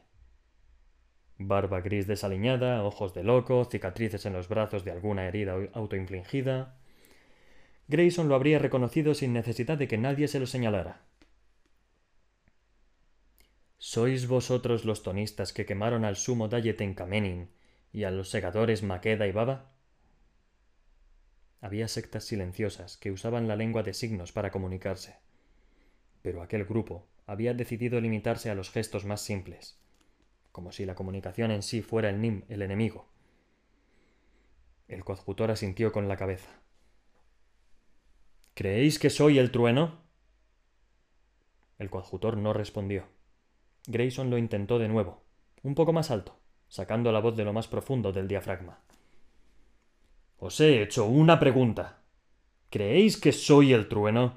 Barba 1.38 1.80
gris 1.80 2.06
desaliñada, 2.06 2.84
ojos 2.84 3.14
de 3.14 3.24
loco, 3.24 3.64
cicatrices 3.64 4.24
en 4.26 4.32
los 4.32 4.48
brazos 4.48 4.84
de 4.84 4.92
alguna 4.92 5.26
herida 5.26 5.56
autoinfligida. 5.72 6.76
Grayson 7.88 8.28
lo 8.28 8.34
habría 8.34 8.58
reconocido 8.58 9.14
sin 9.14 9.32
necesidad 9.32 9.76
de 9.76 9.88
que 9.88 9.98
nadie 9.98 10.28
se 10.28 10.40
lo 10.40 10.46
señalara. 10.46 11.02
¿Sois 13.78 14.26
vosotros 14.26 14.84
los 14.84 15.02
tonistas 15.02 15.52
que 15.52 15.66
quemaron 15.66 16.04
al 16.04 16.16
sumo 16.16 16.48
Dayet 16.48 16.80
en 16.80 16.94
Kamenin 16.94 17.50
y 17.92 18.04
a 18.04 18.10
los 18.10 18.30
segadores 18.30 18.82
Maqueda 18.82 19.26
y 19.26 19.32
Baba? 19.32 19.73
Había 21.64 21.88
sectas 21.88 22.24
silenciosas 22.24 22.98
que 22.98 23.10
usaban 23.10 23.48
la 23.48 23.56
lengua 23.56 23.82
de 23.82 23.94
signos 23.94 24.32
para 24.32 24.50
comunicarse. 24.50 25.16
Pero 26.20 26.42
aquel 26.42 26.66
grupo 26.66 27.06
había 27.24 27.54
decidido 27.54 28.02
limitarse 28.02 28.50
a 28.50 28.54
los 28.54 28.68
gestos 28.70 29.06
más 29.06 29.22
simples, 29.22 29.80
como 30.52 30.72
si 30.72 30.84
la 30.84 30.94
comunicación 30.94 31.50
en 31.50 31.62
sí 31.62 31.80
fuera 31.80 32.10
el 32.10 32.20
nim, 32.20 32.42
el 32.50 32.60
enemigo. 32.60 33.08
El 34.88 35.06
coadjutor 35.06 35.50
asintió 35.50 35.90
con 35.90 36.06
la 36.06 36.18
cabeza. 36.18 36.50
¿Creéis 38.52 38.98
que 38.98 39.08
soy 39.08 39.38
el 39.38 39.50
trueno? 39.50 40.02
El 41.78 41.88
coadjutor 41.88 42.36
no 42.36 42.52
respondió. 42.52 43.06
Grayson 43.86 44.28
lo 44.28 44.36
intentó 44.36 44.78
de 44.78 44.88
nuevo, 44.88 45.22
un 45.62 45.74
poco 45.74 45.94
más 45.94 46.10
alto, 46.10 46.38
sacando 46.68 47.10
la 47.10 47.20
voz 47.20 47.38
de 47.38 47.46
lo 47.46 47.54
más 47.54 47.68
profundo 47.68 48.12
del 48.12 48.28
diafragma. 48.28 48.83
Os 50.46 50.60
he 50.60 50.82
hecho 50.82 51.06
una 51.06 51.40
pregunta. 51.40 52.02
¿Creéis 52.68 53.16
que 53.16 53.32
soy 53.32 53.72
el 53.72 53.88
trueno? 53.88 54.36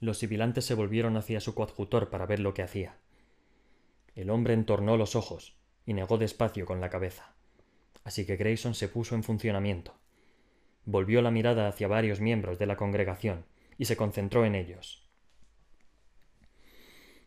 Los 0.00 0.18
sibilantes 0.18 0.64
se 0.64 0.74
volvieron 0.74 1.16
hacia 1.16 1.38
su 1.38 1.54
coadjutor 1.54 2.10
para 2.10 2.26
ver 2.26 2.40
lo 2.40 2.54
que 2.54 2.64
hacía. 2.64 2.96
El 4.16 4.28
hombre 4.28 4.54
entornó 4.54 4.96
los 4.96 5.14
ojos 5.14 5.54
y 5.86 5.92
negó 5.92 6.18
despacio 6.18 6.66
con 6.66 6.80
la 6.80 6.90
cabeza. 6.90 7.32
Así 8.02 8.26
que 8.26 8.34
Grayson 8.34 8.74
se 8.74 8.88
puso 8.88 9.14
en 9.14 9.22
funcionamiento. 9.22 9.94
Volvió 10.84 11.22
la 11.22 11.30
mirada 11.30 11.68
hacia 11.68 11.86
varios 11.86 12.18
miembros 12.18 12.58
de 12.58 12.66
la 12.66 12.76
congregación 12.76 13.44
y 13.76 13.84
se 13.84 13.96
concentró 13.96 14.44
en 14.44 14.56
ellos. 14.56 15.08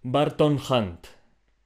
Barton 0.04 0.60
Hunt, 0.70 1.08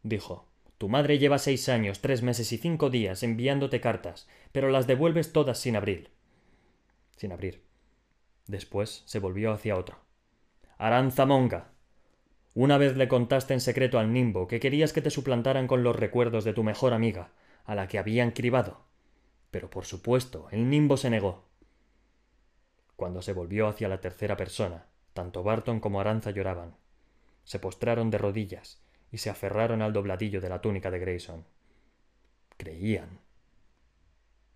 dijo. 0.04 0.45
Tu 0.78 0.90
madre 0.90 1.18
lleva 1.18 1.38
seis 1.38 1.70
años, 1.70 2.02
tres 2.02 2.22
meses 2.22 2.52
y 2.52 2.58
cinco 2.58 2.90
días 2.90 3.24
enviándote 3.24 3.80
cartas, 3.80 4.28
pero 4.52 4.70
las 4.70 4.88
devuelves 4.88 5.32
todas 5.32 5.58
sin 5.58 5.76
abrir. 5.76 6.12
Sin 7.16 7.32
abrir. 7.32 7.64
Después 8.48 9.04
se 9.06 9.20
volvió 9.20 9.54
hacia 9.54 9.78
otro. 9.78 10.00
Aranzamonga. 10.78 11.72
Una 12.54 12.78
vez 12.78 12.98
le 12.98 13.08
contaste 13.08 13.54
en 13.54 13.62
secreto 13.62 14.00
al 14.00 14.12
nimbo 14.12 14.48
que 14.48 14.60
querías 14.60 14.92
que 14.92 15.02
te 15.02 15.10
suplantaran 15.10 15.68
con 15.68 15.84
los 15.84 15.96
recuerdos 15.96 16.44
de 16.44 16.54
tu 16.54 16.64
mejor 16.64 16.94
amiga, 16.94 17.32
a 17.64 17.74
la 17.76 17.88
que 17.88 17.98
habían 17.98 18.32
cribado. 18.32 18.86
Pero 19.52 19.70
por 19.70 19.86
supuesto, 19.86 20.48
el 20.52 20.70
nimbo 20.70 20.98
se 20.98 21.10
negó. 21.10 21.46
Cuando 22.98 23.22
se 23.22 23.34
volvió 23.34 23.68
hacia 23.68 23.88
la 23.88 24.02
tercera 24.02 24.36
persona, 24.36 24.88
tanto 25.14 25.42
Barton 25.44 25.80
como 25.80 26.02
Aranza 26.02 26.32
lloraban. 26.32 26.76
Se 27.46 27.60
postraron 27.60 28.10
de 28.10 28.18
rodillas 28.18 28.85
y 29.16 29.18
se 29.18 29.30
aferraron 29.30 29.82
al 29.82 29.94
dobladillo 29.94 30.42
de 30.42 30.50
la 30.50 30.60
túnica 30.60 30.92
de 30.92 31.00
Grayson. 31.00 31.46
Creían. 32.58 33.22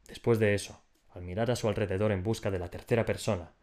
Después 0.05 0.37
de 0.37 0.53
eso, 0.53 0.83
al 1.11 1.21
mirar 1.21 1.49
a 1.49 1.55
su 1.55 1.69
alrededor 1.69 2.11
en 2.11 2.23
busca 2.23 2.51
de 2.51 2.59
la 2.59 2.69
tercera 2.69 3.05
persona, 3.05 3.53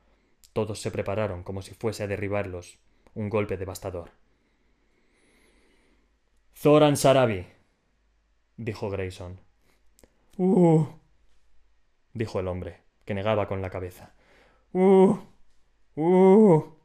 todos 0.54 0.80
se 0.80 0.90
prepararon 0.90 1.42
como 1.42 1.60
si 1.60 1.74
fuese 1.74 2.04
a 2.04 2.06
derribarlos 2.06 2.78
un 3.12 3.28
golpe 3.28 3.58
devastador. 3.58 4.12
Zoran 6.54 6.96
Sarabi, 6.96 7.46
dijo 8.56 8.88
Grayson. 8.88 9.38
Uh, 10.38 10.86
dijo 12.14 12.40
el 12.40 12.48
hombre, 12.48 12.80
que 13.04 13.12
negaba 13.12 13.48
con 13.48 13.60
la 13.60 13.68
cabeza. 13.68 14.14
Uh, 14.72 15.18
uh. 15.96 16.75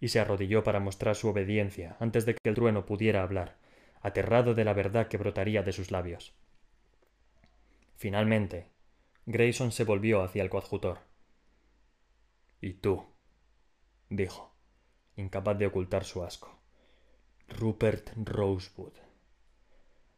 Y 0.00 0.08
se 0.08 0.18
arrodilló 0.18 0.64
para 0.64 0.80
mostrar 0.80 1.14
su 1.14 1.28
obediencia 1.28 1.96
antes 2.00 2.26
de 2.26 2.34
que 2.34 2.48
el 2.48 2.54
trueno 2.54 2.86
pudiera 2.86 3.22
hablar, 3.22 3.58
aterrado 4.00 4.54
de 4.54 4.64
la 4.64 4.72
verdad 4.72 5.08
que 5.08 5.18
brotaría 5.18 5.62
de 5.62 5.72
sus 5.72 5.90
labios. 5.90 6.34
Finalmente, 7.96 8.70
Grayson 9.26 9.72
se 9.72 9.84
volvió 9.84 10.22
hacia 10.22 10.42
el 10.42 10.48
coadjutor. 10.48 11.00
¿Y 12.60 12.74
tú? 12.74 13.04
dijo, 14.08 14.54
incapaz 15.16 15.58
de 15.58 15.66
ocultar 15.66 16.04
su 16.04 16.24
asco. 16.24 16.58
Rupert 17.48 18.10
Rosewood. 18.16 18.94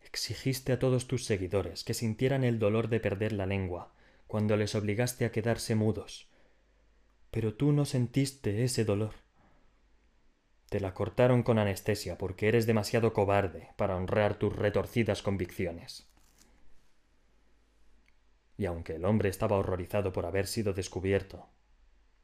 Exigiste 0.00 0.72
a 0.72 0.78
todos 0.78 1.06
tus 1.06 1.24
seguidores 1.24 1.84
que 1.84 1.94
sintieran 1.94 2.44
el 2.44 2.58
dolor 2.58 2.88
de 2.88 3.00
perder 3.00 3.32
la 3.32 3.46
lengua 3.46 3.94
cuando 4.26 4.56
les 4.56 4.74
obligaste 4.74 5.24
a 5.24 5.32
quedarse 5.32 5.74
mudos. 5.74 6.30
Pero 7.30 7.54
tú 7.54 7.72
no 7.72 7.84
sentiste 7.84 8.64
ese 8.64 8.84
dolor. 8.84 9.14
Te 10.72 10.80
la 10.80 10.94
cortaron 10.94 11.42
con 11.42 11.58
anestesia 11.58 12.16
porque 12.16 12.48
eres 12.48 12.64
demasiado 12.64 13.12
cobarde 13.12 13.74
para 13.76 13.94
honrar 13.94 14.36
tus 14.36 14.56
retorcidas 14.56 15.20
convicciones. 15.20 16.10
Y 18.56 18.64
aunque 18.64 18.94
el 18.94 19.04
hombre 19.04 19.28
estaba 19.28 19.58
horrorizado 19.58 20.14
por 20.14 20.24
haber 20.24 20.46
sido 20.46 20.72
descubierto, 20.72 21.46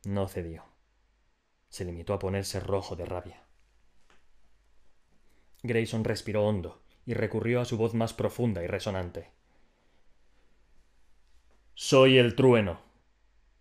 no 0.07 0.29
cedió. 0.29 0.65
Se 1.69 1.85
limitó 1.85 2.15
a 2.15 2.19
ponerse 2.19 2.59
rojo 2.59 2.97
de 2.97 3.05
rabia. 3.05 3.43
Grayson 5.63 6.05
respiró 6.05 6.47
hondo 6.47 6.81
y 7.05 7.13
recurrió 7.13 7.61
a 7.61 7.67
su 7.67 7.77
voz 7.77 7.93
más 7.93 8.15
profunda 8.15 8.65
y 8.65 8.67
resonante. 8.67 9.31
Soy 11.75 12.17
el 12.17 12.35
trueno, 12.35 12.81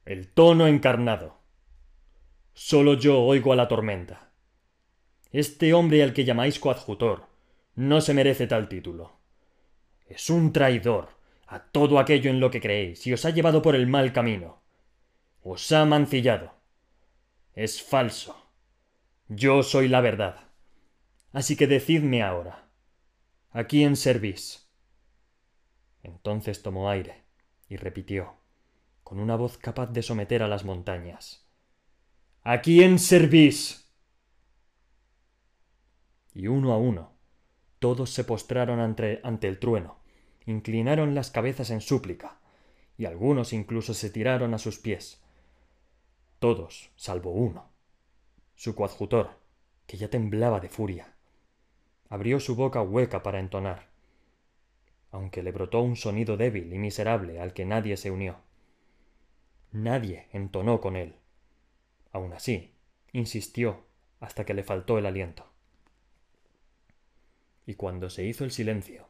el 0.06 0.32
tono 0.32 0.66
encarnado. 0.66 1.40
Solo 2.54 2.94
yo 2.94 3.20
oigo 3.20 3.52
a 3.52 3.58
la 3.58 3.68
tormenta. 3.68 4.27
Este 5.32 5.74
hombre 5.74 6.04
al 6.04 6.14
que 6.14 6.26
llamáis 6.26 6.60
coadjutor 6.60 7.28
no 7.76 8.02
se 8.02 8.14
merece 8.14 8.48
tal 8.48 8.70
título. 8.70 9.18
Es 10.08 10.30
un 10.30 10.54
traidor 10.54 11.10
a 11.48 11.60
todo 11.60 12.00
aquello 12.00 12.30
en 12.30 12.40
lo 12.40 12.50
que 12.52 12.62
creéis 12.62 13.06
y 13.08 13.14
os 13.14 13.26
ha 13.26 13.30
llevado 13.30 13.62
por 13.62 13.76
el 13.76 13.88
mal 13.88 14.14
camino. 14.14 14.62
Os 15.44 15.72
ha 15.72 15.86
mancillado. 15.86 16.54
Es 17.54 17.82
falso. 17.82 18.52
Yo 19.28 19.64
soy 19.64 19.88
la 19.88 20.02
verdad. 20.02 20.48
Así 21.34 21.56
que 21.56 21.68
decidme 21.68 22.24
ahora, 22.24 22.70
¿a 23.52 23.66
quién 23.66 23.96
servís? 23.96 24.70
Entonces 26.04 26.64
tomó 26.64 26.90
aire 26.90 27.26
y 27.68 27.76
repitió, 27.76 28.38
con 29.04 29.20
una 29.20 29.36
voz 29.36 29.58
capaz 29.58 29.88
de 29.88 30.02
someter 30.02 30.42
a 30.42 30.48
las 30.48 30.64
montañas. 30.64 31.46
¿A 32.44 32.62
quién 32.62 32.98
servís? 32.98 33.87
Y 36.38 36.46
uno 36.46 36.72
a 36.72 36.78
uno, 36.78 37.14
todos 37.80 38.12
se 38.12 38.24
postraron 38.24 38.80
ante, 38.80 39.20
ante 39.24 39.48
el 39.48 39.58
trueno, 39.58 39.98
inclinaron 40.46 41.16
las 41.16 41.32
cabezas 41.32 41.72
en 41.72 41.82
súplica, 41.82 42.38
y 42.96 43.06
algunos 43.06 43.54
incluso 43.54 43.96
se 43.96 44.12
tiraron 44.12 44.54
a 44.54 44.60
sus 44.60 44.78
pies. 44.78 45.20
Todos, 46.38 46.92
salvo 46.96 47.32
uno, 47.32 47.72
su 48.56 48.76
coadjutor, 48.76 49.32
que 49.88 49.98
ya 49.98 50.10
temblaba 50.10 50.60
de 50.60 50.70
furia 50.70 51.18
abrió 52.10 52.40
su 52.40 52.56
boca 52.56 52.82
hueca 52.82 53.24
para 53.24 53.40
entonar, 53.40 53.88
aunque 55.12 55.44
le 55.44 55.52
brotó 55.52 55.82
un 55.82 55.96
sonido 55.96 56.38
débil 56.38 56.72
y 56.72 56.78
miserable 56.78 57.42
al 57.42 57.54
que 57.54 57.66
nadie 57.66 57.98
se 57.98 58.12
unió. 58.12 58.38
Nadie 59.72 60.28
entonó 60.32 60.80
con 60.80 60.96
él. 60.96 61.16
Aun 62.12 62.34
así, 62.34 62.74
insistió 63.12 63.86
hasta 64.20 64.46
que 64.46 64.54
le 64.54 64.64
faltó 64.64 64.98
el 64.98 65.06
aliento. 65.06 65.47
Y 67.68 67.76
cuando 67.76 68.10
se 68.10 68.26
hizo 68.26 68.44
el 68.46 68.52
silencio, 68.52 69.10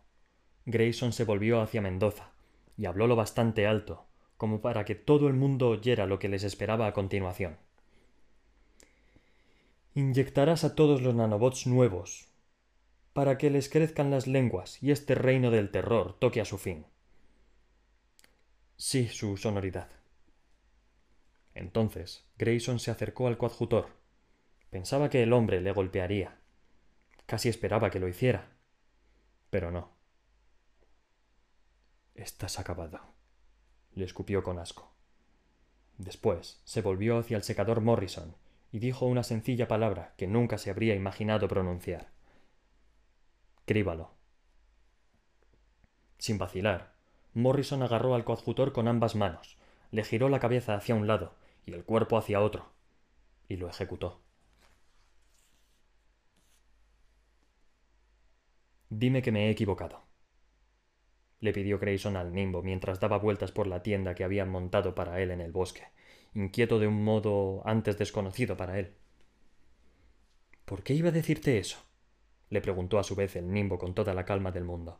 Grayson 0.65 1.13
se 1.13 1.23
volvió 1.23 1.61
hacia 1.61 1.79
Mendoza 1.79 2.33
y 2.75 2.87
habló 2.87 3.07
lo 3.07 3.15
bastante 3.15 3.65
alto 3.65 4.07
como 4.35 4.61
para 4.61 4.83
que 4.83 4.95
todo 4.95 5.27
el 5.27 5.33
mundo 5.33 5.69
oyera 5.69 6.05
lo 6.05 6.19
que 6.19 6.27
les 6.27 6.43
esperaba 6.43 6.87
a 6.87 6.93
continuación. 6.93 7.57
Inyectarás 9.95 10.63
a 10.63 10.75
todos 10.75 11.01
los 11.01 11.15
nanobots 11.15 11.65
nuevos 11.65 12.27
para 13.13 13.37
que 13.37 13.49
les 13.49 13.69
crezcan 13.69 14.11
las 14.11 14.27
lenguas 14.27 14.81
y 14.81 14.91
este 14.91 15.15
reino 15.15 15.49
del 15.49 15.71
terror 15.71 16.17
toque 16.19 16.39
a 16.41 16.45
su 16.45 16.57
fin. 16.57 16.85
Sí, 18.75 19.07
su 19.07 19.37
sonoridad. 19.37 19.89
Entonces 21.55 22.25
Grayson 22.37 22.79
se 22.79 22.91
acercó 22.91 23.27
al 23.27 23.37
coadjutor. 23.37 23.87
Pensaba 24.69 25.09
que 25.09 25.23
el 25.23 25.33
hombre 25.33 25.61
le 25.61 25.71
golpearía. 25.71 26.37
Casi 27.27 27.49
esperaba 27.49 27.91
que 27.91 27.99
lo 27.99 28.07
hiciera. 28.07 28.49
Pero 29.51 29.69
no. 29.69 29.91
Estás 32.15 32.57
acabado. 32.57 32.99
le 33.93 34.05
escupió 34.05 34.43
con 34.43 34.57
asco. 34.57 34.91
Después 35.97 36.61
se 36.63 36.81
volvió 36.81 37.17
hacia 37.17 37.37
el 37.37 37.43
secador 37.43 37.81
Morrison 37.81 38.35
y 38.71 38.79
dijo 38.79 39.05
una 39.05 39.23
sencilla 39.23 39.67
palabra 39.67 40.13
que 40.17 40.27
nunca 40.27 40.57
se 40.57 40.69
habría 40.69 40.95
imaginado 40.95 41.47
pronunciar. 41.47 42.09
Críbalo. 43.65 44.11
Sin 46.17 46.37
vacilar, 46.37 46.93
Morrison 47.33 47.83
agarró 47.83 48.15
al 48.15 48.23
coadjutor 48.23 48.71
con 48.71 48.87
ambas 48.87 49.15
manos, 49.15 49.57
le 49.91 50.03
giró 50.03 50.29
la 50.29 50.39
cabeza 50.39 50.75
hacia 50.75 50.95
un 50.95 51.07
lado 51.07 51.35
y 51.65 51.73
el 51.73 51.83
cuerpo 51.83 52.17
hacia 52.17 52.41
otro, 52.41 52.71
y 53.49 53.57
lo 53.57 53.67
ejecutó. 53.67 54.21
Dime 58.89 59.21
que 59.21 59.31
me 59.31 59.47
he 59.47 59.49
equivocado. 59.49 60.03
Le 61.39 61.53
pidió 61.53 61.77
Grayson 61.77 62.15
al 62.15 62.33
nimbo 62.33 62.63
mientras 62.63 62.99
daba 62.99 63.17
vueltas 63.17 63.51
por 63.51 63.67
la 63.67 63.83
tienda 63.83 64.15
que 64.15 64.23
habían 64.23 64.49
montado 64.49 64.95
para 64.95 65.21
él 65.21 65.31
en 65.31 65.41
el 65.41 65.51
bosque, 65.51 65.83
inquieto 66.33 66.79
de 66.79 66.87
un 66.87 67.03
modo 67.03 67.61
antes 67.65 67.97
desconocido 67.97 68.55
para 68.55 68.79
él. 68.79 68.93
¿Por 70.65 70.83
qué 70.83 70.93
iba 70.93 71.09
a 71.09 71.13
decirte 71.13 71.57
eso? 71.57 71.83
le 72.49 72.61
preguntó 72.61 72.97
a 72.97 73.03
su 73.03 73.13
vez 73.15 73.35
el 73.35 73.51
nimbo 73.51 73.77
con 73.77 73.93
toda 73.93 74.13
la 74.13 74.23
calma 74.23 74.51
del 74.51 74.63
mundo. 74.63 74.99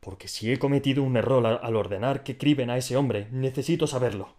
Porque 0.00 0.26
si 0.28 0.52
he 0.52 0.58
cometido 0.58 1.04
un 1.04 1.16
error 1.16 1.46
al 1.46 1.76
ordenar 1.76 2.24
que 2.24 2.36
criben 2.36 2.68
a 2.68 2.76
ese 2.76 2.96
hombre, 2.96 3.28
necesito 3.30 3.86
saberlo. 3.86 4.34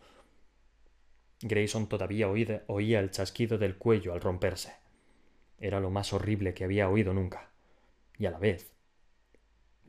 Grayson 1.41 1.87
todavía 1.87 2.27
oía 2.27 2.99
el 2.99 3.11
chasquido 3.11 3.57
del 3.57 3.77
cuello 3.77 4.13
al 4.13 4.21
romperse. 4.21 4.73
Era 5.59 5.79
lo 5.79 5.89
más 5.91 6.11
horrible 6.13 6.53
que 6.53 6.65
había 6.65 6.89
oído 6.89 7.13
nunca. 7.13 7.50
Y 8.21 8.27
a 8.27 8.29
la 8.29 8.37
vez 8.37 8.71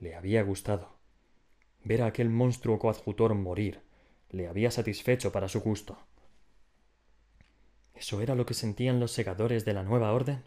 le 0.00 0.14
había 0.14 0.42
gustado. 0.42 0.96
Ver 1.84 2.00
a 2.00 2.06
aquel 2.06 2.30
monstruo 2.30 2.78
coadjutor 2.78 3.34
morir 3.34 3.82
le 4.30 4.48
había 4.48 4.70
satisfecho 4.70 5.32
para 5.32 5.48
su 5.48 5.60
gusto. 5.60 5.98
¿Eso 7.94 8.22
era 8.22 8.34
lo 8.34 8.46
que 8.46 8.54
sentían 8.54 9.00
los 9.00 9.12
segadores 9.12 9.66
de 9.66 9.74
la 9.74 9.82
nueva 9.82 10.14
orden? 10.14 10.44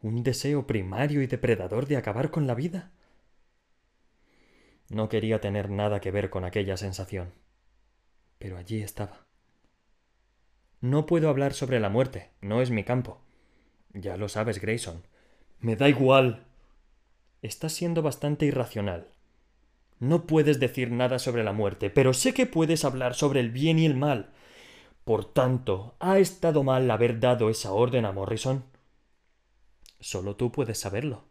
un 0.00 0.22
deseo 0.22 0.66
primario 0.66 1.20
y 1.20 1.26
depredador 1.26 1.86
de 1.86 1.98
acabar 1.98 2.30
con 2.30 2.46
la 2.46 2.54
vida. 2.54 2.90
No 4.88 5.10
quería 5.10 5.42
tener 5.42 5.68
nada 5.68 6.00
que 6.00 6.10
ver 6.10 6.30
con 6.30 6.46
aquella 6.46 6.78
sensación. 6.78 7.34
Pero 8.38 8.56
allí 8.56 8.82
estaba. 8.82 9.26
No 10.80 11.04
puedo 11.04 11.28
hablar 11.28 11.52
sobre 11.52 11.80
la 11.80 11.90
muerte, 11.90 12.30
no 12.40 12.62
es 12.62 12.70
mi 12.70 12.82
campo. 12.82 13.20
Ya 13.92 14.16
lo 14.16 14.30
sabes, 14.30 14.58
Grayson. 14.58 15.02
Me 15.60 15.76
da 15.76 15.90
igual. 15.90 16.53
Estás 17.44 17.74
siendo 17.74 18.00
bastante 18.00 18.46
irracional. 18.46 19.06
No 20.00 20.26
puedes 20.26 20.60
decir 20.60 20.90
nada 20.90 21.18
sobre 21.18 21.44
la 21.44 21.52
muerte, 21.52 21.90
pero 21.90 22.14
sé 22.14 22.32
que 22.32 22.46
puedes 22.46 22.86
hablar 22.86 23.14
sobre 23.14 23.40
el 23.40 23.50
bien 23.50 23.78
y 23.78 23.84
el 23.84 23.94
mal. 23.94 24.30
Por 25.04 25.30
tanto, 25.30 25.94
¿ha 26.00 26.18
estado 26.18 26.62
mal 26.62 26.90
haber 26.90 27.20
dado 27.20 27.50
esa 27.50 27.72
orden 27.72 28.06
a 28.06 28.12
Morrison? 28.12 28.64
Solo 30.00 30.36
tú 30.36 30.52
puedes 30.52 30.78
saberlo. 30.78 31.24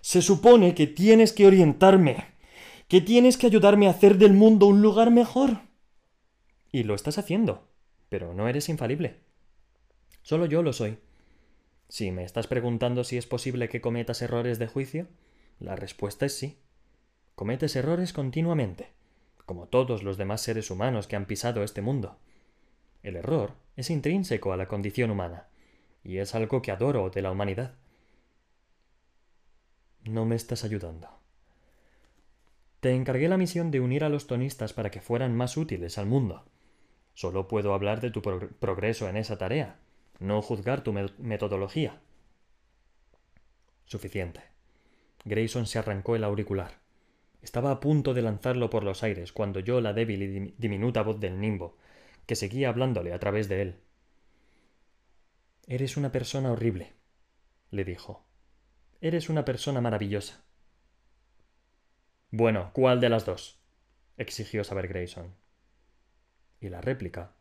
Se 0.00 0.22
supone 0.22 0.74
que 0.74 0.86
tienes 0.86 1.34
que 1.34 1.46
orientarme. 1.46 2.24
que 2.88 3.02
tienes 3.02 3.36
que 3.36 3.46
ayudarme 3.46 3.88
a 3.88 3.90
hacer 3.90 4.16
del 4.16 4.32
mundo 4.32 4.68
un 4.68 4.80
lugar 4.80 5.10
mejor. 5.10 5.60
Y 6.72 6.84
lo 6.84 6.94
estás 6.94 7.18
haciendo, 7.18 7.68
pero 8.08 8.32
no 8.32 8.48
eres 8.48 8.70
infalible. 8.70 9.20
Solo 10.22 10.46
yo 10.46 10.62
lo 10.62 10.72
soy. 10.72 10.96
Si 11.90 12.12
me 12.12 12.22
estás 12.22 12.46
preguntando 12.46 13.02
si 13.02 13.18
es 13.18 13.26
posible 13.26 13.68
que 13.68 13.80
cometas 13.80 14.22
errores 14.22 14.60
de 14.60 14.68
juicio, 14.68 15.08
la 15.58 15.74
respuesta 15.74 16.24
es 16.24 16.38
sí. 16.38 16.56
Cometes 17.34 17.74
errores 17.74 18.12
continuamente, 18.12 18.92
como 19.44 19.66
todos 19.66 20.04
los 20.04 20.16
demás 20.16 20.40
seres 20.40 20.70
humanos 20.70 21.08
que 21.08 21.16
han 21.16 21.26
pisado 21.26 21.64
este 21.64 21.82
mundo. 21.82 22.16
El 23.02 23.16
error 23.16 23.54
es 23.76 23.90
intrínseco 23.90 24.52
a 24.52 24.56
la 24.56 24.68
condición 24.68 25.10
humana, 25.10 25.48
y 26.04 26.18
es 26.18 26.36
algo 26.36 26.62
que 26.62 26.70
adoro 26.70 27.10
de 27.10 27.22
la 27.22 27.32
humanidad. 27.32 27.74
No 30.04 30.24
me 30.26 30.36
estás 30.36 30.62
ayudando. 30.62 31.08
Te 32.78 32.94
encargué 32.94 33.28
la 33.28 33.36
misión 33.36 33.72
de 33.72 33.80
unir 33.80 34.04
a 34.04 34.08
los 34.08 34.28
tonistas 34.28 34.72
para 34.72 34.92
que 34.92 35.00
fueran 35.00 35.36
más 35.36 35.56
útiles 35.56 35.98
al 35.98 36.06
mundo. 36.06 36.44
Solo 37.14 37.48
puedo 37.48 37.74
hablar 37.74 38.00
de 38.00 38.12
tu 38.12 38.22
progreso 38.22 39.08
en 39.08 39.16
esa 39.16 39.38
tarea, 39.38 39.80
no 40.20 40.40
juzgar 40.42 40.84
tu 40.84 40.92
metodología. 40.92 42.00
Suficiente. 43.86 44.42
Grayson 45.24 45.66
se 45.66 45.78
arrancó 45.78 46.14
el 46.14 46.24
auricular. 46.24 46.78
Estaba 47.42 47.70
a 47.70 47.80
punto 47.80 48.14
de 48.14 48.22
lanzarlo 48.22 48.70
por 48.70 48.84
los 48.84 49.02
aires 49.02 49.32
cuando 49.32 49.58
oyó 49.58 49.80
la 49.80 49.92
débil 49.92 50.22
y 50.22 50.54
diminuta 50.58 51.02
voz 51.02 51.18
del 51.18 51.40
nimbo, 51.40 51.76
que 52.26 52.36
seguía 52.36 52.68
hablándole 52.68 53.12
a 53.12 53.18
través 53.18 53.48
de 53.48 53.62
él. 53.62 53.80
Eres 55.66 55.96
una 55.96 56.12
persona 56.12 56.52
horrible, 56.52 56.92
le 57.70 57.84
dijo. 57.84 58.24
Eres 59.00 59.30
una 59.30 59.44
persona 59.44 59.80
maravillosa. 59.80 60.44
Bueno, 62.30 62.70
¿cuál 62.74 63.00
de 63.00 63.08
las 63.08 63.24
dos? 63.24 63.58
exigió 64.18 64.64
saber 64.64 64.88
Grayson. 64.88 65.34
Y 66.60 66.68
la 66.68 66.82
réplica, 66.82 67.32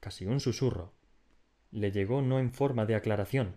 casi 0.00 0.26
un 0.26 0.40
susurro, 0.40 0.92
le 1.74 1.90
llegó 1.90 2.22
no 2.22 2.38
en 2.38 2.52
forma 2.52 2.86
de 2.86 2.94
aclaración, 2.94 3.56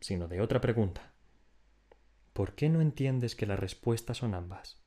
sino 0.00 0.28
de 0.28 0.40
otra 0.40 0.60
pregunta. 0.60 1.12
¿Por 2.32 2.54
qué 2.54 2.68
no 2.68 2.80
entiendes 2.80 3.34
que 3.34 3.44
las 3.44 3.58
respuestas 3.58 4.18
son 4.18 4.34
ambas? 4.34 4.80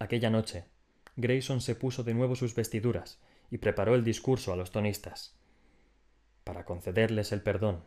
Aquella 0.00 0.30
noche, 0.30 0.64
Grayson 1.14 1.60
se 1.60 1.76
puso 1.76 2.02
de 2.02 2.14
nuevo 2.14 2.34
sus 2.34 2.56
vestiduras 2.56 3.20
y 3.52 3.58
preparó 3.58 3.94
el 3.94 4.02
discurso 4.02 4.52
a 4.52 4.56
los 4.56 4.72
tonistas, 4.72 5.38
para 6.42 6.64
concederles 6.64 7.30
el 7.30 7.42
perdón. 7.42 7.84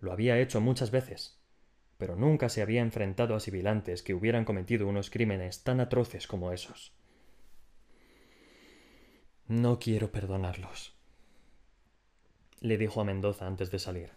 Lo 0.00 0.10
había 0.10 0.40
hecho 0.40 0.60
muchas 0.60 0.90
veces, 0.90 1.38
pero 1.96 2.16
nunca 2.16 2.48
se 2.48 2.60
había 2.60 2.80
enfrentado 2.80 3.36
a 3.36 3.40
sibilantes 3.40 4.02
que 4.02 4.14
hubieran 4.14 4.44
cometido 4.44 4.88
unos 4.88 5.10
crímenes 5.10 5.62
tan 5.62 5.78
atroces 5.78 6.26
como 6.26 6.50
esos. 6.50 6.92
No 9.46 9.78
quiero 9.78 10.10
perdonarlos, 10.10 10.95
le 12.60 12.78
dijo 12.78 13.00
a 13.00 13.04
Mendoza 13.04 13.46
antes 13.46 13.70
de 13.70 13.78
salir. 13.78 14.10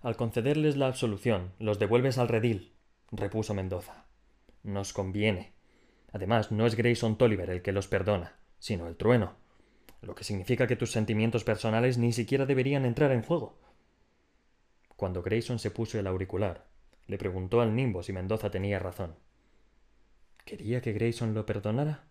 Al 0.00 0.16
concederles 0.16 0.76
la 0.76 0.88
absolución, 0.88 1.52
los 1.58 1.78
devuelves 1.78 2.18
al 2.18 2.28
redil, 2.28 2.72
repuso 3.12 3.54
Mendoza. 3.54 4.06
Nos 4.62 4.92
conviene. 4.92 5.52
Además, 6.12 6.50
no 6.50 6.66
es 6.66 6.74
Grayson 6.74 7.16
Tolliver 7.16 7.50
el 7.50 7.62
que 7.62 7.72
los 7.72 7.88
perdona, 7.88 8.36
sino 8.58 8.88
el 8.88 8.96
trueno, 8.96 9.36
lo 10.00 10.14
que 10.14 10.24
significa 10.24 10.66
que 10.66 10.76
tus 10.76 10.90
sentimientos 10.90 11.44
personales 11.44 11.98
ni 11.98 12.12
siquiera 12.12 12.46
deberían 12.46 12.84
entrar 12.84 13.12
en 13.12 13.22
juego. 13.22 13.58
Cuando 14.96 15.22
Grayson 15.22 15.58
se 15.58 15.70
puso 15.70 15.98
el 15.98 16.06
auricular, 16.06 16.66
le 17.06 17.18
preguntó 17.18 17.60
al 17.60 17.74
nimbo 17.74 18.02
si 18.02 18.12
Mendoza 18.12 18.50
tenía 18.50 18.78
razón. 18.78 19.16
¿Quería 20.44 20.80
que 20.80 20.92
Grayson 20.92 21.34
lo 21.34 21.46
perdonara? 21.46 22.08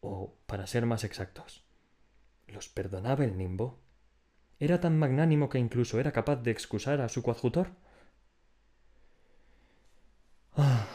O, 0.00 0.36
para 0.46 0.66
ser 0.66 0.86
más 0.86 1.04
exactos, 1.04 1.64
¿los 2.52 2.68
perdonaba 2.68 3.24
el 3.24 3.36
nimbo? 3.36 3.78
¿Era 4.58 4.80
tan 4.80 4.98
magnánimo 4.98 5.48
que 5.48 5.58
incluso 5.58 5.98
era 5.98 6.12
capaz 6.12 6.36
de 6.36 6.52
excusar 6.52 7.00
a 7.00 7.08
su 7.08 7.22
coadjutor? 7.22 7.70
Ah, 10.56 10.86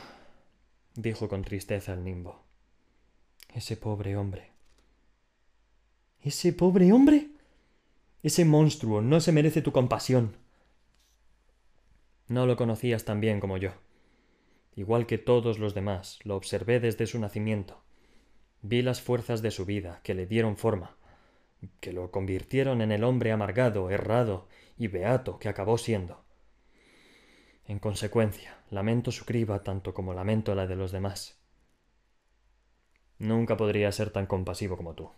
dijo 0.96 1.28
con 1.28 1.44
tristeza 1.44 1.94
el 1.94 2.04
nimbo. 2.04 2.44
Ese 3.54 3.76
pobre 3.76 4.16
hombre. 4.16 4.52
¿Ese 6.22 6.54
pobre 6.54 6.92
hombre? 6.94 7.30
Ese 8.24 8.46
monstruo 8.46 9.02
no 9.02 9.20
se 9.20 9.32
merece 9.32 9.62
tu 9.62 9.72
compasión. 9.72 10.38
No 12.28 12.46
lo 12.46 12.56
conocías 12.56 13.06
tan 13.06 13.20
bien 13.20 13.40
como 13.40 13.58
yo. 13.58 13.72
Igual 14.76 15.08
que 15.08 15.18
todos 15.18 15.60
los 15.60 15.74
demás, 15.74 16.20
lo 16.24 16.36
observé 16.36 16.80
desde 16.80 17.08
su 17.08 17.20
nacimiento. 17.20 17.82
Vi 18.62 18.82
las 18.82 19.02
fuerzas 19.02 19.42
de 19.42 19.52
su 19.52 19.66
vida 19.66 20.02
que 20.04 20.14
le 20.14 20.28
dieron 20.28 20.58
forma, 20.58 20.98
que 21.80 21.94
lo 21.94 22.12
convirtieron 22.12 22.82
en 22.82 22.92
el 22.92 23.04
hombre 23.04 23.32
amargado, 23.32 23.90
errado 23.90 24.48
y 24.78 24.88
beato 24.88 25.40
que 25.40 25.50
acabó 25.50 25.78
siendo. 25.78 26.24
En 27.66 27.80
consecuencia, 27.80 28.58
lamento 28.70 29.12
su 29.12 29.26
criba 29.26 29.64
tanto 29.64 29.94
como 29.94 30.14
lamento 30.14 30.56
la 30.56 30.68
de 30.68 30.76
los 30.76 30.92
demás. 30.92 31.40
Nunca 33.20 33.58
podría 33.58 33.92
ser 33.92 34.12
tan 34.12 34.28
compasivo 34.28 34.78
como 34.78 34.94
tú. 34.94 35.12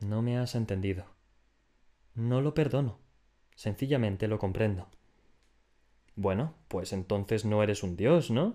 No 0.00 0.22
me 0.22 0.38
has 0.38 0.54
entendido. 0.54 1.06
No 2.14 2.40
lo 2.40 2.54
perdono. 2.54 2.98
Sencillamente 3.54 4.28
lo 4.28 4.38
comprendo. 4.38 4.88
Bueno, 6.16 6.54
pues 6.68 6.92
entonces 6.92 7.44
no 7.44 7.62
eres 7.62 7.82
un 7.82 7.96
dios, 7.96 8.30
¿no? 8.30 8.54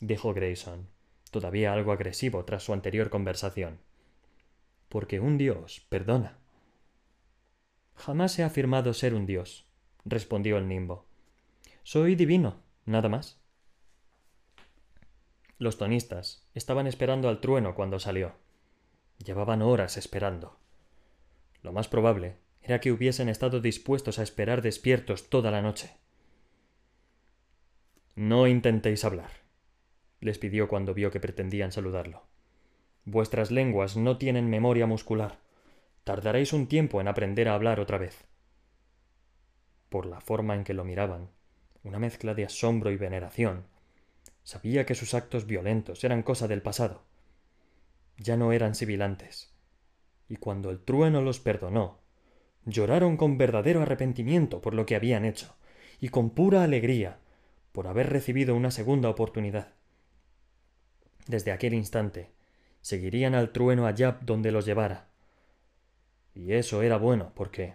dijo 0.00 0.32
Grayson, 0.32 0.88
todavía 1.30 1.72
algo 1.72 1.92
agresivo 1.92 2.44
tras 2.44 2.62
su 2.62 2.72
anterior 2.72 3.10
conversación. 3.10 3.80
Porque 4.88 5.20
un 5.20 5.38
dios 5.38 5.86
perdona. 5.88 6.38
Jamás 7.94 8.38
he 8.38 8.44
afirmado 8.44 8.94
ser 8.94 9.14
un 9.14 9.26
dios, 9.26 9.66
respondió 10.04 10.56
el 10.56 10.68
nimbo. 10.68 11.06
Soy 11.82 12.14
divino, 12.14 12.62
nada 12.86 13.08
más. 13.08 13.40
Los 15.58 15.78
tonistas 15.78 16.46
estaban 16.54 16.86
esperando 16.86 17.28
al 17.28 17.40
trueno 17.40 17.74
cuando 17.74 17.98
salió. 17.98 18.36
Llevaban 19.18 19.62
horas 19.62 19.96
esperando. 19.96 20.58
Lo 21.62 21.72
más 21.72 21.88
probable 21.88 22.36
era 22.62 22.80
que 22.80 22.92
hubiesen 22.92 23.28
estado 23.28 23.60
dispuestos 23.60 24.18
a 24.18 24.22
esperar 24.22 24.62
despiertos 24.62 25.28
toda 25.28 25.50
la 25.50 25.62
noche. 25.62 25.90
No 28.14 28.46
intentéis 28.46 29.04
hablar, 29.04 29.30
les 30.20 30.38
pidió 30.38 30.68
cuando 30.68 30.94
vio 30.94 31.10
que 31.10 31.20
pretendían 31.20 31.72
saludarlo. 31.72 32.26
Vuestras 33.10 33.50
lenguas 33.50 33.96
no 33.96 34.18
tienen 34.18 34.50
memoria 34.50 34.86
muscular. 34.86 35.38
Tardaréis 36.04 36.52
un 36.52 36.66
tiempo 36.66 37.00
en 37.00 37.08
aprender 37.08 37.48
a 37.48 37.54
hablar 37.54 37.80
otra 37.80 37.96
vez. 37.96 38.26
Por 39.88 40.04
la 40.04 40.20
forma 40.20 40.54
en 40.54 40.62
que 40.62 40.74
lo 40.74 40.84
miraban, 40.84 41.30
una 41.82 41.98
mezcla 41.98 42.34
de 42.34 42.44
asombro 42.44 42.90
y 42.90 42.98
veneración, 42.98 43.64
sabía 44.42 44.84
que 44.84 44.94
sus 44.94 45.14
actos 45.14 45.46
violentos 45.46 46.04
eran 46.04 46.22
cosa 46.22 46.48
del 46.48 46.60
pasado. 46.60 47.02
Ya 48.18 48.36
no 48.36 48.52
eran 48.52 48.74
sibilantes. 48.74 49.54
Y 50.28 50.36
cuando 50.36 50.68
el 50.68 50.78
trueno 50.78 51.22
los 51.22 51.40
perdonó, 51.40 52.00
lloraron 52.66 53.16
con 53.16 53.38
verdadero 53.38 53.80
arrepentimiento 53.80 54.60
por 54.60 54.74
lo 54.74 54.84
que 54.84 54.96
habían 54.96 55.24
hecho, 55.24 55.56
y 55.98 56.10
con 56.10 56.28
pura 56.28 56.62
alegría 56.62 57.20
por 57.72 57.86
haber 57.86 58.10
recibido 58.10 58.54
una 58.54 58.70
segunda 58.70 59.08
oportunidad. 59.08 59.72
Desde 61.26 61.52
aquel 61.52 61.72
instante, 61.72 62.36
seguirían 62.88 63.34
al 63.34 63.50
trueno 63.50 63.86
allá 63.86 64.18
donde 64.22 64.50
los 64.50 64.64
llevara. 64.64 65.08
Y 66.34 66.52
eso 66.54 66.82
era 66.82 66.96
bueno 66.96 67.32
porque, 67.34 67.74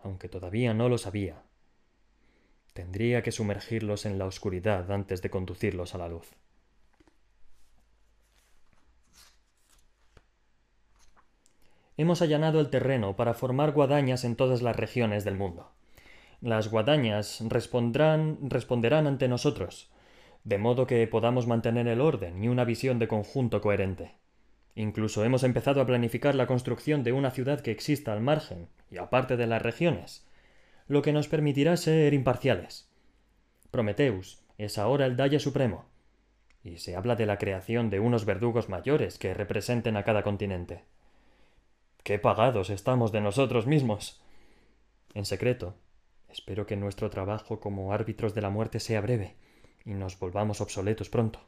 aunque 0.00 0.28
todavía 0.28 0.74
no 0.74 0.88
lo 0.88 0.98
sabía, 0.98 1.42
tendría 2.72 3.22
que 3.22 3.30
sumergirlos 3.30 4.04
en 4.04 4.18
la 4.18 4.26
oscuridad 4.26 4.90
antes 4.90 5.22
de 5.22 5.30
conducirlos 5.30 5.94
a 5.94 5.98
la 5.98 6.08
luz. 6.08 6.28
Hemos 11.96 12.22
allanado 12.22 12.58
el 12.58 12.70
terreno 12.70 13.14
para 13.14 13.34
formar 13.34 13.70
guadañas 13.70 14.24
en 14.24 14.34
todas 14.34 14.62
las 14.62 14.74
regiones 14.74 15.24
del 15.24 15.36
mundo 15.36 15.70
las 16.42 16.68
guadañas 16.72 17.40
responderán, 17.48 18.38
responderán 18.50 19.06
ante 19.06 19.28
nosotros, 19.28 19.92
de 20.42 20.58
modo 20.58 20.88
que 20.88 21.06
podamos 21.06 21.46
mantener 21.46 21.86
el 21.86 22.00
orden 22.00 22.42
y 22.42 22.48
una 22.48 22.64
visión 22.64 22.98
de 22.98 23.06
conjunto 23.06 23.60
coherente. 23.60 24.21
Incluso 24.74 25.24
hemos 25.24 25.44
empezado 25.44 25.80
a 25.80 25.86
planificar 25.86 26.34
la 26.34 26.46
construcción 26.46 27.02
de 27.04 27.12
una 27.12 27.30
ciudad 27.30 27.60
que 27.60 27.70
exista 27.70 28.12
al 28.12 28.20
margen 28.20 28.68
y 28.90 28.98
aparte 28.98 29.36
de 29.36 29.46
las 29.46 29.62
regiones, 29.62 30.26
lo 30.88 31.02
que 31.02 31.12
nos 31.12 31.28
permitirá 31.28 31.76
ser 31.76 32.14
imparciales. 32.14 32.88
Prometeus 33.70 34.42
es 34.58 34.78
ahora 34.78 35.06
el 35.06 35.16
Daya 35.16 35.38
Supremo, 35.38 35.86
y 36.64 36.78
se 36.78 36.96
habla 36.96 37.16
de 37.16 37.26
la 37.26 37.38
creación 37.38 37.90
de 37.90 38.00
unos 38.00 38.24
verdugos 38.24 38.68
mayores 38.68 39.18
que 39.18 39.34
representen 39.34 39.96
a 39.96 40.04
cada 40.04 40.22
continente. 40.22 40.84
¡Qué 42.02 42.18
pagados 42.18 42.70
estamos 42.70 43.12
de 43.12 43.20
nosotros 43.20 43.66
mismos! 43.66 44.22
En 45.14 45.24
secreto, 45.24 45.76
Espero 46.32 46.64
que 46.64 46.76
nuestro 46.76 47.10
trabajo 47.10 47.60
como 47.60 47.92
árbitros 47.92 48.34
de 48.34 48.40
la 48.40 48.48
muerte 48.48 48.80
sea 48.80 49.02
breve 49.02 49.36
y 49.84 49.92
nos 49.92 50.18
volvamos 50.18 50.62
obsoletos 50.62 51.10
pronto. 51.10 51.40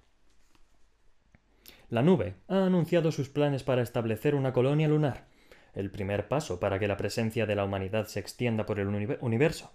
La 1.94 2.02
nube 2.02 2.34
ha 2.48 2.66
anunciado 2.66 3.12
sus 3.12 3.28
planes 3.28 3.62
para 3.62 3.80
establecer 3.80 4.34
una 4.34 4.52
colonia 4.52 4.88
lunar, 4.88 5.28
el 5.74 5.92
primer 5.92 6.26
paso 6.26 6.58
para 6.58 6.80
que 6.80 6.88
la 6.88 6.96
presencia 6.96 7.46
de 7.46 7.54
la 7.54 7.64
humanidad 7.64 8.08
se 8.08 8.18
extienda 8.18 8.66
por 8.66 8.80
el 8.80 8.88
universo. 9.20 9.70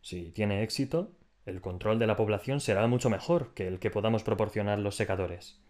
Si 0.00 0.30
tiene 0.30 0.62
éxito, 0.62 1.12
el 1.44 1.60
control 1.60 1.98
de 1.98 2.06
la 2.06 2.16
población 2.16 2.60
será 2.60 2.86
mucho 2.86 3.10
mejor 3.10 3.52
que 3.52 3.66
el 3.66 3.78
que 3.78 3.90
podamos 3.90 4.22
proporcionar 4.22 4.78
los 4.78 4.96
secadores. 4.96 5.60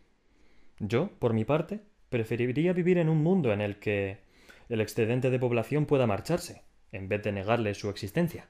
Yo, 0.79 1.11
por 1.19 1.33
mi 1.33 1.45
parte, 1.45 1.81
preferiría 2.09 2.73
vivir 2.73 2.97
en 2.97 3.09
un 3.09 3.21
mundo 3.21 3.53
en 3.53 3.61
el 3.61 3.81
que 3.81 4.21
el 4.69 4.81
excedente 4.81 5.29
de 5.29 5.41
población 5.41 5.87
pueda 5.87 6.07
marcharse, 6.07 6.63
en 6.93 7.09
vez 7.09 7.25
de 7.25 7.33
negarle 7.33 7.75
su 7.75 7.91
existencia. 7.91 8.47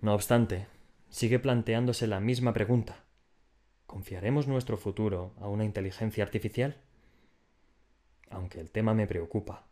No 0.00 0.12
obstante, 0.12 0.66
sigue 1.08 1.38
planteándose 1.38 2.08
la 2.08 2.18
misma 2.18 2.52
pregunta. 2.52 3.04
¿Confiaremos 3.90 4.46
nuestro 4.46 4.76
futuro 4.76 5.34
a 5.40 5.48
una 5.48 5.64
inteligencia 5.64 6.22
artificial? 6.22 6.76
Aunque 8.30 8.60
el 8.60 8.70
tema 8.70 8.94
me 8.94 9.08
preocupa. 9.08 9.66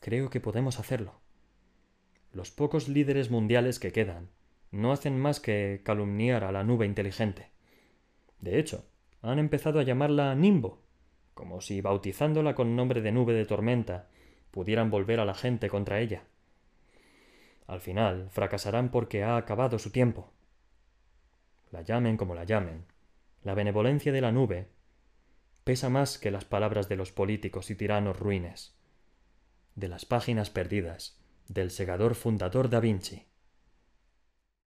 Creo 0.00 0.30
que 0.30 0.40
podemos 0.40 0.78
hacerlo. 0.78 1.12
Los 2.32 2.50
pocos 2.50 2.88
líderes 2.88 3.30
mundiales 3.30 3.78
que 3.78 3.92
quedan 3.92 4.30
no 4.70 4.90
hacen 4.90 5.20
más 5.20 5.38
que 5.38 5.82
calumniar 5.84 6.44
a 6.44 6.50
la 6.50 6.64
nube 6.64 6.86
inteligente. 6.86 7.50
De 8.40 8.58
hecho, 8.58 8.86
han 9.20 9.38
empezado 9.38 9.80
a 9.80 9.82
llamarla 9.82 10.34
Nimbo, 10.34 10.80
como 11.34 11.60
si 11.60 11.82
bautizándola 11.82 12.54
con 12.54 12.74
nombre 12.74 13.02
de 13.02 13.12
nube 13.12 13.34
de 13.34 13.44
tormenta 13.44 14.08
pudieran 14.50 14.88
volver 14.90 15.20
a 15.20 15.26
la 15.26 15.34
gente 15.34 15.68
contra 15.68 16.00
ella. 16.00 16.22
Al 17.66 17.82
final 17.82 18.30
fracasarán 18.30 18.90
porque 18.90 19.24
ha 19.24 19.36
acabado 19.36 19.78
su 19.78 19.90
tiempo. 19.90 20.32
La 21.70 21.82
llamen 21.82 22.16
como 22.16 22.34
la 22.34 22.44
llamen, 22.44 22.86
la 23.42 23.54
benevolencia 23.54 24.12
de 24.12 24.20
la 24.20 24.32
nube 24.32 24.68
pesa 25.64 25.88
más 25.88 26.18
que 26.18 26.30
las 26.30 26.44
palabras 26.44 26.88
de 26.88 26.96
los 26.96 27.12
políticos 27.12 27.70
y 27.70 27.74
tiranos 27.74 28.18
ruines, 28.18 28.74
de 29.74 29.88
las 29.88 30.04
páginas 30.04 30.50
perdidas 30.50 31.18
del 31.48 31.70
segador 31.70 32.14
fundador 32.14 32.70
da 32.70 32.80
Vinci. 32.80 33.29